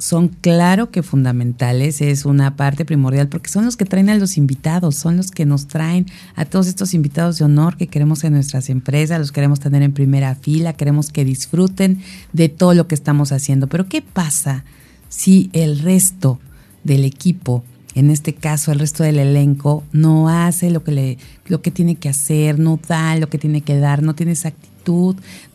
Son 0.00 0.26
claro 0.28 0.90
que 0.90 1.04
fundamentales, 1.04 2.00
es 2.00 2.24
una 2.24 2.56
parte 2.56 2.84
primordial 2.84 3.28
porque 3.28 3.48
son 3.48 3.64
los 3.64 3.76
que 3.76 3.84
traen 3.84 4.10
a 4.10 4.16
los 4.16 4.36
invitados, 4.36 4.96
son 4.96 5.16
los 5.16 5.30
que 5.30 5.46
nos 5.46 5.68
traen 5.68 6.06
a 6.34 6.44
todos 6.44 6.66
estos 6.66 6.92
invitados 6.92 7.38
de 7.38 7.44
honor 7.44 7.76
que 7.76 7.86
queremos 7.86 8.24
en 8.24 8.32
nuestras 8.32 8.68
empresas, 8.68 9.20
los 9.20 9.30
queremos 9.30 9.60
tener 9.60 9.82
en 9.82 9.92
primera 9.92 10.34
fila, 10.34 10.72
queremos 10.72 11.12
que 11.12 11.24
disfruten 11.24 12.02
de 12.32 12.48
todo 12.48 12.74
lo 12.74 12.88
que 12.88 12.96
estamos 12.96 13.30
haciendo. 13.30 13.68
Pero 13.68 13.88
¿qué 13.88 14.02
pasa? 14.02 14.64
si 15.10 15.50
el 15.52 15.80
resto 15.80 16.40
del 16.84 17.04
equipo, 17.04 17.62
en 17.94 18.08
este 18.10 18.32
caso 18.32 18.72
el 18.72 18.78
resto 18.78 19.02
del 19.02 19.18
elenco, 19.18 19.84
no 19.92 20.30
hace 20.30 20.70
lo 20.70 20.82
que, 20.82 20.92
le, 20.92 21.18
lo 21.46 21.60
que 21.60 21.70
tiene 21.70 21.96
que 21.96 22.08
hacer, 22.08 22.58
no 22.58 22.80
da 22.88 23.16
lo 23.16 23.28
que 23.28 23.36
tiene 23.36 23.60
que 23.60 23.76
dar, 23.78 24.02
no 24.02 24.14
tiene 24.14 24.32
esa 24.32 24.52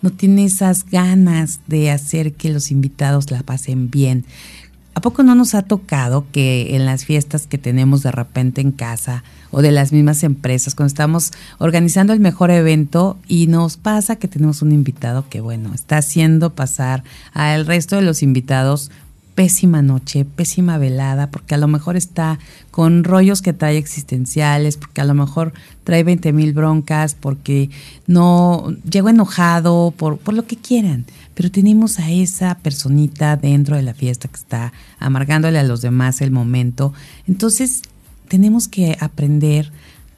no 0.02 0.12
tiene 0.12 0.46
esas 0.46 0.86
ganas 0.86 1.60
de 1.68 1.92
hacer 1.92 2.34
que 2.34 2.50
los 2.50 2.72
invitados 2.72 3.32
la 3.32 3.44
pasen 3.44 3.90
bien. 3.90 4.26
¿A 4.94 5.02
poco 5.02 5.24
no 5.24 5.36
nos 5.36 5.56
ha 5.56 5.64
tocado 5.64 6.26
que 6.32 6.76
en 6.76 6.86
las 6.86 7.04
fiestas 7.04 7.48
que 7.48 7.58
tenemos 7.58 8.02
de 8.02 8.12
repente 8.12 8.62
en 8.62 8.72
casa 8.72 9.24
o 9.52 9.62
de 9.62 9.72
las 9.72 9.92
mismas 9.92 10.24
empresas, 10.24 10.74
cuando 10.74 10.88
estamos 10.88 11.32
organizando 11.58 12.14
el 12.14 12.22
mejor 12.22 12.50
evento 12.50 13.18
y 13.28 13.48
nos 13.48 13.76
pasa 13.76 14.16
que 14.16 14.28
tenemos 14.28 14.62
un 14.62 14.72
invitado 14.72 15.28
que, 15.30 15.42
bueno, 15.42 15.74
está 15.74 15.98
haciendo 15.98 16.56
pasar 16.56 17.04
al 17.34 17.66
resto 17.66 17.98
de 17.98 18.04
los 18.04 18.24
invitados 18.24 18.90
pésima 19.36 19.82
noche, 19.82 20.24
pésima 20.24 20.78
velada, 20.78 21.30
porque 21.30 21.56
a 21.56 21.58
lo 21.58 21.68
mejor 21.68 21.98
está 21.98 22.40
con 22.72 23.04
rollos 23.04 23.42
que 23.42 23.52
trae 23.52 23.78
existenciales, 23.78 24.78
porque 24.78 25.02
a 25.02 25.06
lo 25.06 25.14
mejor 25.14 25.54
trae 25.84 26.04
20 26.04 26.32
mil 26.32 26.54
broncas, 26.54 27.16
porque 27.16 27.70
no 28.08 28.74
llegó 28.90 29.10
enojado, 29.10 29.94
por, 29.96 30.18
por 30.18 30.34
lo 30.34 30.48
que 30.48 30.56
quieran. 30.56 31.06
Pero 31.34 31.52
tenemos 31.52 32.00
a 32.00 32.10
esa 32.10 32.56
personita 32.56 33.36
dentro 33.36 33.76
de 33.76 33.84
la 33.84 33.94
fiesta 33.94 34.30
que 34.30 34.38
está 34.38 34.72
amargándole 35.00 35.60
a 35.60 35.64
los 35.64 35.82
demás 35.82 36.22
el 36.22 36.32
momento. 36.32 36.94
Entonces, 37.28 37.82
tenemos 38.30 38.70
que 38.70 38.98
aprender 39.02 39.72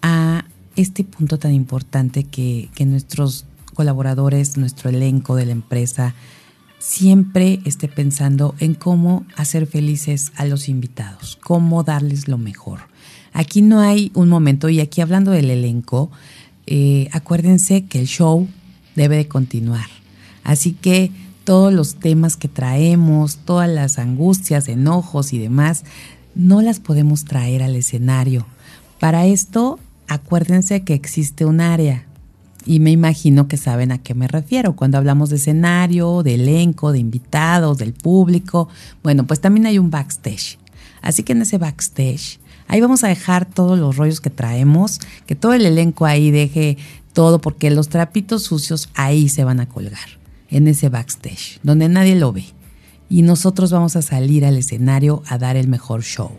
a 0.04 0.46
este 0.76 1.04
punto 1.04 1.40
tan 1.40 1.54
importante 1.54 2.24
que, 2.24 2.70
que 2.76 2.86
nuestros 2.86 3.46
colaboradores, 3.74 4.58
nuestro 4.58 4.92
elenco 4.92 5.36
de 5.36 5.48
la 5.48 5.52
empresa, 5.54 6.14
siempre 6.80 7.60
esté 7.66 7.88
pensando 7.88 8.56
en 8.60 8.74
cómo 8.74 9.26
hacer 9.36 9.68
felices 9.68 10.32
a 10.36 10.46
los 10.46 10.70
invitados, 10.70 11.38
cómo 11.42 11.84
darles 11.84 12.28
lo 12.28 12.38
mejor. 12.38 12.82
Aquí 13.34 13.62
no 13.62 13.80
hay 13.80 14.12
un 14.14 14.30
momento, 14.30 14.70
y 14.70 14.80
aquí 14.80 15.02
hablando 15.02 15.32
del 15.32 15.50
elenco, 15.50 16.10
eh, 16.66 17.08
acuérdense 17.12 17.86
que 17.86 18.00
el 18.00 18.08
show 18.08 18.48
debe 18.96 19.18
de 19.18 19.28
continuar. 19.28 19.88
Así 20.44 20.74
que 20.74 21.12
todos 21.44 21.72
los 21.74 21.96
temas 21.96 22.36
que 22.36 22.48
traemos, 22.48 23.38
todas 23.38 23.70
las 23.70 24.00
angustias, 24.00 24.68
enojos 24.68 25.34
y 25.34 25.38
demás, 25.38 25.84
no 26.36 26.62
las 26.62 26.80
podemos 26.80 27.26
traer 27.26 27.64
al 27.64 27.76
escenario. 27.76 28.46
Para 29.00 29.26
esto, 29.28 29.80
acuérdense 30.08 30.82
que 30.84 30.94
existe 30.94 31.46
un 31.46 31.62
área, 31.62 32.07
y 32.68 32.82
me 32.82 32.92
imagino 32.92 33.48
que 33.48 33.56
saben 33.56 33.94
a 33.94 33.98
qué 33.98 34.14
me 34.14 34.28
refiero. 34.28 34.76
Cuando 34.76 34.98
hablamos 34.98 35.30
de 35.30 35.38
escenario, 35.38 36.22
de 36.22 36.36
elenco, 36.36 36.92
de 36.92 37.00
invitados, 37.00 37.78
del 37.78 37.94
público, 37.94 38.68
bueno, 39.04 39.26
pues 39.26 39.40
también 39.40 39.66
hay 39.68 39.80
un 39.80 39.90
backstage. 39.90 40.60
Así 41.02 41.24
que 41.24 41.32
en 41.32 41.44
ese 41.44 41.58
backstage, 41.58 42.40
ahí 42.68 42.82
vamos 42.82 43.06
a 43.06 43.08
dejar 43.08 43.46
todos 43.46 43.80
los 43.80 43.96
rollos 43.96 44.20
que 44.20 44.30
traemos, 44.30 45.00
que 45.26 45.36
todo 45.36 45.54
el 45.54 45.66
elenco 45.66 46.06
ahí 46.06 46.30
deje 46.30 46.78
todo, 47.14 47.40
porque 47.40 47.72
los 47.72 47.88
trapitos 47.88 48.44
sucios 48.44 48.90
ahí 48.96 49.30
se 49.30 49.46
van 49.46 49.62
a 49.62 49.70
colgar, 49.70 50.20
en 50.50 50.68
ese 50.68 50.90
backstage, 50.90 51.62
donde 51.64 51.88
nadie 51.88 52.16
lo 52.16 52.34
ve. 52.34 52.46
Y 53.10 53.22
nosotros 53.22 53.72
vamos 53.72 53.96
a 53.96 54.02
salir 54.02 54.44
al 54.44 54.58
escenario 54.58 55.24
a 55.28 55.38
dar 55.38 55.56
el 55.56 55.70
mejor 55.70 56.04
show. 56.04 56.32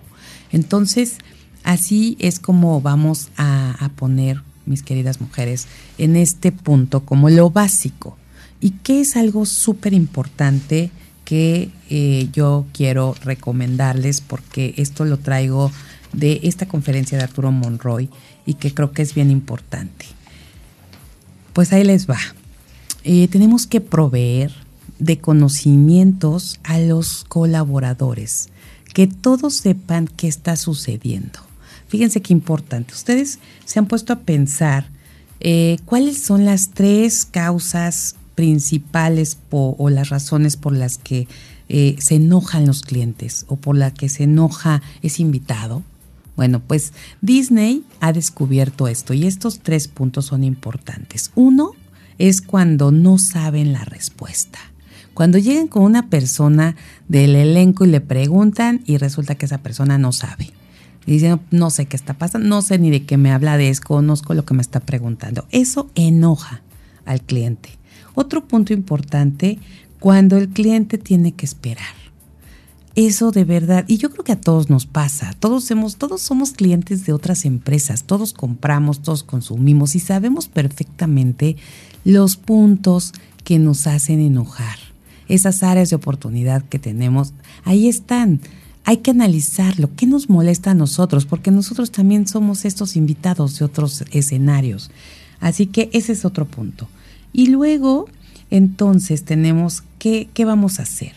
Entonces, 0.52 1.16
así 1.64 2.18
es 2.20 2.38
como 2.38 2.82
vamos 2.82 3.30
a, 3.38 3.82
a 3.82 3.88
poner 3.88 4.42
mis 4.68 4.82
queridas 4.82 5.20
mujeres, 5.20 5.66
en 5.98 6.16
este 6.16 6.52
punto 6.52 7.04
como 7.04 7.30
lo 7.30 7.50
básico. 7.50 8.16
¿Y 8.60 8.70
qué 8.70 9.00
es 9.00 9.16
algo 9.16 9.46
súper 9.46 9.92
importante 9.94 10.90
que 11.24 11.70
eh, 11.90 12.28
yo 12.32 12.66
quiero 12.72 13.14
recomendarles? 13.24 14.20
Porque 14.20 14.74
esto 14.76 15.04
lo 15.04 15.18
traigo 15.18 15.70
de 16.12 16.40
esta 16.42 16.66
conferencia 16.66 17.18
de 17.18 17.24
Arturo 17.24 17.52
Monroy 17.52 18.08
y 18.46 18.54
que 18.54 18.72
creo 18.72 18.92
que 18.92 19.02
es 19.02 19.14
bien 19.14 19.30
importante. 19.30 20.06
Pues 21.52 21.72
ahí 21.72 21.84
les 21.84 22.08
va. 22.08 22.18
Eh, 23.04 23.28
tenemos 23.28 23.66
que 23.66 23.80
proveer 23.80 24.52
de 24.98 25.18
conocimientos 25.18 26.58
a 26.64 26.78
los 26.78 27.24
colaboradores, 27.24 28.48
que 28.94 29.06
todos 29.06 29.54
sepan 29.54 30.08
qué 30.08 30.28
está 30.28 30.56
sucediendo. 30.56 31.47
Fíjense 31.88 32.20
qué 32.20 32.32
importante. 32.32 32.94
Ustedes 32.94 33.38
se 33.64 33.78
han 33.78 33.86
puesto 33.86 34.12
a 34.12 34.20
pensar 34.20 34.88
eh, 35.40 35.78
cuáles 35.84 36.22
son 36.22 36.44
las 36.44 36.70
tres 36.70 37.24
causas 37.24 38.16
principales 38.34 39.38
o 39.50 39.90
las 39.90 40.10
razones 40.10 40.56
por 40.56 40.72
las 40.72 40.98
que 40.98 41.26
eh, 41.68 41.96
se 41.98 42.14
enojan 42.14 42.66
los 42.66 42.82
clientes 42.82 43.44
o 43.48 43.56
por 43.56 43.76
las 43.76 43.92
que 43.92 44.08
se 44.08 44.24
enoja 44.24 44.80
ese 45.02 45.22
invitado. 45.22 45.82
Bueno, 46.36 46.60
pues 46.60 46.92
Disney 47.20 47.82
ha 48.00 48.12
descubierto 48.12 48.86
esto 48.86 49.12
y 49.12 49.26
estos 49.26 49.58
tres 49.58 49.88
puntos 49.88 50.26
son 50.26 50.44
importantes. 50.44 51.32
Uno 51.34 51.72
es 52.18 52.42
cuando 52.42 52.92
no 52.92 53.18
saben 53.18 53.72
la 53.72 53.84
respuesta. 53.84 54.58
Cuando 55.14 55.38
llegan 55.38 55.66
con 55.66 55.82
una 55.82 56.08
persona 56.08 56.76
del 57.08 57.34
elenco 57.34 57.84
y 57.84 57.88
le 57.88 58.00
preguntan 58.00 58.82
y 58.86 58.98
resulta 58.98 59.34
que 59.34 59.46
esa 59.46 59.58
persona 59.58 59.98
no 59.98 60.12
sabe. 60.12 60.52
Y 61.06 61.22
no 61.50 61.70
sé 61.70 61.86
qué 61.86 61.96
está 61.96 62.14
pasando, 62.14 62.48
no 62.48 62.60
sé 62.60 62.78
ni 62.78 62.90
de 62.90 63.06
qué 63.06 63.16
me 63.16 63.30
habla, 63.30 63.56
desconozco 63.56 64.34
lo 64.34 64.44
que 64.44 64.54
me 64.54 64.62
está 64.62 64.80
preguntando. 64.80 65.46
Eso 65.50 65.90
enoja 65.94 66.62
al 67.06 67.22
cliente. 67.22 67.70
Otro 68.14 68.46
punto 68.46 68.72
importante, 68.72 69.58
cuando 70.00 70.36
el 70.36 70.48
cliente 70.48 70.98
tiene 70.98 71.32
que 71.32 71.46
esperar. 71.46 71.94
Eso 72.94 73.30
de 73.30 73.44
verdad, 73.44 73.84
y 73.86 73.98
yo 73.98 74.10
creo 74.10 74.24
que 74.24 74.32
a 74.32 74.40
todos 74.40 74.70
nos 74.70 74.84
pasa, 74.84 75.32
todos 75.38 75.70
hemos, 75.70 75.96
todos 75.96 76.20
somos 76.20 76.50
clientes 76.50 77.06
de 77.06 77.12
otras 77.12 77.44
empresas, 77.44 78.02
todos 78.02 78.32
compramos, 78.32 79.02
todos 79.02 79.22
consumimos 79.22 79.94
y 79.94 80.00
sabemos 80.00 80.48
perfectamente 80.48 81.56
los 82.04 82.36
puntos 82.36 83.12
que 83.44 83.60
nos 83.60 83.86
hacen 83.86 84.18
enojar 84.18 84.78
esas 85.28 85.62
áreas 85.62 85.90
de 85.90 85.96
oportunidad 85.96 86.64
que 86.64 86.78
tenemos, 86.78 87.34
ahí 87.64 87.88
están. 87.88 88.40
Hay 88.88 88.96
que 88.96 89.10
analizarlo, 89.10 89.90
qué 89.96 90.06
nos 90.06 90.30
molesta 90.30 90.70
a 90.70 90.74
nosotros, 90.74 91.26
porque 91.26 91.50
nosotros 91.50 91.90
también 91.90 92.26
somos 92.26 92.64
estos 92.64 92.96
invitados 92.96 93.58
de 93.58 93.66
otros 93.66 94.02
escenarios. 94.12 94.90
Así 95.40 95.66
que 95.66 95.90
ese 95.92 96.12
es 96.12 96.24
otro 96.24 96.46
punto. 96.46 96.88
Y 97.30 97.48
luego, 97.48 98.08
entonces, 98.50 99.26
tenemos, 99.26 99.82
¿qué, 99.98 100.30
qué 100.32 100.46
vamos 100.46 100.78
a 100.78 100.84
hacer? 100.84 101.12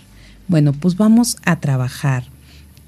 Bueno, 0.49 0.73
pues 0.73 0.97
vamos 0.97 1.37
a 1.45 1.61
trabajar 1.61 2.25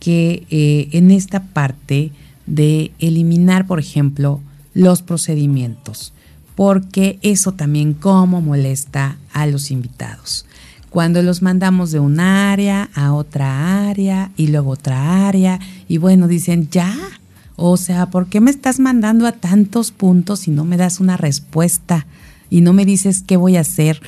que 0.02 0.46
eh, 0.50 0.90
en 0.92 1.12
esta 1.12 1.44
parte 1.44 2.12
de 2.46 2.92
eliminar, 3.00 3.66
por 3.68 3.80
ejemplo, 3.80 4.42
los 4.74 5.02
procedimientos, 5.02 6.12
porque 6.56 7.20
eso 7.22 7.54
también 7.54 7.94
como 7.94 8.42
molesta 8.42 9.18
a 9.32 9.48
los 9.48 9.72
invitados 9.72 10.46
cuando 10.94 11.24
los 11.24 11.41
mandamos 11.41 11.91
de 11.91 11.98
un 11.98 12.20
área 12.20 12.91
a 12.94 13.14
otra 13.14 13.89
área 13.89 14.30
y 14.38 14.50
luego 14.50 14.70
otra 14.70 15.28
área 15.28 15.60
y 15.88 15.98
bueno, 15.98 16.28
dicen, 16.28 16.70
ya, 16.70 16.96
o 17.56 17.78
sea, 17.78 18.12
¿por 18.12 18.28
qué 18.28 18.39
me 18.39 18.52
estás 18.52 18.80
mandando 18.80 19.26
a 19.26 19.32
tantos 19.32 19.91
puntos 19.91 20.48
y 20.48 20.52
no 20.52 20.66
me 20.66 20.78
das 20.78 21.00
una 21.00 21.18
respuesta 21.18 22.06
y 22.52 22.62
no 22.62 22.74
me 22.74 22.86
dices 22.86 23.24
qué 23.26 23.38
voy 23.38 23.58
a 23.58 23.62
hacer? 23.62 24.04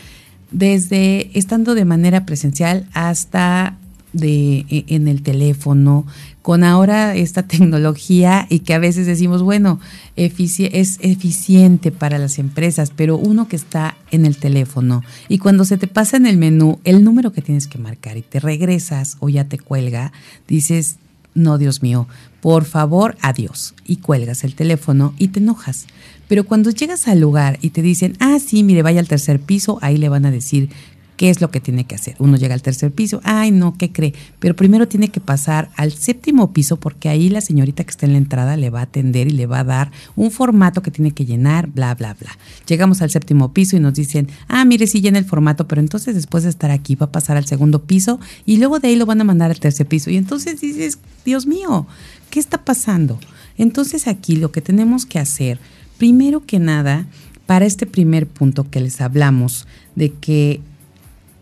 Desde 0.51 1.31
estando 1.33 1.73
de 1.73 1.85
manera 1.85 2.23
presencial 2.23 2.85
hasta 2.93 3.77
de, 4.15 4.65
e, 4.69 4.85
en 4.87 5.07
el 5.07 5.21
teléfono, 5.21 6.05
con 6.41 6.63
ahora 6.63 7.15
esta 7.15 7.43
tecnología 7.47 8.47
y 8.49 8.59
que 8.59 8.73
a 8.73 8.79
veces 8.79 9.05
decimos, 9.05 9.43
bueno, 9.43 9.79
es 10.15 10.97
eficiente 11.01 11.91
para 11.91 12.17
las 12.17 12.39
empresas, 12.39 12.91
pero 12.95 13.17
uno 13.17 13.47
que 13.47 13.55
está 13.55 13.95
en 14.11 14.25
el 14.25 14.37
teléfono 14.37 15.03
y 15.27 15.37
cuando 15.37 15.65
se 15.65 15.77
te 15.77 15.87
pasa 15.87 16.17
en 16.17 16.25
el 16.25 16.37
menú 16.37 16.79
el 16.83 17.03
número 17.03 17.31
que 17.31 17.41
tienes 17.41 17.67
que 17.67 17.77
marcar 17.77 18.17
y 18.17 18.21
te 18.21 18.39
regresas 18.39 19.17
o 19.19 19.29
ya 19.29 19.45
te 19.45 19.59
cuelga, 19.59 20.11
dices, 20.47 20.97
no, 21.35 21.57
Dios 21.57 21.83
mío, 21.83 22.07
por 22.41 22.63
favor, 22.63 23.17
adiós. 23.21 23.75
Y 23.85 23.97
cuelgas 23.97 24.43
el 24.43 24.55
teléfono 24.55 25.13
y 25.17 25.27
te 25.27 25.39
enojas. 25.39 25.85
Pero 26.27 26.45
cuando 26.45 26.71
llegas 26.71 27.07
al 27.07 27.19
lugar 27.19 27.59
y 27.61 27.71
te 27.71 27.81
dicen, 27.81 28.15
ah, 28.19 28.37
sí, 28.39 28.63
mire, 28.63 28.81
vaya 28.81 28.99
al 28.99 29.07
tercer 29.07 29.39
piso, 29.39 29.77
ahí 29.81 29.97
le 29.97 30.09
van 30.09 30.25
a 30.25 30.31
decir 30.31 30.69
¿Qué 31.17 31.29
es 31.29 31.39
lo 31.39 31.49
que 31.49 31.61
tiene 31.61 31.85
que 31.85 31.95
hacer? 31.95 32.15
Uno 32.19 32.35
llega 32.35 32.53
al 32.53 32.61
tercer 32.61 32.91
piso, 32.91 33.21
ay 33.23 33.51
no, 33.51 33.77
¿qué 33.77 33.91
cree? 33.91 34.13
Pero 34.39 34.55
primero 34.55 34.87
tiene 34.87 35.07
que 35.09 35.21
pasar 35.21 35.69
al 35.77 35.93
séptimo 35.93 36.51
piso 36.51 36.77
porque 36.77 37.07
ahí 37.07 37.29
la 37.29 37.39
señorita 37.39 37.83
que 37.85 37.91
está 37.91 38.05
en 38.05 38.11
la 38.13 38.17
entrada 38.17 38.57
le 38.57 38.69
va 38.69 38.81
a 38.81 38.83
atender 38.83 39.27
y 39.27 39.31
le 39.31 39.45
va 39.45 39.59
a 39.59 39.63
dar 39.63 39.91
un 40.15 40.29
formato 40.29 40.81
que 40.81 40.91
tiene 40.91 41.11
que 41.11 41.25
llenar, 41.25 41.67
bla, 41.67 41.95
bla, 41.95 42.15
bla. 42.15 42.37
Llegamos 42.67 43.01
al 43.01 43.11
séptimo 43.11 43.53
piso 43.53 43.77
y 43.77 43.79
nos 43.79 43.93
dicen, 43.93 44.27
ah, 44.49 44.65
mire, 44.65 44.87
sí 44.87 44.99
llena 44.99 45.17
el 45.17 45.25
formato, 45.25 45.67
pero 45.67 45.79
entonces 45.79 46.15
después 46.15 46.43
de 46.43 46.49
estar 46.49 46.71
aquí 46.71 46.95
va 46.95 47.05
a 47.05 47.11
pasar 47.11 47.37
al 47.37 47.45
segundo 47.45 47.83
piso 47.83 48.19
y 48.45 48.57
luego 48.57 48.79
de 48.79 48.89
ahí 48.89 48.95
lo 48.97 49.05
van 49.05 49.21
a 49.21 49.25
mandar 49.25 49.51
al 49.51 49.59
tercer 49.59 49.87
piso. 49.87 50.09
Y 50.09 50.17
entonces 50.17 50.59
dices, 50.59 50.99
Dios 51.23 51.45
mío, 51.47 51.87
¿qué 52.29 52.41
está 52.41 52.65
pasando? 52.65 53.19
Entonces 53.57 54.07
aquí 54.07 54.35
lo 54.35 54.51
que 54.51 54.61
tenemos 54.61 55.05
que 55.05 55.19
hacer, 55.19 55.59
primero 55.97 56.45
que 56.45 56.59
nada, 56.59 57.05
para 57.45 57.65
este 57.65 57.85
primer 57.85 58.27
punto 58.27 58.69
que 58.69 58.81
les 58.81 58.99
hablamos, 59.01 59.67
de 59.95 60.11
que 60.11 60.59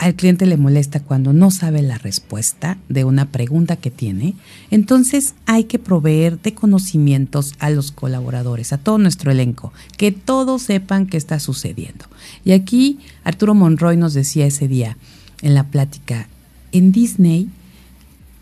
al 0.03 0.15
cliente 0.15 0.45
le 0.45 0.57
molesta 0.57 0.99
cuando 0.99 1.31
no 1.31 1.49
sabe 1.49 1.81
la 1.81 1.97
respuesta 1.97 2.77
de 2.89 3.05
una 3.05 3.27
pregunta 3.27 3.77
que 3.77 3.89
tiene, 3.89 4.33
entonces 4.69 5.33
hay 5.45 5.63
que 5.63 5.79
proveer 5.79 6.41
de 6.41 6.53
conocimientos 6.53 7.53
a 7.59 7.69
los 7.69 7.93
colaboradores, 7.93 8.73
a 8.73 8.77
todo 8.77 8.97
nuestro 8.97 9.31
elenco, 9.31 9.71
que 9.95 10.11
todos 10.11 10.63
sepan 10.63 11.07
qué 11.07 11.15
está 11.15 11.39
sucediendo. 11.39 12.05
Y 12.43 12.51
aquí 12.51 12.99
Arturo 13.23 13.55
Monroy 13.55 13.95
nos 13.95 14.13
decía 14.13 14.45
ese 14.45 14.67
día 14.67 14.97
en 15.41 15.53
la 15.53 15.63
plática, 15.67 16.27
en 16.73 16.91
Disney, 16.91 17.47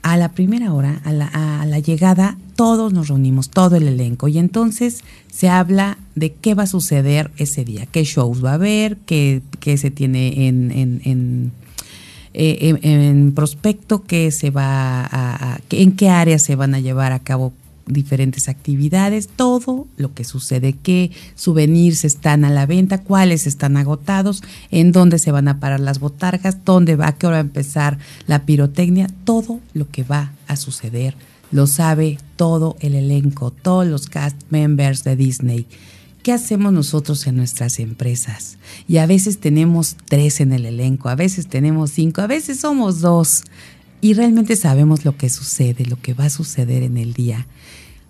a 0.02 0.18
la 0.18 0.30
primera 0.30 0.74
hora, 0.74 1.00
a 1.04 1.12
la, 1.12 1.28
a 1.28 1.64
la 1.68 1.78
llegada, 1.78 2.38
todos 2.62 2.94
nos 2.94 3.08
reunimos, 3.08 3.50
todo 3.50 3.76
el 3.76 3.88
elenco, 3.88 4.28
y 4.28 4.38
entonces 4.38 5.00
se 5.32 5.50
habla 5.50 5.98
de 6.14 6.32
qué 6.32 6.54
va 6.54 6.62
a 6.62 6.68
suceder 6.68 7.32
ese 7.38 7.66
día, 7.66 7.88
qué 7.88 8.04
shows 8.04 8.46
va 8.46 8.52
a 8.52 8.54
haber, 8.54 8.98
qué, 8.98 9.42
se 9.78 9.90
tiene 9.90 10.48
en, 10.48 10.72
en, 10.72 11.52
eh, 12.36 13.32
prospecto, 13.34 14.04
qué 14.04 14.30
se 14.30 14.52
va 14.52 15.10
a, 15.12 15.60
en 15.72 15.94
qué 15.94 16.10
áreas 16.10 16.44
se 16.44 16.56
van 16.56 16.76
a 16.76 16.80
llevar 16.80 17.14
a 17.14 17.20
cabo 17.24 17.52
diferentes 17.88 18.48
actividades, 18.48 19.28
todo 19.28 19.88
lo 19.98 20.14
que 20.14 20.24
sucede, 20.24 20.74
qué 20.84 21.10
souvenirs 21.34 22.06
están 22.06 22.46
a 22.46 22.52
la 22.52 22.68
venta, 22.68 23.02
cuáles 23.02 23.48
están 23.48 23.76
agotados, 23.76 24.44
en 24.70 24.92
dónde 24.92 25.18
se 25.18 25.32
van 25.32 25.48
a 25.48 25.60
parar 25.60 25.80
las 25.80 26.00
botargas, 26.00 26.64
dónde 26.64 26.96
va, 26.96 27.08
a 27.08 27.18
qué 27.18 27.26
hora 27.26 27.38
va 27.38 27.42
a 27.42 27.42
empezar 27.42 27.98
la 28.28 28.46
pirotecnia, 28.46 29.08
todo 29.24 29.60
lo 29.74 29.90
que 29.90 30.04
va 30.04 30.34
a 30.46 30.56
suceder 30.58 31.16
lo 31.52 31.68
sabe 31.68 32.18
todo 32.36 32.78
el 32.80 32.96
elenco, 32.96 33.52
todos 33.52 33.86
los 33.86 34.08
cast 34.08 34.38
members 34.50 35.04
de 35.04 35.16
Disney. 35.16 35.68
¿Qué 36.24 36.32
hacemos 36.32 36.72
nosotros 36.72 37.26
en 37.28 37.36
nuestras 37.36 37.80
empresas? 37.80 38.58
Y 38.88 38.98
a 38.98 39.08
veces 39.08 39.40
tenemos 39.40 39.96
tres 40.06 40.40
en 40.40 40.54
el 40.54 40.66
elenco, 40.66 41.10
a 41.10 41.16
veces 41.16 41.48
tenemos 41.48 41.92
cinco, 41.92 42.22
a 42.22 42.28
veces 42.28 42.60
somos 42.60 43.02
dos. 43.02 43.44
Y 44.02 44.14
realmente 44.14 44.56
sabemos 44.56 45.04
lo 45.04 45.18
que 45.18 45.30
sucede, 45.30 45.86
lo 45.86 46.00
que 46.00 46.14
va 46.14 46.26
a 46.26 46.30
suceder 46.30 46.84
en 46.84 46.98
el 46.98 47.14
día. 47.14 47.48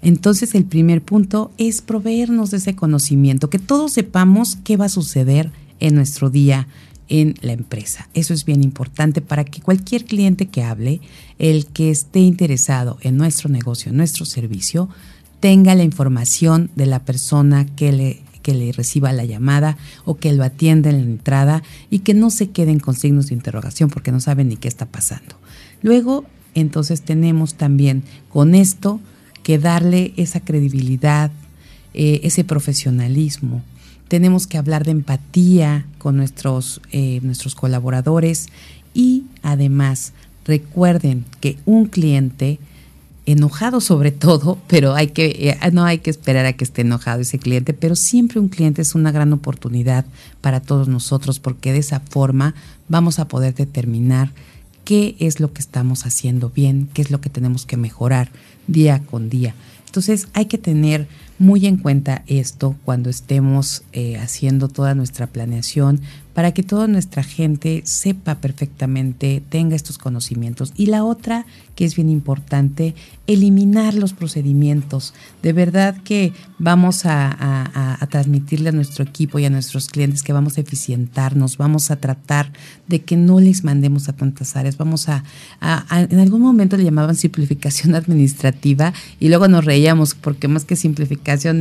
Entonces 0.01 0.55
el 0.55 0.65
primer 0.65 1.01
punto 1.01 1.51
es 1.57 1.81
proveernos 1.81 2.51
de 2.51 2.57
ese 2.57 2.75
conocimiento, 2.75 3.49
que 3.49 3.59
todos 3.59 3.93
sepamos 3.93 4.57
qué 4.63 4.77
va 4.77 4.85
a 4.85 4.89
suceder 4.89 5.51
en 5.79 5.95
nuestro 5.95 6.29
día, 6.29 6.67
en 7.11 7.35
la 7.41 7.51
empresa. 7.51 8.07
Eso 8.13 8.33
es 8.33 8.45
bien 8.45 8.63
importante 8.63 9.19
para 9.19 9.43
que 9.43 9.59
cualquier 9.59 10.05
cliente 10.05 10.47
que 10.47 10.63
hable, 10.63 11.01
el 11.39 11.65
que 11.65 11.91
esté 11.91 12.19
interesado 12.19 12.97
en 13.01 13.17
nuestro 13.17 13.49
negocio, 13.49 13.91
en 13.91 13.97
nuestro 13.97 14.25
servicio, 14.25 14.87
tenga 15.41 15.75
la 15.75 15.83
información 15.83 16.71
de 16.77 16.85
la 16.85 16.99
persona 16.99 17.65
que 17.65 17.91
le, 17.91 18.21
que 18.41 18.53
le 18.53 18.71
reciba 18.71 19.11
la 19.11 19.25
llamada 19.25 19.77
o 20.05 20.15
que 20.15 20.31
lo 20.31 20.45
atienda 20.45 20.89
en 20.89 20.97
la 20.99 21.03
entrada 21.03 21.63
y 21.89 21.99
que 21.99 22.13
no 22.13 22.29
se 22.29 22.49
queden 22.49 22.79
con 22.79 22.95
signos 22.95 23.27
de 23.27 23.35
interrogación 23.35 23.89
porque 23.89 24.13
no 24.13 24.21
saben 24.21 24.47
ni 24.47 24.55
qué 24.55 24.69
está 24.69 24.85
pasando. 24.85 25.35
Luego, 25.81 26.23
entonces 26.55 27.01
tenemos 27.01 27.55
también 27.55 28.03
con 28.29 28.55
esto 28.55 29.01
que 29.43 29.59
darle 29.59 30.13
esa 30.15 30.39
credibilidad, 30.39 31.29
eh, 31.93 32.21
ese 32.23 32.45
profesionalismo, 32.45 33.63
tenemos 34.11 34.45
que 34.45 34.57
hablar 34.57 34.83
de 34.83 34.91
empatía 34.91 35.85
con 35.97 36.17
nuestros, 36.17 36.81
eh, 36.91 37.21
nuestros 37.23 37.55
colaboradores 37.55 38.47
y 38.93 39.23
además 39.41 40.11
recuerden 40.43 41.23
que 41.39 41.57
un 41.63 41.85
cliente 41.85 42.59
enojado 43.25 43.79
sobre 43.79 44.11
todo, 44.27 44.57
pero 44.67 44.95
hay 44.95 45.07
que, 45.07 45.27
eh, 45.49 45.71
no 45.71 45.85
hay 45.85 45.99
que 45.99 46.09
esperar 46.09 46.45
a 46.45 46.51
que 46.51 46.65
esté 46.65 46.81
enojado 46.81 47.21
ese 47.21 47.39
cliente, 47.39 47.73
pero 47.73 47.95
siempre 47.95 48.41
un 48.41 48.49
cliente 48.49 48.81
es 48.81 48.95
una 48.95 49.13
gran 49.13 49.31
oportunidad 49.31 50.03
para 50.41 50.59
todos 50.59 50.89
nosotros 50.89 51.39
porque 51.39 51.71
de 51.71 51.79
esa 51.79 52.01
forma 52.01 52.53
vamos 52.89 53.17
a 53.17 53.29
poder 53.29 53.55
determinar 53.55 54.33
qué 54.83 55.15
es 55.19 55.39
lo 55.39 55.53
que 55.53 55.61
estamos 55.61 56.05
haciendo 56.05 56.49
bien, 56.49 56.89
qué 56.93 57.01
es 57.01 57.11
lo 57.11 57.21
que 57.21 57.29
tenemos 57.29 57.65
que 57.65 57.77
mejorar 57.77 58.29
día 58.67 59.03
con 59.09 59.29
día. 59.29 59.55
Entonces 59.85 60.27
hay 60.33 60.47
que 60.47 60.57
tener 60.57 61.07
muy 61.41 61.65
en 61.65 61.77
cuenta 61.77 62.23
esto 62.27 62.75
cuando 62.85 63.09
estemos 63.09 63.81
eh, 63.93 64.17
haciendo 64.17 64.67
toda 64.67 64.93
nuestra 64.93 65.25
planeación 65.25 66.01
para 66.33 66.53
que 66.53 66.63
toda 66.63 66.87
nuestra 66.87 67.23
gente 67.23 67.81
sepa 67.85 68.35
perfectamente, 68.35 69.43
tenga 69.49 69.75
estos 69.75 69.97
conocimientos. 69.97 70.71
Y 70.77 70.85
la 70.85 71.03
otra, 71.03 71.45
que 71.75 71.83
es 71.83 71.95
bien 71.95 72.09
importante, 72.09 72.95
eliminar 73.27 73.95
los 73.95 74.13
procedimientos. 74.13 75.13
De 75.43 75.51
verdad 75.51 75.97
que 76.03 76.33
vamos 76.57 77.05
a, 77.05 77.97
transmitirle 78.09 78.69
a 78.69 78.71
nuestro 78.73 79.03
equipo 79.05 79.39
y 79.39 79.45
a 79.45 79.49
nuestros 79.49 79.87
clientes 79.87 80.21
que 80.21 80.33
vamos 80.33 80.57
a 80.57 80.61
eficientarnos, 80.61 81.57
vamos 81.57 81.91
a 81.91 81.95
tratar 81.95 82.51
de 82.87 83.01
que 83.01 83.15
no 83.15 83.39
les 83.39 83.63
mandemos 83.63 84.09
a 84.09 84.13
tantas 84.13 84.55
áreas, 84.55 84.77
vamos 84.77 85.07
a, 85.07 85.23
en 85.91 86.19
algún 86.19 86.41
momento 86.41 86.75
le 86.75 86.83
llamaban 86.83 87.15
simplificación 87.15 87.95
administrativa 87.95 88.93
y 89.19 89.29
luego 89.29 89.47
nos 89.47 89.63
reíamos 89.63 90.13
porque 90.15 90.47
más 90.47 90.65
que 90.65 90.75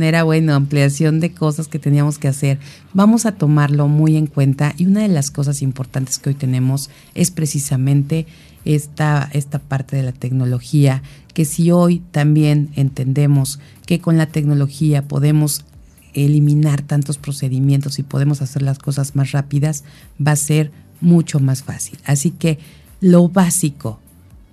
era, 0.03 0.23
bueno, 0.23 0.53
ampliación 0.53 1.19
de 1.19 1.31
cosas 1.31 1.67
que 1.67 1.79
teníamos 1.79 2.17
que 2.17 2.27
hacer. 2.27 2.59
Vamos 2.93 3.25
a 3.25 3.33
tomarlo 3.33 3.87
muy 3.87 4.17
en 4.17 4.27
cuenta 4.27 4.73
y 4.77 4.85
una 4.85 5.01
de 5.01 5.07
las 5.07 5.31
cosas 5.31 5.61
importantes 5.61 6.19
que 6.19 6.29
hoy 6.29 6.35
tenemos 6.35 6.89
es 7.15 7.31
precisamente 7.31 8.27
esta, 8.65 9.29
esta 9.33 9.59
parte 9.59 9.95
de 9.95 10.03
la 10.03 10.11
tecnología, 10.11 11.01
que 11.33 11.45
si 11.45 11.71
hoy 11.71 12.01
también 12.11 12.69
entendemos 12.75 13.59
que 13.85 13.99
con 13.99 14.17
la 14.17 14.27
tecnología 14.27 15.07
podemos 15.07 15.65
eliminar 16.13 16.81
tantos 16.81 17.17
procedimientos 17.17 17.97
y 17.99 18.03
podemos 18.03 18.41
hacer 18.41 18.61
las 18.61 18.79
cosas 18.79 19.15
más 19.15 19.31
rápidas, 19.31 19.83
va 20.25 20.33
a 20.33 20.35
ser 20.35 20.71
mucho 20.99 21.39
más 21.39 21.63
fácil. 21.63 21.97
Así 22.05 22.31
que 22.31 22.59
lo 22.99 23.29
básico, 23.29 23.99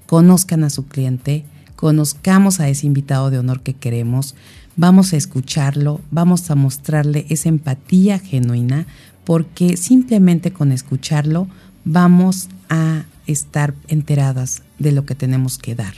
conozcan 0.07 0.65
a 0.65 0.71
su 0.71 0.87
cliente, 0.87 1.45
conozcamos 1.77 2.61
a 2.61 2.69
ese 2.69 2.87
invitado 2.87 3.31
de 3.31 3.39
honor 3.39 3.61
que 3.61 3.75
queremos, 3.75 4.35
vamos 4.79 5.13
a 5.13 5.17
escucharlo, 5.17 6.01
vamos 6.13 6.51
a 6.51 6.55
mostrarle 6.55 7.27
esa 7.29 7.49
empatía 7.49 8.21
genuina, 8.21 8.87
porque 9.25 9.77
simplemente 9.77 10.53
con 10.53 10.71
escucharlo 10.71 11.49
vamos 11.85 12.49
a 12.71 13.05
estar 13.27 13.75
enteradas 13.89 14.63
de 14.79 14.93
lo 14.93 15.05
que 15.05 15.17
tenemos 15.17 15.59
que 15.59 15.75
dar, 15.75 15.95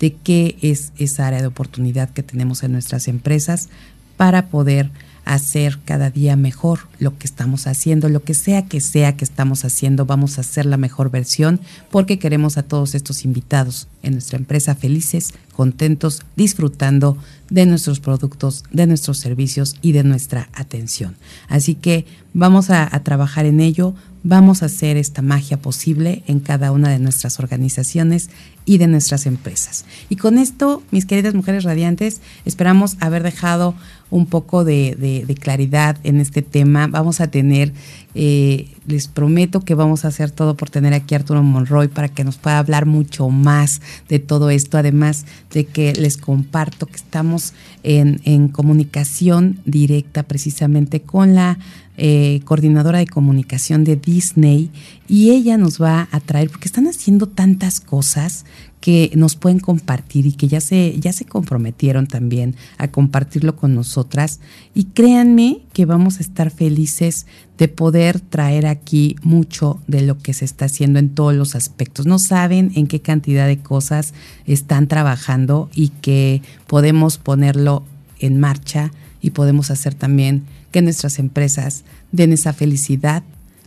de 0.00 0.14
qué 0.14 0.58
es 0.60 0.92
esa 0.98 1.28
área 1.28 1.40
de 1.40 1.46
oportunidad 1.46 2.10
que 2.10 2.24
tenemos 2.24 2.64
en 2.64 2.72
nuestras 2.72 3.06
empresas 3.06 3.68
para 4.16 4.48
poder 4.48 4.90
hacer 5.24 5.78
cada 5.84 6.10
día 6.10 6.36
mejor 6.36 6.80
lo 6.98 7.16
que 7.18 7.26
estamos 7.26 7.66
haciendo, 7.66 8.08
lo 8.08 8.22
que 8.22 8.34
sea 8.34 8.66
que 8.66 8.80
sea 8.80 9.16
que 9.16 9.24
estamos 9.24 9.64
haciendo, 9.64 10.06
vamos 10.06 10.38
a 10.38 10.42
hacer 10.42 10.66
la 10.66 10.76
mejor 10.76 11.10
versión 11.10 11.60
porque 11.90 12.18
queremos 12.18 12.58
a 12.58 12.62
todos 12.62 12.94
estos 12.94 13.24
invitados 13.24 13.88
en 14.02 14.12
nuestra 14.12 14.38
empresa 14.38 14.74
felices, 14.74 15.34
contentos, 15.52 16.22
disfrutando 16.36 17.16
de 17.50 17.66
nuestros 17.66 18.00
productos, 18.00 18.64
de 18.72 18.86
nuestros 18.86 19.18
servicios 19.18 19.76
y 19.80 19.92
de 19.92 20.04
nuestra 20.04 20.48
atención. 20.52 21.16
Así 21.48 21.74
que 21.74 22.06
vamos 22.32 22.70
a, 22.70 22.94
a 22.94 23.02
trabajar 23.02 23.46
en 23.46 23.60
ello, 23.60 23.94
vamos 24.24 24.62
a 24.62 24.66
hacer 24.66 24.96
esta 24.96 25.22
magia 25.22 25.58
posible 25.58 26.24
en 26.26 26.40
cada 26.40 26.72
una 26.72 26.88
de 26.88 26.98
nuestras 26.98 27.38
organizaciones 27.38 28.30
y 28.64 28.78
de 28.78 28.86
nuestras 28.86 29.26
empresas. 29.26 29.84
Y 30.08 30.16
con 30.16 30.38
esto, 30.38 30.82
mis 30.90 31.04
queridas 31.04 31.34
mujeres 31.34 31.64
radiantes, 31.64 32.22
esperamos 32.46 32.96
haber 33.00 33.22
dejado 33.22 33.74
un 34.10 34.24
poco 34.26 34.64
de, 34.64 35.36
claridad 35.38 35.98
en 36.04 36.20
este 36.20 36.40
tema. 36.40 36.86
Vamos 36.86 37.20
a 37.20 37.26
tener, 37.26 37.72
eh, 38.14 38.70
les 38.86 39.08
prometo 39.08 39.60
que 39.60 39.74
vamos 39.74 40.06
a 40.06 40.08
hacer 40.08 40.30
todo 40.30 40.56
por 40.56 40.70
tener 40.70 40.94
aquí 40.94 41.14
a 41.14 41.18
Arturo 41.18 41.42
Monroy 41.42 41.88
para 41.88 42.08
que 42.08 42.24
nos 42.24 42.38
pueda 42.38 42.58
hablar 42.58 42.86
mucho 42.86 43.28
más 43.28 43.82
de 44.08 44.20
todo 44.20 44.48
esto, 44.48 44.78
además 44.78 45.26
de 45.52 45.66
que 45.66 45.92
les 45.92 46.16
comparto 46.16 46.86
que 46.86 46.96
estamos 46.96 47.52
en, 47.82 48.22
en 48.24 48.48
comunicación 48.48 49.60
directa 49.66 50.22
precisamente 50.22 51.02
con 51.02 51.34
la 51.34 51.58
eh, 51.96 52.40
coordinadora 52.44 52.98
de 52.98 53.06
comunicación 53.06 53.84
de 53.84 53.96
Disney 53.96 54.70
y 55.06 55.30
ella 55.30 55.56
nos 55.56 55.80
va 55.80 56.08
a 56.10 56.20
traer, 56.20 56.50
porque 56.50 56.66
están 56.66 56.86
haciendo 56.86 57.28
tantas 57.28 57.80
cosas 57.80 58.44
que 58.80 59.12
nos 59.14 59.36
pueden 59.36 59.60
compartir 59.60 60.26
y 60.26 60.32
que 60.32 60.46
ya 60.46 60.60
se, 60.60 60.98
ya 61.00 61.12
se 61.12 61.24
comprometieron 61.24 62.06
también 62.06 62.54
a 62.76 62.88
compartirlo 62.88 63.56
con 63.56 63.74
nosotras. 63.74 64.40
Y 64.74 64.84
créanme 64.84 65.62
que 65.72 65.86
vamos 65.86 66.18
a 66.18 66.20
estar 66.20 66.50
felices 66.50 67.26
de 67.56 67.68
poder 67.68 68.20
traer 68.20 68.66
aquí 68.66 69.16
mucho 69.22 69.80
de 69.86 70.02
lo 70.02 70.18
que 70.18 70.34
se 70.34 70.44
está 70.44 70.66
haciendo 70.66 70.98
en 70.98 71.08
todos 71.08 71.32
los 71.32 71.54
aspectos. 71.54 72.04
No 72.04 72.18
saben 72.18 72.72
en 72.74 72.86
qué 72.86 73.00
cantidad 73.00 73.46
de 73.46 73.58
cosas 73.58 74.12
están 74.46 74.86
trabajando 74.86 75.70
y 75.74 75.88
que 75.88 76.42
podemos 76.66 77.16
ponerlo 77.16 77.84
en 78.18 78.38
marcha 78.38 78.92
y 79.22 79.30
podemos 79.30 79.70
hacer 79.70 79.94
también 79.94 80.44
que 80.74 80.82
nuestras 80.82 81.20
empresas 81.20 81.84
den 82.10 82.32
esa 82.32 82.52
felicidad 82.52 83.22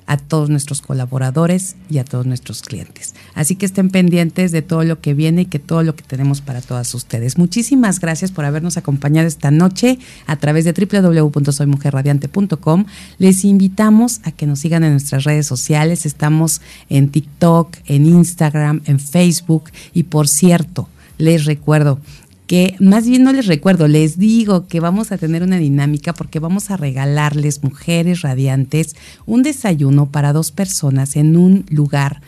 a 0.08 0.18
todos 0.18 0.49
nuestros 0.49 0.82
colaboradores 0.82 1.78
y 1.89 1.99
a 1.99 2.03
todos 2.03 2.26
nuestros 2.26 2.62
clientes. 2.62 3.16
Así 3.34 3.55
que 3.55 3.66
estén 3.66 3.91
pendientes 3.91 4.51
de 4.51 4.62
todo 4.62 4.84
lo 4.84 4.99
que 4.99 5.14
viene 5.14 5.43
y 5.43 5.45
que 5.45 5.60
todo 5.60 5.84
lo 5.84 5.95
que 5.95 6.03
tenemos 6.03 6.41
para 6.41 6.62
todas 6.62 6.93
ustedes. 6.93 7.38
Muchísimas 7.38 8.01
gracias 8.01 8.34
por 8.34 8.43
habernos 8.43 8.76
acompañado 8.76 9.26
esta 9.26 9.51
noche 9.51 9.99
a 10.26 10.36
través 10.36 10.66
de 10.66 10.74
www.soymujerradiante.com. 10.74 12.86
Les 13.20 13.45
invitamos 13.45 14.20
a 14.26 14.34
que 14.34 14.47
nos 14.47 14.60
sigan 14.60 14.84
en 14.84 14.91
nuestras 14.91 15.24
redes 15.24 15.47
sociales. 15.47 16.05
Estamos 16.05 16.60
en 16.89 17.08
TikTok, 17.08 17.74
en 17.86 18.05
Instagram, 18.05 18.82
en 18.84 18.99
Facebook 18.99 19.72
y 19.93 20.03
por 20.03 20.28
cierto, 20.28 20.89
les 21.18 21.45
recuerdo 21.45 22.01
que 22.47 22.75
más 22.79 23.05
bien 23.05 23.23
no 23.23 23.33
les 23.33 23.45
recuerdo, 23.45 23.87
les 23.87 24.17
digo 24.17 24.67
que 24.67 24.79
vamos 24.79 25.11
a 25.11 25.17
tener 25.17 25.43
una 25.43 25.57
dinámica 25.57 26.13
porque 26.13 26.39
vamos 26.39 26.71
a 26.71 26.77
regalarles 26.77 27.63
mujeres 27.63 28.21
radiantes 28.21 28.95
un 29.25 29.43
desayuno 29.43 30.07
para 30.07 30.33
dos 30.33 30.51
personas 30.51 31.17
en 31.17 31.35
un 31.35 31.65
lugar 31.69 32.21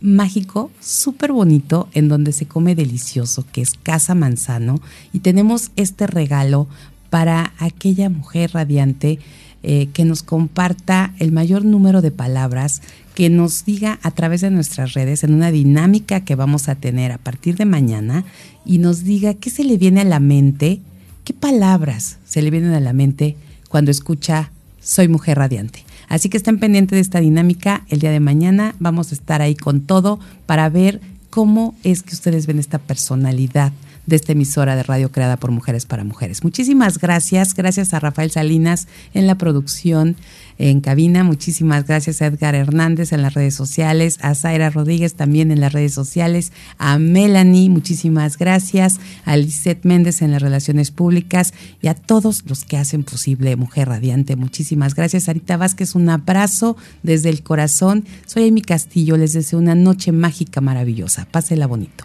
mágico, 0.00 0.70
súper 0.80 1.32
bonito, 1.32 1.88
en 1.92 2.08
donde 2.08 2.32
se 2.32 2.46
come 2.46 2.74
delicioso, 2.74 3.44
que 3.52 3.60
es 3.60 3.72
Casa 3.82 4.14
Manzano. 4.14 4.80
Y 5.12 5.20
tenemos 5.20 5.70
este 5.76 6.06
regalo 6.06 6.68
para 7.10 7.52
aquella 7.58 8.08
mujer 8.08 8.52
radiante 8.52 9.18
eh, 9.62 9.88
que 9.92 10.04
nos 10.04 10.22
comparta 10.22 11.14
el 11.18 11.32
mayor 11.32 11.64
número 11.64 12.02
de 12.02 12.10
palabras, 12.10 12.82
que 13.16 13.30
nos 13.30 13.64
diga 13.64 13.98
a 14.02 14.10
través 14.10 14.42
de 14.42 14.50
nuestras 14.50 14.92
redes 14.92 15.24
en 15.24 15.32
una 15.32 15.50
dinámica 15.50 16.20
que 16.20 16.34
vamos 16.34 16.68
a 16.68 16.74
tener 16.74 17.12
a 17.12 17.18
partir 17.18 17.56
de 17.56 17.64
mañana 17.64 18.26
y 18.66 18.76
nos 18.76 19.04
diga 19.04 19.32
qué 19.32 19.48
se 19.48 19.64
le 19.64 19.78
viene 19.78 20.02
a 20.02 20.04
la 20.04 20.20
mente, 20.20 20.82
qué 21.24 21.32
palabras 21.32 22.18
se 22.26 22.42
le 22.42 22.50
vienen 22.50 22.74
a 22.74 22.80
la 22.80 22.92
mente 22.92 23.34
cuando 23.70 23.90
escucha 23.90 24.50
Soy 24.82 25.08
mujer 25.08 25.38
radiante. 25.38 25.82
Así 26.08 26.28
que 26.28 26.36
estén 26.36 26.60
pendientes 26.60 26.98
de 26.98 27.00
esta 27.00 27.20
dinámica. 27.20 27.86
El 27.88 28.00
día 28.00 28.10
de 28.10 28.20
mañana 28.20 28.74
vamos 28.80 29.10
a 29.10 29.14
estar 29.14 29.40
ahí 29.40 29.56
con 29.56 29.80
todo 29.80 30.20
para 30.44 30.68
ver 30.68 31.00
cómo 31.30 31.74
es 31.84 32.02
que 32.02 32.14
ustedes 32.14 32.46
ven 32.46 32.58
esta 32.58 32.78
personalidad 32.78 33.72
de 34.06 34.16
esta 34.16 34.32
emisora 34.32 34.76
de 34.76 34.82
radio 34.82 35.10
creada 35.10 35.36
por 35.36 35.50
Mujeres 35.50 35.86
para 35.86 36.04
Mujeres. 36.04 36.44
Muchísimas 36.44 36.98
gracias, 36.98 37.54
gracias 37.54 37.92
a 37.92 38.00
Rafael 38.00 38.30
Salinas 38.30 38.88
en 39.14 39.26
la 39.26 39.36
producción 39.36 40.16
en 40.58 40.80
cabina, 40.80 41.22
muchísimas 41.22 41.86
gracias 41.86 42.22
a 42.22 42.26
Edgar 42.26 42.54
Hernández 42.54 43.12
en 43.12 43.20
las 43.20 43.34
redes 43.34 43.54
sociales, 43.54 44.18
a 44.22 44.34
Zaira 44.34 44.70
Rodríguez 44.70 45.14
también 45.14 45.50
en 45.50 45.60
las 45.60 45.72
redes 45.72 45.92
sociales, 45.92 46.50
a 46.78 46.98
Melanie, 46.98 47.68
muchísimas 47.68 48.38
gracias, 48.38 48.98
a 49.26 49.36
Lisette 49.36 49.84
Méndez 49.84 50.22
en 50.22 50.30
las 50.30 50.40
relaciones 50.40 50.90
públicas 50.90 51.52
y 51.82 51.88
a 51.88 51.94
todos 51.94 52.44
los 52.46 52.64
que 52.64 52.78
hacen 52.78 53.04
posible 53.04 53.56
Mujer 53.56 53.88
Radiante. 53.88 54.36
Muchísimas 54.36 54.94
gracias, 54.94 55.24
Sarita 55.24 55.56
Vázquez, 55.56 55.94
un 55.94 56.08
abrazo 56.08 56.76
desde 57.02 57.28
el 57.28 57.42
corazón. 57.42 58.04
Soy 58.26 58.48
Amy 58.48 58.62
Castillo, 58.62 59.16
les 59.16 59.34
deseo 59.34 59.58
una 59.58 59.74
noche 59.74 60.12
mágica 60.12 60.60
maravillosa. 60.60 61.26
Pásela 61.30 61.66
bonito. 61.66 62.04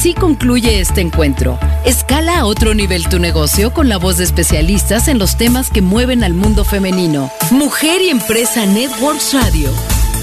Así 0.00 0.14
concluye 0.14 0.80
este 0.80 1.02
encuentro. 1.02 1.58
Escala 1.84 2.38
a 2.38 2.46
otro 2.46 2.72
nivel 2.72 3.06
tu 3.10 3.18
negocio 3.18 3.74
con 3.74 3.90
la 3.90 3.98
voz 3.98 4.16
de 4.16 4.24
especialistas 4.24 5.08
en 5.08 5.18
los 5.18 5.36
temas 5.36 5.68
que 5.68 5.82
mueven 5.82 6.24
al 6.24 6.32
mundo 6.32 6.64
femenino. 6.64 7.30
Mujer 7.50 8.00
y 8.00 8.08
Empresa 8.08 8.64
Networks 8.64 9.34
Radio. 9.34 9.68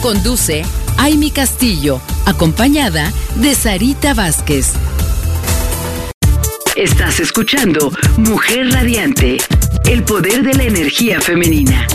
Conduce 0.01 0.63
Amy 0.97 1.29
Castillo, 1.29 2.01
acompañada 2.25 3.13
de 3.35 3.53
Sarita 3.53 4.15
Vázquez. 4.15 4.73
Estás 6.75 7.19
escuchando 7.19 7.91
Mujer 8.17 8.71
Radiante, 8.71 9.37
el 9.85 10.01
poder 10.01 10.41
de 10.41 10.55
la 10.55 10.63
energía 10.63 11.21
femenina. 11.21 11.85